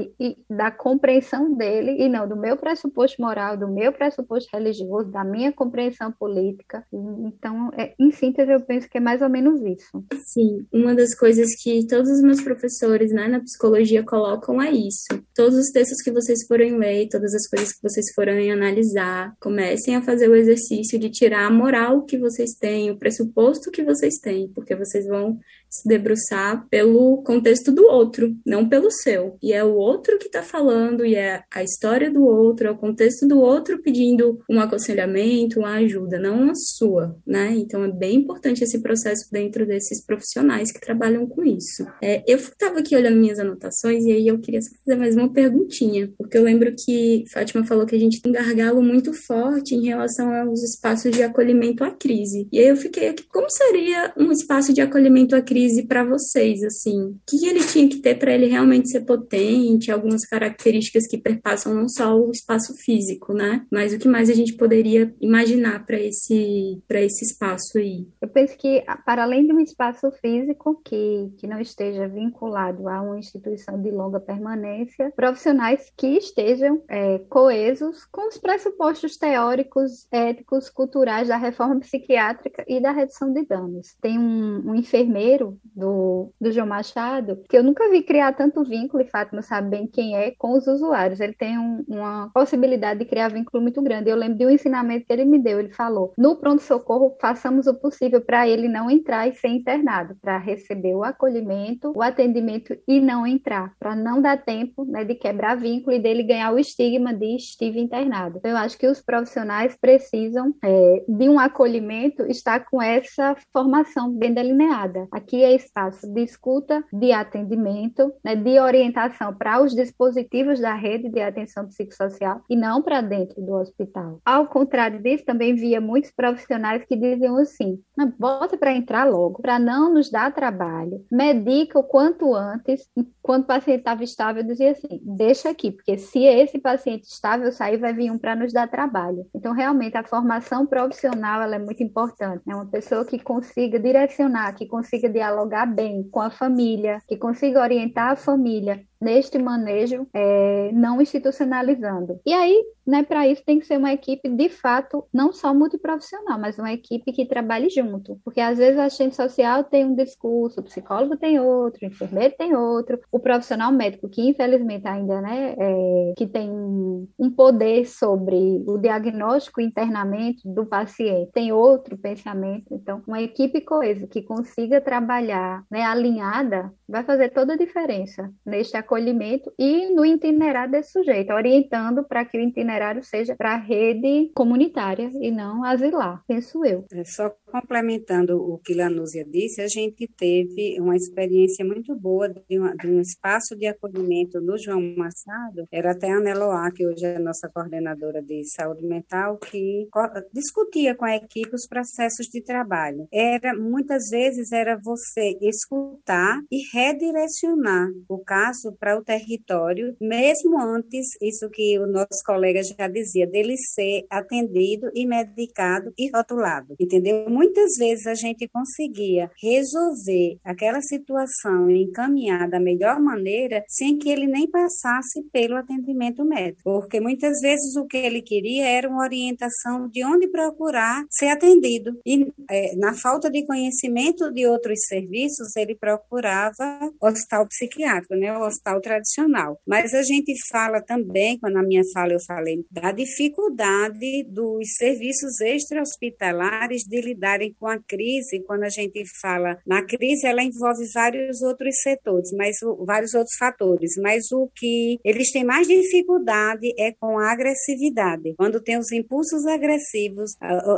da 0.50 0.69
compreensão 0.72 1.54
dele 1.54 1.96
e 2.00 2.10
não 2.10 2.28
do 2.28 2.36
meu 2.36 2.58
pressuposto 2.58 3.22
moral, 3.22 3.58
do 3.58 3.68
meu 3.68 3.92
pressuposto 3.92 4.50
religioso, 4.54 5.12
da 5.12 5.24
minha 5.24 5.52
compreensão 5.52 6.12
política. 6.12 6.86
Então, 6.92 7.72
é, 7.78 7.94
em 8.00 8.12
síntese, 8.12 8.52
eu 8.52 8.62
penso 8.62 8.90
que 8.90 8.98
é 8.98 9.02
mais 9.02 9.22
ou 9.22 9.30
menos 9.30 9.62
isso. 9.62 10.04
Sim, 10.26 10.66
uma 10.72 10.94
das 10.94 11.16
coisas 11.16 11.56
que 11.62 11.86
todos 11.88 12.10
os 12.10 12.22
meus 12.22 12.42
professores 12.42 13.12
né, 13.12 13.28
na 13.28 13.40
psicologia 13.40 14.04
colocam 14.04 14.62
é 14.62 14.72
isso. 14.72 15.08
Todos 15.36 15.58
os 15.58 15.72
textos 15.72 16.02
que 16.02 16.12
vocês 16.12 16.46
forem 16.48 16.78
ler, 16.78 17.08
todas 17.10 17.34
as 17.34 17.48
coisas 17.48 17.74
que 17.74 17.82
vocês 17.82 18.14
forem 18.14 18.52
analisar, 18.52 19.34
comecem 19.40 19.96
a 19.96 20.02
fazer 20.02 20.30
o 20.30 20.36
exercício 20.36 21.00
de 21.00 21.10
tirar 21.10 21.46
a 21.46 21.52
moral 21.52 22.04
que 22.04 22.18
vocês 22.18 22.52
têm, 22.60 22.92
o 22.92 22.98
pressuposto 22.98 23.72
que 23.72 23.84
vocês 23.84 24.16
têm, 24.20 24.50
porque 24.54 24.76
vocês 24.76 25.08
vão 25.08 25.40
se 25.70 25.88
debruçar 25.88 26.68
pelo 26.70 27.22
contexto 27.24 27.72
do 27.72 27.86
outro, 27.86 28.36
não 28.46 28.68
pelo 28.68 28.90
seu. 28.90 29.38
E 29.42 29.54
é 29.54 29.64
o 29.64 29.76
outro 29.76 30.18
que 30.18 30.26
está 30.26 30.42
falando, 30.42 31.06
e 31.06 31.16
é 31.16 31.44
a 31.54 31.64
história 31.64 32.12
do 32.12 32.24
outro, 32.24 32.68
é 32.68 32.72
o 32.72 32.78
contexto 32.78 33.28
do 33.28 33.40
outro 33.40 33.82
pedindo 33.82 34.40
um 34.50 34.60
aconselhamento, 34.60 35.60
uma 35.60 35.76
ajuda, 35.76 36.20
não 36.20 36.50
a 36.50 36.56
sua, 36.56 37.16
né? 37.26 37.54
Então 37.56 37.84
é 37.84 37.92
bem 37.92 38.16
importante 38.16 38.64
esse 38.64 38.82
processo 38.82 39.30
dentro 39.32 39.66
desses 39.66 40.04
profissionais 40.04 40.72
que 40.72 40.82
trabalham 40.82 41.28
com 41.28 41.44
isso. 41.44 41.86
É, 42.02 42.24
eu 42.28 42.38
estava 42.38 42.80
aqui 42.80 42.96
olhando 42.96 43.18
minhas 43.18 43.40
anotações 43.40 44.04
e 44.06 44.12
aí 44.12 44.28
eu 44.28 44.40
queria 44.40 44.60
fazer 44.62 44.98
mais 44.98 45.16
uma 45.16 45.32
perguntinha, 45.32 46.12
porque 46.18 46.38
eu 46.38 46.44
lembro 46.44 46.74
que 46.76 47.24
Fátima 47.32 47.66
falou 47.66 47.86
que 47.86 47.96
a 47.96 48.00
gente 48.00 48.22
tem 48.22 48.32
um 48.32 48.36
gargalo 48.36 48.82
muito 48.82 49.14
forte 49.14 49.76
em 49.76 49.86
relação 49.86 50.34
aos 50.34 50.64
espaços 50.64 51.12
de 51.12 51.22
acolhimento 51.22 51.84
à 51.84 51.92
crise. 51.92 52.48
E 52.52 52.60
aí 52.60 52.68
eu 52.68 52.76
fiquei 52.76 53.10
aqui, 53.10 53.24
como 53.28 53.50
seria 53.50 54.14
um 54.18 54.32
espaço 54.32 54.74
de 54.74 54.82
acolhimento 54.82 55.36
à 55.36 55.42
crise? 55.42 55.59
Crise 55.60 55.86
para 55.86 56.06
vocês, 56.06 56.64
assim? 56.64 57.02
O 57.02 57.20
que 57.28 57.46
ele 57.46 57.60
tinha 57.60 57.90
que 57.90 57.98
ter 57.98 58.18
para 58.18 58.32
ele 58.32 58.46
realmente 58.46 58.90
ser 58.90 59.02
potente? 59.02 59.92
Algumas 59.92 60.26
características 60.26 61.06
que 61.06 61.18
perpassam 61.18 61.74
não 61.74 61.90
só 61.90 62.16
o 62.16 62.32
espaço 62.32 62.74
físico, 62.78 63.34
né? 63.34 63.66
Mas 63.70 63.94
o 63.94 64.00
que 64.00 64.08
mais 64.08 64.30
a 64.30 64.34
gente 64.34 64.54
poderia 64.54 65.14
imaginar 65.20 65.86
para 65.86 66.00
esse, 66.00 66.82
para 66.88 67.02
esse 67.02 67.26
espaço 67.26 67.78
aí? 67.78 68.08
Eu 68.22 68.30
penso 68.30 68.58
que, 68.58 68.84
para 69.06 69.24
além 69.24 69.46
de 69.46 69.52
um 69.52 69.60
espaço 69.60 70.10
físico 70.22 70.82
que, 70.86 71.30
que 71.38 71.46
não 71.46 71.60
esteja 71.60 72.08
vinculado 72.08 72.88
a 72.88 73.02
uma 73.02 73.20
instituição 73.20 73.82
de 73.82 73.92
longa 73.92 74.20
permanência, 74.20 75.12
profissionais 75.14 75.92
que 75.98 76.08
estejam 76.08 76.82
é, 76.88 77.20
coesos 77.30 78.06
com 78.06 78.30
os 78.30 78.38
pressupostos 78.38 79.18
teóricos, 79.18 80.08
éticos, 80.10 80.70
culturais 80.70 81.28
da 81.28 81.36
reforma 81.36 81.80
psiquiátrica 81.82 82.64
e 82.66 82.80
da 82.80 82.92
redução 82.92 83.34
de 83.34 83.46
danos. 83.46 83.96
Tem 84.02 84.18
um, 84.18 84.70
um 84.70 84.76
enfermeiro 84.76 85.49
do, 85.76 86.32
do 86.40 86.52
João 86.52 86.68
Machado, 86.68 87.42
que 87.50 87.58
eu 87.58 87.64
nunca 87.64 87.90
vi 87.90 88.02
criar 88.02 88.34
tanto 88.34 88.64
vínculo, 88.64 89.04
e 89.04 89.08
Fátima 89.08 89.42
sabe 89.42 89.70
bem 89.70 89.88
quem 89.88 90.16
é, 90.16 90.32
com 90.38 90.58
os 90.58 90.68
usuários. 90.68 91.20
Ele 91.20 91.34
tem 91.34 91.58
um, 91.58 91.84
uma 91.88 92.30
possibilidade 92.34 93.00
de 93.00 93.06
criar 93.06 93.30
vínculo 93.30 93.62
muito 93.62 93.82
grande. 93.82 94.10
Eu 94.10 94.16
lembro 94.16 94.38
de 94.38 94.46
um 94.46 94.50
ensinamento 94.50 95.06
que 95.06 95.14
ele 95.14 95.26
me 95.26 95.40
deu. 95.40 95.60
Ele 95.60 95.74
falou: 95.74 96.14
no 96.18 96.36
pronto-socorro, 96.38 97.16
façamos 97.20 97.68
o 97.68 97.74
possível 97.74 98.22
para 98.22 98.48
ele 98.48 98.68
não 98.68 98.90
entrar 98.90 99.28
e 99.28 99.34
ser 99.34 99.50
internado, 99.50 100.16
para 100.22 100.38
receber 100.38 100.96
o 100.96 101.04
acolhimento, 101.04 101.92
o 101.96 102.02
atendimento 102.02 102.76
e 102.88 103.00
não 103.00 103.26
entrar, 103.26 103.74
para 103.80 103.96
não 103.96 104.22
dar 104.22 104.38
tempo 104.44 104.86
né, 104.86 105.04
de 105.04 105.16
quebrar 105.16 105.56
vínculo 105.56 105.96
e 105.96 106.00
dele 106.00 106.24
ganhar 106.24 106.54
o 106.54 106.60
estigma 106.60 107.14
de 107.14 107.36
estive 107.36 107.80
internado. 107.80 108.38
Então, 108.38 108.52
eu 108.52 108.58
acho 108.58 108.78
que 108.78 108.88
os 108.88 109.02
profissionais 109.02 109.78
precisam 109.80 110.54
é, 110.64 111.04
de 111.08 111.30
um 111.30 111.40
acolhimento, 111.40 112.24
estar 112.26 112.66
com 112.70 112.82
essa 112.82 113.36
formação 113.52 114.12
bem 114.12 114.34
delineada. 114.34 115.08
Aqui 115.12 115.39
é 115.44 115.54
espaço 115.54 116.08
de 116.12 116.22
escuta, 116.22 116.84
de 116.92 117.12
atendimento, 117.12 118.14
né, 118.24 118.36
de 118.36 118.60
orientação 118.60 119.34
para 119.34 119.62
os 119.62 119.74
dispositivos 119.74 120.60
da 120.60 120.74
rede 120.74 121.10
de 121.10 121.22
atenção 121.22 121.66
psicossocial 121.68 122.42
e 122.50 122.56
não 122.56 122.82
para 122.82 123.02
dentro 123.02 123.42
do 123.42 123.54
hospital. 123.54 124.20
Ao 124.26 124.48
contrário 124.48 125.02
disso, 125.02 125.26
também 125.26 125.56
via 125.56 125.82
muitos 125.82 126.12
profissionais 126.12 126.84
que 126.86 126.96
diziam 126.96 127.38
assim: 127.38 127.80
bota 128.18 128.58
para 128.58 128.74
entrar 128.74 129.06
logo, 129.06 129.42
para 129.42 129.60
não 129.60 129.94
nos 129.94 130.10
dar 130.10 130.34
trabalho, 130.34 131.06
medica 131.12 131.80
o 131.80 131.84
quanto 131.84 132.34
antes. 132.34 132.88
Quando 133.22 133.44
o 133.44 133.48
paciente 133.48 133.80
estava 133.80 134.04
estável, 134.04 134.44
dizia 134.44 134.72
assim: 134.72 135.02
deixa 135.04 135.50
aqui, 135.50 135.72
porque 135.72 135.98
se 135.98 136.24
esse 136.24 136.60
paciente 136.60 137.04
estável 137.04 137.52
sair, 137.52 137.78
vai 137.78 137.94
vir 137.94 138.12
um 138.12 138.18
para 138.18 138.36
nos 138.36 138.54
dar 138.54 138.68
trabalho. 138.68 139.26
Então, 139.36 139.54
realmente, 139.54 139.98
a 139.98 140.04
formação 140.04 140.66
profissional 140.66 141.42
é 141.42 141.60
muito 141.60 141.84
importante. 141.84 142.42
É 142.48 142.50
né? 142.50 142.56
uma 142.56 142.66
pessoa 142.66 143.06
que 143.06 143.20
consiga 143.20 143.80
direcionar, 143.80 144.54
que 144.54 144.66
consiga 144.66 145.10
dialogar 145.10 145.29
dialogar 145.30 145.66
bem 145.68 146.04
com 146.10 146.20
a 146.20 146.32
família, 146.32 147.00
que 147.08 147.16
consiga 147.16 147.62
orientar 147.62 148.12
a 148.12 148.16
família 148.16 148.84
neste 149.02 149.40
manejo, 149.40 150.08
é, 150.14 150.72
não 150.74 151.02
institucionalizando. 151.02 152.20
E 152.26 152.34
aí, 152.34 152.64
né, 152.86 153.04
para 153.04 153.28
isso 153.28 153.44
tem 153.46 153.60
que 153.60 153.66
ser 153.66 153.78
uma 153.78 153.94
equipe 153.94 154.28
de 154.28 154.50
fato, 154.50 155.06
não 155.14 155.32
só 155.32 155.54
multiprofissional, 155.54 156.40
mas 156.40 156.58
uma 156.58 156.74
equipe 156.74 157.12
que 157.12 157.26
trabalhe 157.26 157.70
junto. 157.70 158.20
Porque 158.26 158.42
às 158.42 158.58
vezes 158.58 158.80
a 158.80 158.86
assistente 158.86 159.16
social 159.16 159.64
tem 159.64 159.86
um 159.86 159.96
discurso, 159.96 160.60
o 160.60 160.64
psicólogo 160.64 161.16
tem 161.16 161.40
outro, 161.40 161.80
o 161.84 161.86
enfermeiro 161.86 162.34
tem 162.38 162.56
outro, 162.56 163.00
o 163.12 163.20
profissional 163.20 163.72
médico, 163.72 164.10
que 164.10 164.22
infelizmente 164.22 164.88
ainda, 164.88 165.22
né, 165.22 165.56
é, 165.58 166.14
que 166.18 166.28
tem 166.28 166.50
um 166.50 167.32
poder 167.36 167.86
sobre 167.86 168.64
o 168.68 168.78
diagnóstico 168.78 169.62
e 169.62 169.66
internamento 169.66 170.42
do 170.46 170.66
paciente, 170.66 171.32
tem 171.32 171.52
outro 171.52 171.98
pensamento. 171.98 172.66
Então, 172.72 173.02
uma 173.08 173.22
equipe 173.22 173.62
coesa 173.62 174.08
que 174.08 174.22
consiga 174.22 174.82
trabalhar, 174.82 175.64
né, 175.70 175.84
alinhada, 175.84 176.74
vai 176.88 177.04
fazer 177.04 177.30
toda 177.30 177.54
a 177.54 177.58
diferença 177.58 178.32
neste 178.46 178.76
acolhimento 178.90 179.54
e 179.58 179.94
no 179.94 180.04
itinerário 180.04 180.72
desse 180.72 180.92
sujeito, 180.92 181.32
orientando 181.32 182.04
para 182.04 182.26
que 182.26 182.38
o 182.38 182.42
itinerário 182.42 183.04
seja 183.04 183.36
para 183.36 183.54
a 183.54 183.58
rede 183.58 184.32
comunitária 184.34 185.12
e 185.22 185.30
não 185.30 185.64
asilar, 185.64 186.24
penso 186.28 186.66
eu. 186.66 186.86
É 186.92 187.04
só 187.04 187.32
complementando 187.50 188.38
o 188.38 188.58
que 188.58 188.74
Lanúzia 188.74 189.26
disse, 189.26 189.62
a 189.62 189.68
gente 189.68 190.08
teve 190.08 190.80
uma 190.80 190.96
experiência 190.96 191.66
muito 191.66 191.96
boa 191.96 192.30
de, 192.30 192.60
uma, 192.60 192.76
de 192.76 192.88
um 192.88 193.00
espaço 193.00 193.56
de 193.56 193.68
acolhimento 193.68 194.40
no 194.42 194.58
João 194.58 194.82
Machado, 194.96 195.68
era 195.72 195.92
até 195.92 196.12
a 196.12 196.18
Aneloá, 196.18 196.72
que 196.72 196.86
hoje 196.86 197.06
é 197.06 197.20
nossa 197.20 197.50
coordenadora 197.50 198.22
de 198.22 198.44
saúde 198.46 198.86
mental, 198.86 199.38
que 199.38 199.88
discutia 200.34 200.96
com 200.96 201.06
a 201.06 201.16
equipe 201.16 201.54
os 201.54 201.68
processos 201.68 202.28
de 202.28 202.42
trabalho. 202.42 203.08
Era, 203.12 203.54
muitas 203.56 204.10
vezes, 204.10 204.52
era 204.52 204.80
você 204.82 205.38
escutar 205.42 206.40
e 206.52 206.62
redirecionar 206.74 207.90
o 208.08 208.20
caso 208.20 208.76
para 208.80 208.98
o 208.98 209.04
território, 209.04 209.96
mesmo 210.00 210.60
antes, 210.60 211.10
isso 211.22 211.50
que 211.50 211.80
o 211.80 211.88
nosso 211.88 212.24
colega 212.26 212.62
já 212.64 212.88
dizia, 212.88 213.28
dele 213.28 213.58
ser 213.58 214.06
atendido 214.10 214.90
e 214.94 215.06
medicado 215.06 215.94
e 215.98 216.10
rotulado, 216.10 216.76
entendeu? 216.80 217.30
Muitas 217.40 217.78
vezes 217.78 218.06
a 218.06 218.16
gente 218.16 218.50
conseguia 218.50 219.32
resolver 219.42 220.38
aquela 220.44 220.82
situação 220.82 221.72
e 221.72 221.84
encaminhar 221.84 222.50
da 222.50 222.60
melhor 222.60 223.00
maneira 223.00 223.64
sem 223.66 223.98
que 223.98 224.10
ele 224.10 224.28
nem 224.28 224.46
passasse 224.46 225.24
pelo 225.32 225.56
atendimento 225.56 226.26
médico, 226.26 226.64
porque 226.64 227.00
muitas 227.00 227.40
vezes 227.40 227.78
o 227.78 227.88
que 227.88 227.96
ele 227.96 228.22
queria 228.22 228.68
era 228.68 228.90
uma 228.90 229.04
orientação 229.04 229.88
de 229.88 230.04
onde 230.04 230.28
procurar 230.28 231.06
ser 231.10 231.30
atendido 231.30 231.98
e 232.06 232.28
é, 232.50 232.76
na 232.76 232.94
falta 232.94 233.32
de 233.32 233.46
conhecimento 233.46 234.30
de 234.34 234.46
outros 234.46 234.80
serviços 234.86 235.56
ele 235.56 235.76
procurava 235.76 236.92
hospital 237.02 237.48
psiquiátrico, 237.48 238.16
né, 238.16 238.38
o 238.38 238.46
hospital 238.46 238.82
tradicional. 238.82 239.58
Mas 239.66 239.94
a 239.94 240.04
gente 240.04 240.34
fala 240.52 240.82
também, 240.82 241.40
quando 241.40 241.54
na 241.54 241.64
minha 241.64 241.84
fala 241.94 242.12
eu 242.12 242.20
falei, 242.20 242.66
da 242.70 242.92
dificuldade 242.92 244.26
dos 244.28 244.74
serviços 244.76 245.40
extra-hospitalares 245.40 246.84
de 246.84 247.00
lidarem 247.30 247.56
com 247.60 247.68
a 247.68 247.80
crise. 247.80 248.44
Quando 248.46 248.64
a 248.64 248.70
gente 248.70 249.04
fala 249.22 249.58
na 249.66 249.84
crise, 249.84 250.26
ela 250.26 250.44
envolve 250.44 250.86
vários 250.94 251.42
outros 251.42 251.76
setores, 251.82 252.32
mas 252.36 252.58
vários 252.86 253.14
outros 253.14 253.36
fatores. 253.38 253.92
Mas 254.02 254.32
o 254.32 254.50
que 254.56 255.00
eles 255.04 255.32
têm 255.32 255.44
mais 255.44 255.68
dificuldade 255.68 256.74
é 256.78 256.92
com 256.92 257.20
a 257.20 257.32
agressividade. 257.32 258.34
Quando 258.38 258.62
tem 258.62 258.78
os 258.78 258.92
impulsos 258.92 259.46
agressivos, 259.46 260.32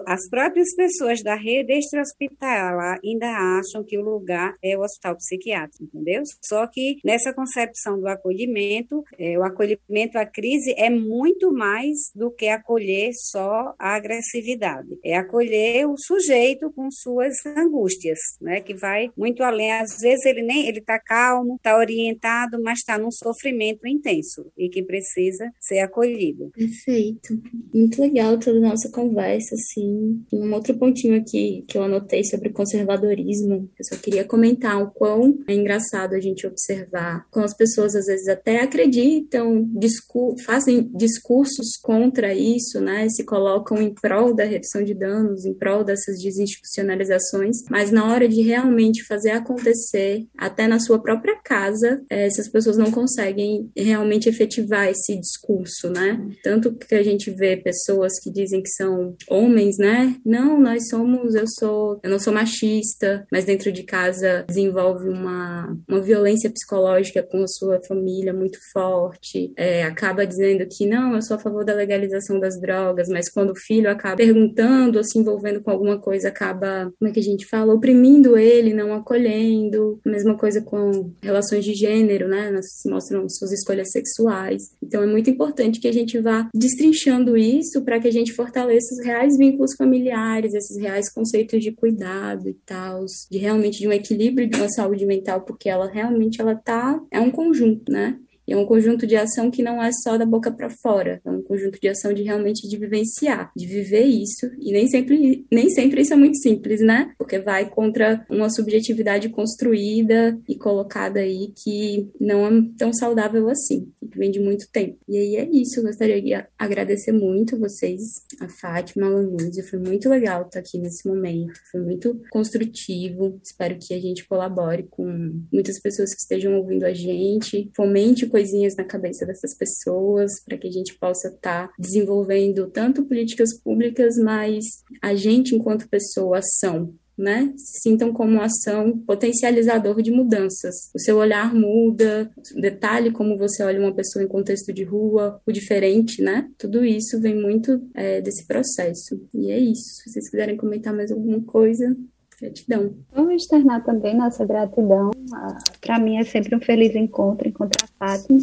as 0.08 0.28
próprias 0.30 0.74
pessoas 0.76 1.24
da 1.24 1.36
rede 1.36 1.74
extra-hospitalar 1.74 3.00
ainda 3.04 3.28
acham 3.60 3.84
que 3.84 3.98
o 3.98 4.04
lugar 4.04 4.56
é 4.64 4.78
o 4.78 4.82
hospital 4.82 5.16
psiquiátrico, 5.16 5.84
entendeu? 5.84 6.24
Só 6.44 6.68
que 6.68 6.98
nessa 7.04 7.34
concepção 7.34 8.00
do 8.00 8.08
acolhimento, 8.08 9.04
é, 9.18 9.38
o 9.38 9.44
acolhimento 9.44 10.18
à 10.18 10.26
crise 10.26 10.74
é 10.78 10.90
muito 10.90 11.52
mais 11.52 12.12
do 12.16 12.32
que 12.32 12.48
acolher 12.48 13.12
só 13.14 13.74
a 13.78 13.96
agressividade. 13.96 14.90
É 15.04 15.16
acolher 15.16 15.88
o 15.88 15.96
sujeito 15.98 16.41
com 16.74 16.90
suas 16.92 17.46
angústias, 17.46 18.20
né? 18.42 18.62
Que 18.62 18.74
vai 18.74 19.10
muito 19.18 19.44
além. 19.44 19.72
Às 19.72 20.00
vezes 20.00 20.26
ele 20.26 20.42
nem 20.42 20.68
ele 20.68 20.80
está 20.80 21.00
calmo, 21.00 21.56
está 21.56 21.78
orientado, 21.78 22.62
mas 22.62 22.80
está 22.80 22.98
num 22.98 23.12
sofrimento 23.12 23.88
intenso 23.88 24.52
e 24.58 24.70
que 24.70 24.84
precisa 24.84 25.52
ser 25.60 25.80
acolhido. 25.80 26.52
Perfeito. 26.52 27.40
Muito 27.74 28.02
legal 28.02 28.38
toda 28.38 28.58
a 28.58 28.70
nossa 28.70 28.90
conversa, 28.90 29.56
assim. 29.56 30.24
Um 30.34 30.54
outro 30.54 30.78
pontinho 30.78 31.18
aqui 31.18 31.64
que 31.68 31.78
eu 31.78 31.84
anotei 31.84 32.24
sobre 32.24 32.50
conservadorismo. 32.50 33.70
Eu 33.78 33.86
só 33.86 33.96
queria 33.96 34.26
comentar 34.26 34.82
o 34.82 34.92
quão 34.92 35.40
é 35.48 35.54
engraçado 35.54 36.14
a 36.14 36.20
gente 36.20 36.46
observar 36.46 37.26
com 37.30 37.42
as 37.42 37.56
pessoas 37.56 37.96
às 37.96 38.06
vezes 38.06 38.28
até 38.28 38.62
acreditam, 38.62 39.64
discur 39.74 40.36
fazem 40.46 40.90
discursos 40.94 41.78
contra 41.82 42.34
isso, 42.34 42.80
né? 42.80 43.08
Se 43.10 43.24
colocam 43.24 43.82
em 43.82 43.94
prol 43.94 44.34
da 44.34 44.44
redução 44.44 44.84
de 44.84 44.94
danos, 44.94 45.46
em 45.46 45.54
prol 45.54 45.84
dessas 45.84 46.20
desinstitucionalizações, 46.32 47.58
mas 47.70 47.92
na 47.92 48.12
hora 48.12 48.28
de 48.28 48.42
realmente 48.42 49.04
fazer 49.04 49.32
acontecer, 49.32 50.26
até 50.38 50.68
na 50.68 50.80
sua 50.80 51.02
própria 51.02 51.36
casa, 51.44 52.02
é, 52.10 52.26
essas 52.26 52.48
pessoas 52.48 52.78
não 52.78 52.92
conseguem 52.92 53.70
realmente 53.76 54.30
efetivar 54.30 54.88
esse 54.88 55.20
discurso, 55.20 55.90
né? 55.90 56.20
Tanto 56.44 56.74
que 56.74 56.96
a 56.96 57.04
gente 57.04 57.32
vê 57.32 57.58
pessoas 57.58 58.14
que 58.22 58.32
dizem 58.32 58.62
que 58.62 58.70
são 58.70 59.16
homens, 59.30 59.78
né? 59.78 60.16
Não, 60.26 60.60
nós 60.60 60.88
somos, 60.90 61.36
eu 61.36 61.46
sou, 61.48 62.00
eu 62.04 62.10
não 62.10 62.20
sou 62.20 62.34
machista, 62.34 63.26
mas 63.32 63.46
dentro 63.46 63.72
de 63.72 63.84
casa 63.84 64.46
desenvolve 64.48 65.10
uma, 65.10 65.78
uma 65.88 66.02
violência 66.02 66.50
psicológica 66.50 67.24
com 67.24 67.44
a 67.44 67.48
sua 67.48 67.82
família 67.88 68.34
muito 68.34 68.58
forte, 68.72 69.52
é, 69.58 69.84
acaba 69.84 70.26
dizendo 70.26 70.66
que 70.70 70.86
não, 70.86 71.16
eu 71.16 71.22
sou 71.22 71.38
a 71.38 71.40
favor 71.40 71.66
da 71.66 71.74
legalização 71.74 72.40
das 72.40 72.60
drogas, 72.60 73.08
mas 73.10 73.30
quando 73.30 73.52
o 73.52 73.60
filho 73.60 73.90
acaba 73.90 74.18
perguntando 74.18 74.98
ou 74.98 75.04
se 75.04 75.18
envolvendo 75.18 75.62
com 75.62 75.72
alguma 75.72 76.00
coisa, 76.00 76.21
acaba, 76.26 76.92
como 76.98 77.10
é 77.10 77.14
que 77.14 77.20
a 77.20 77.24
gente 77.24 77.46
fala, 77.46 77.74
oprimindo 77.74 78.38
ele, 78.38 78.74
não 78.74 78.94
acolhendo, 78.94 80.00
mesma 80.06 80.38
coisa 80.38 80.62
com 80.62 81.14
relações 81.22 81.64
de 81.64 81.74
gênero, 81.74 82.28
né? 82.28 82.52
Se 82.62 82.90
mostram 82.90 83.28
suas 83.30 83.52
escolhas 83.52 83.92
sexuais. 83.92 84.64
Então 84.82 85.04
é 85.04 85.08
muito 85.08 85.30
importante 85.30 85.80
que 85.80 85.88
a 85.88 85.94
gente 85.94 86.20
vá 86.20 86.50
destrinchando 86.54 87.38
isso 87.38 87.84
para 87.84 88.00
que 88.00 88.08
a 88.08 88.12
gente 88.12 88.34
fortaleça 88.34 88.94
os 88.94 89.06
reais 89.06 89.38
vínculos 89.38 89.76
familiares, 89.76 90.54
esses 90.54 90.78
reais 90.78 91.12
conceitos 91.12 91.62
de 91.62 91.72
cuidado 91.72 92.50
e 92.50 92.54
tal, 92.66 93.06
de 93.30 93.38
realmente 93.38 93.80
de 93.80 93.88
um 93.88 93.92
equilíbrio 93.92 94.50
de 94.50 94.58
uma 94.58 94.70
saúde 94.70 95.06
mental, 95.06 95.42
porque 95.42 95.70
ela 95.70 95.88
realmente 95.88 96.42
ela 96.42 96.56
tá 96.56 97.02
é 97.12 97.20
um 97.20 97.32
conjunto, 97.32 97.92
né? 97.92 98.18
É 98.52 98.58
um 98.58 98.66
conjunto 98.66 99.08
de 99.08 99.16
ação 99.16 99.50
que 99.50 99.64
não 99.64 99.82
é 99.82 99.92
só 100.04 100.18
da 100.18 100.26
boca 100.26 100.52
para 100.52 100.70
fora, 100.70 101.22
é 101.26 101.30
um 101.30 101.42
conjunto 101.42 101.80
de 101.80 101.88
ação 101.88 102.14
de 102.14 102.24
realmente 102.24 102.68
de 102.68 102.78
vivenciar, 102.78 103.52
de 103.56 103.66
viver 103.66 104.06
isso. 104.06 104.50
E 104.60 104.72
nem 104.72 104.88
sempre, 104.88 105.46
nem 105.52 105.70
sempre 105.70 106.02
isso 106.02 106.14
é 106.14 106.18
muito 106.18 106.38
simples, 106.38 106.82
né? 106.82 107.14
Porque 107.18 107.40
vai 107.40 107.70
contra 107.70 108.26
uma 108.30 108.50
subjetividade 108.50 109.30
construída 109.30 110.40
e 110.48 110.56
colocada 110.56 111.20
aí 111.20 111.54
que 111.64 112.10
não 112.20 112.46
é 112.46 112.52
tão 112.78 112.94
saudável 112.94 113.50
assim, 113.50 113.92
que 114.12 114.18
vem 114.18 114.32
de 114.32 114.40
muito 114.40 114.70
tempo. 114.72 114.98
E 115.08 115.18
aí 115.18 115.36
é 115.36 115.50
isso, 115.52 115.80
eu 115.80 115.84
gostaria 115.84 116.22
de 116.22 116.32
agradecer 116.58 117.12
muito 117.12 117.60
vocês, 117.60 118.02
a 118.40 118.48
Fátima, 118.48 119.08
a 119.08 119.10
Lanúzia, 119.10 119.64
foi 119.64 119.80
muito 119.80 120.10
legal 120.10 120.44
estar 120.44 120.60
aqui 120.60 120.78
nesse 120.78 121.08
momento, 121.08 121.54
foi 121.72 121.82
muito 121.82 122.22
construtivo. 122.30 123.40
Espero 123.44 123.78
que 123.80 123.94
a 123.94 124.00
gente 124.00 124.28
colabore 124.28 124.88
com 124.90 125.34
muitas 125.52 125.80
pessoas 125.80 126.14
que 126.14 126.22
estejam 126.22 126.56
ouvindo 126.56 126.84
a 126.84 126.94
gente, 126.94 127.70
fomente 127.76 128.26
coisinhas 128.42 128.76
na 128.76 128.84
cabeça 128.84 129.26
dessas 129.26 129.56
pessoas 129.56 130.32
para 130.44 130.58
que 130.58 130.68
a 130.68 130.72
gente 130.72 130.98
possa 130.98 131.28
estar 131.28 131.68
tá 131.68 131.74
desenvolvendo 131.78 132.70
tanto 132.70 133.06
políticas 133.06 133.58
públicas, 133.62 134.18
mas 134.18 134.66
a 135.02 135.14
gente, 135.14 135.56
enquanto 135.56 135.88
pessoa, 135.88 136.40
ação, 136.40 136.94
né? 137.18 137.54
Sintam 137.56 138.12
como 138.12 138.42
ação 138.42 138.98
potencializador 139.06 140.02
de 140.02 140.10
mudanças. 140.10 140.76
O 140.96 141.00
seu 141.00 141.18
olhar 141.18 141.54
muda, 141.54 142.32
detalhe 142.60 143.12
como 143.12 143.38
você 143.38 143.62
olha 143.64 143.80
uma 143.80 143.94
pessoa 143.94 144.24
em 144.24 144.28
contexto 144.28 144.74
de 144.74 144.84
rua, 144.84 145.40
o 145.46 145.52
diferente, 145.52 146.22
né? 146.22 146.50
Tudo 146.58 146.84
isso 146.84 147.22
vem 147.22 147.40
muito 147.40 147.80
é, 147.94 148.22
desse 148.22 148.48
processo. 148.48 149.22
E 149.34 149.52
é 149.52 149.60
isso. 149.60 150.02
Se 150.04 150.10
vocês 150.10 150.30
quiserem 150.30 150.58
comentar 150.58 150.96
mais 150.96 151.12
alguma 151.12 151.42
coisa, 151.44 151.96
Gratidão. 152.42 152.94
Vamos 153.14 153.44
externar 153.44 153.84
também 153.84 154.16
nossa 154.16 154.44
gratidão. 154.46 155.12
Ah, 155.34 155.58
Para 155.80 156.00
mim 156.00 156.18
é 156.18 156.24
sempre 156.24 156.56
um 156.56 156.60
feliz 156.60 156.96
encontro 156.96 157.48
encontrar 157.48 157.86
a 157.86 158.08
Fátima. 158.08 158.40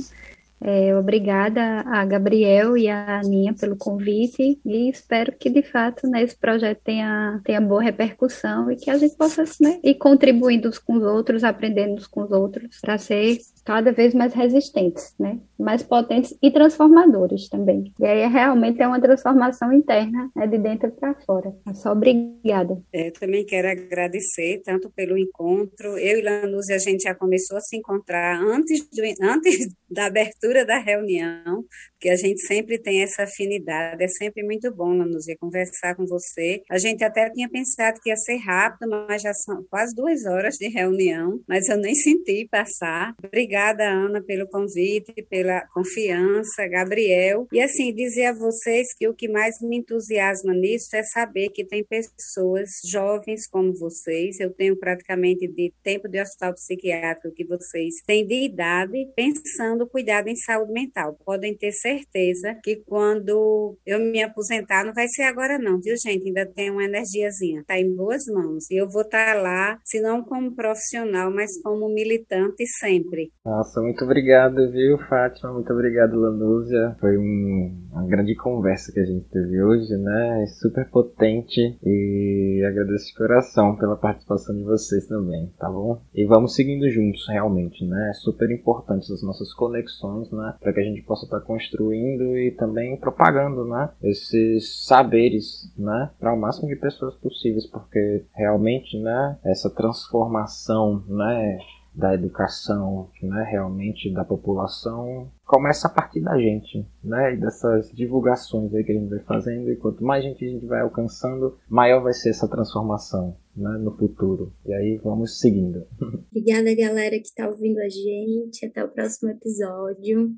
É, 0.61 0.96
obrigada 0.96 1.82
a 1.86 2.05
Gabriel 2.05 2.76
e 2.76 2.88
a 2.88 3.20
Aninha 3.20 3.55
pelo 3.55 3.76
convite 3.76 4.59
e 4.66 4.90
espero 4.90 5.32
que 5.38 5.49
de 5.49 5.62
fato 5.62 6.09
né, 6.09 6.22
esse 6.22 6.36
projeto 6.36 6.80
tenha, 6.82 7.40
tenha 7.44 7.61
boa 7.61 7.80
repercussão 7.80 8.68
e 8.68 8.74
que 8.74 8.90
a 8.90 8.99
gente 8.99 9.14
possa 9.16 9.44
né, 9.61 9.78
ir 9.84 9.94
contribuindo 9.94 10.68
com 10.84 10.94
os 10.94 11.05
outros, 11.05 11.44
aprendendo 11.44 12.03
com 12.11 12.22
os 12.22 12.32
outros 12.32 12.80
para 12.80 12.99
ser 12.99 13.38
cada 13.69 13.93
vez 13.93 14.14
mais 14.14 14.33
resistentes, 14.33 15.14
né? 15.21 15.39
mais 15.59 15.83
potentes 15.83 16.35
e 16.43 16.51
transformadores 16.51 17.51
também. 17.51 17.93
E 18.01 18.07
aí 18.07 18.27
realmente 18.27 18.81
é 18.81 18.87
uma 18.87 19.01
transformação 19.01 19.71
interna, 19.73 20.31
né, 20.35 20.47
de 20.47 20.57
dentro 20.57 20.91
para 20.93 21.14
fora. 21.27 21.53
É 21.69 21.75
só 21.75 21.93
obrigada. 21.93 22.81
É, 22.93 23.11
também 23.11 23.45
quero 23.45 23.69
agradecer 23.69 24.62
tanto 24.64 24.89
pelo 24.91 25.19
encontro. 25.19 25.99
Eu 25.99 26.19
e 26.19 26.23
Lanúzia, 26.23 26.77
a 26.77 26.79
gente 26.79 27.03
já 27.03 27.14
começou 27.14 27.59
a 27.59 27.61
se 27.61 27.77
encontrar 27.77 28.41
antes, 28.41 28.89
do, 28.89 29.03
antes 29.21 29.69
da 29.91 30.07
abertura 30.07 30.64
da 30.64 30.79
reunião, 30.79 31.64
porque 31.93 32.09
a 32.09 32.16
gente 32.16 32.41
sempre 32.47 32.79
tem 32.79 33.03
essa 33.03 33.25
afinidade. 33.25 34.03
É 34.03 34.09
sempre 34.09 34.45
muito 34.45 34.73
bom, 34.73 34.97
Lanúzia, 34.97 35.37
conversar 35.39 35.95
com 35.95 36.07
você. 36.07 36.62
A 36.71 36.79
gente 36.79 37.05
até 37.05 37.29
tinha 37.31 37.51
pensado 37.51 38.01
que 38.01 38.09
ia 38.09 38.16
ser 38.16 38.37
rápido, 38.37 38.89
mas 38.89 39.21
já 39.21 39.35
são 39.35 39.64
quase 39.69 39.95
duas 39.95 40.25
horas 40.25 40.55
de 40.55 40.69
reunião, 40.69 41.41
mas 41.47 41.69
eu 41.69 41.77
nem 41.77 41.95
senti 41.95 42.47
passar. 42.49 43.14
Obrigada 43.23 43.58
Obrigada, 43.59 43.91
Ana, 43.91 44.23
pelo 44.23 44.47
convite, 44.47 45.13
pela 45.29 45.67
confiança, 45.75 46.69
Gabriel. 46.69 47.49
E 47.53 47.61
assim, 47.61 47.93
dizer 47.93 48.27
a 48.27 48.33
vocês 48.33 48.87
que 48.97 49.09
o 49.09 49.15
que 49.15 49.29
mais 49.29 49.61
me 49.61 49.79
entusiasma 49.79 50.55
nisso 50.55 50.95
é 50.95 51.03
saber 51.03 51.49
que 51.49 51.65
tem 51.65 51.85
pessoas 51.85 52.71
jovens 52.89 53.49
como 53.49 53.75
vocês, 53.75 54.39
eu 54.39 54.55
tenho 54.55 54.79
praticamente 54.79 55.49
de 55.49 55.73
tempo 55.83 56.09
de 56.09 56.21
hospital 56.21 56.55
psiquiátrico 56.55 57.35
que 57.35 57.45
vocês 57.45 57.97
têm 58.07 58.25
de 58.25 58.45
idade, 58.45 59.09
pensando 59.17 59.89
cuidado 59.89 60.29
em 60.29 60.37
saúde 60.37 60.73
mental. 60.73 61.19
Podem 61.25 61.57
ter 61.57 61.73
certeza 61.73 62.55
que 62.63 62.77
quando 62.87 63.77
eu 63.85 63.99
me 63.99 64.23
aposentar, 64.23 64.85
não 64.85 64.95
vai 64.95 65.09
ser 65.09 65.23
agora 65.23 65.59
não, 65.59 65.81
viu 65.81 65.97
gente? 65.97 66.29
Ainda 66.29 66.47
tem 66.47 66.71
uma 66.71 66.85
energiazinha, 66.85 67.65
tá 67.67 67.77
em 67.77 67.93
boas 67.93 68.25
mãos. 68.27 68.71
E 68.71 68.77
eu 68.77 68.89
vou 68.89 69.03
estar 69.03 69.35
lá, 69.43 69.81
se 69.85 70.01
não 70.01 70.23
como 70.23 70.55
profissional, 70.55 71.29
mas 71.33 71.61
como 71.61 71.89
militante 71.89 72.65
sempre. 72.79 73.33
Nossa, 73.49 73.80
muito 73.80 74.05
obrigado, 74.05 74.70
viu, 74.70 74.99
Fátima? 75.09 75.55
Muito 75.55 75.72
obrigado, 75.72 76.20
Lanúzia. 76.20 76.94
Foi 77.01 77.16
um, 77.16 77.74
uma 77.90 78.07
grande 78.07 78.34
conversa 78.34 78.92
que 78.92 79.01
a 79.01 79.05
gente 79.07 79.24
teve 79.30 79.62
hoje, 79.62 79.96
né? 79.96 80.44
Super 80.61 80.86
potente 80.90 81.78
e 81.82 82.62
agradeço 82.68 83.07
de 83.07 83.14
coração 83.14 83.74
pela 83.76 83.96
participação 83.96 84.55
de 84.55 84.64
vocês 84.64 85.07
também, 85.07 85.51
tá 85.59 85.66
bom? 85.70 85.99
E 86.14 86.26
vamos 86.26 86.55
seguindo 86.55 86.90
juntos, 86.90 87.26
realmente, 87.26 87.86
né? 87.86 88.11
É 88.11 88.12
super 88.12 88.51
importante 88.51 89.11
as 89.11 89.22
nossas 89.22 89.55
conexões, 89.55 90.30
né? 90.30 90.55
Para 90.61 90.74
que 90.74 90.80
a 90.80 90.84
gente 90.84 91.01
possa 91.01 91.24
estar 91.24 91.40
tá 91.40 91.46
construindo 91.46 92.36
e 92.36 92.51
também 92.51 92.99
propagando, 92.99 93.64
né? 93.64 93.88
Esses 94.03 94.84
saberes, 94.84 95.72
né? 95.74 96.11
Para 96.20 96.34
o 96.34 96.38
máximo 96.38 96.68
de 96.68 96.76
pessoas 96.76 97.14
possíveis, 97.14 97.66
porque 97.66 98.26
realmente, 98.34 99.01
né? 99.01 99.38
Essa 99.42 99.70
transformação, 99.70 101.03
né? 101.09 101.59
Da 101.99 102.14
educação, 102.14 103.11
né, 103.20 103.44
realmente 103.51 104.12
da 104.12 104.24
população, 104.24 105.28
começa 105.44 105.88
a 105.88 105.90
partir 105.90 106.20
da 106.20 106.38
gente, 106.38 106.86
né, 107.03 107.34
e 107.34 107.36
dessas 107.36 107.90
divulgações 107.90 108.72
aí 108.72 108.84
que 108.84 108.92
a 108.92 108.94
gente 108.94 109.11
vai 109.11 109.18
fazendo, 109.20 109.68
e 109.70 109.76
quanto 109.76 110.05
mais 110.05 110.22
gente 110.22 110.44
a 110.44 110.49
gente 110.49 110.64
vai 110.64 110.80
alcançando, 110.80 111.59
maior 111.68 112.01
vai 112.01 112.12
ser 112.12 112.30
essa 112.30 112.46
transformação, 112.46 113.36
né, 113.57 113.76
no 113.80 113.90
futuro. 113.96 114.53
E 114.64 114.72
aí 114.72 115.01
vamos 115.03 115.40
seguindo. 115.40 115.84
Obrigada, 116.30 116.72
galera 116.76 117.18
que 117.18 117.26
está 117.26 117.49
ouvindo 117.49 117.78
a 117.80 117.88
gente. 117.88 118.64
Até 118.64 118.84
o 118.84 118.88
próximo 118.88 119.30
episódio. 119.30 120.30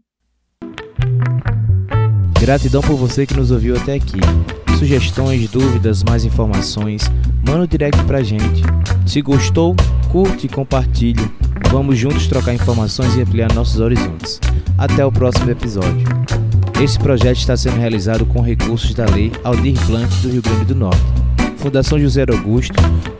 Gratidão 2.40 2.80
por 2.80 2.96
você 2.96 3.26
que 3.26 3.34
nos 3.34 3.50
ouviu 3.50 3.76
até 3.76 3.94
aqui. 3.94 4.18
Sugestões, 4.78 5.50
dúvidas, 5.50 6.02
mais 6.02 6.24
informações, 6.24 7.02
manda 7.46 7.64
um 7.64 7.66
direct 7.66 8.02
pra 8.06 8.22
gente. 8.22 8.62
Se 9.06 9.20
gostou, 9.20 9.76
curte 10.10 10.46
e 10.46 10.48
compartilhe. 10.48 11.39
Vamos 11.70 11.96
juntos 11.96 12.26
trocar 12.26 12.52
informações 12.52 13.14
e 13.14 13.22
ampliar 13.22 13.52
nossos 13.54 13.78
horizontes. 13.78 14.40
Até 14.76 15.06
o 15.06 15.12
próximo 15.12 15.50
episódio. 15.50 16.04
Esse 16.82 16.98
projeto 16.98 17.36
está 17.36 17.56
sendo 17.56 17.76
realizado 17.76 18.26
com 18.26 18.40
recursos 18.40 18.92
da 18.92 19.04
Lei 19.04 19.30
Aldir 19.44 19.78
Blanc 19.86 20.12
do 20.20 20.30
Rio 20.30 20.42
Grande 20.42 20.64
do 20.64 20.74
Norte, 20.74 21.00
Fundação 21.58 21.98
José 21.98 22.24
Augusto, 22.28 22.74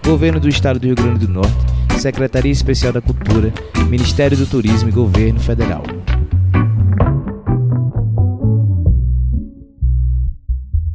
Governo 0.05 0.41
do 0.41 0.49
Estado 0.49 0.81
do 0.81 0.87
Rio 0.87 0.97
Grande 0.97 1.27
do 1.27 1.33
Norte, 1.33 1.55
Secretaria 1.99 2.51
Especial 2.51 2.93
da 2.93 3.01
Cultura, 3.01 3.53
Ministério 3.89 4.37
do 4.37 4.47
Turismo 4.47 4.89
e 4.89 4.93
Governo 4.93 5.39
Federal. 5.39 5.85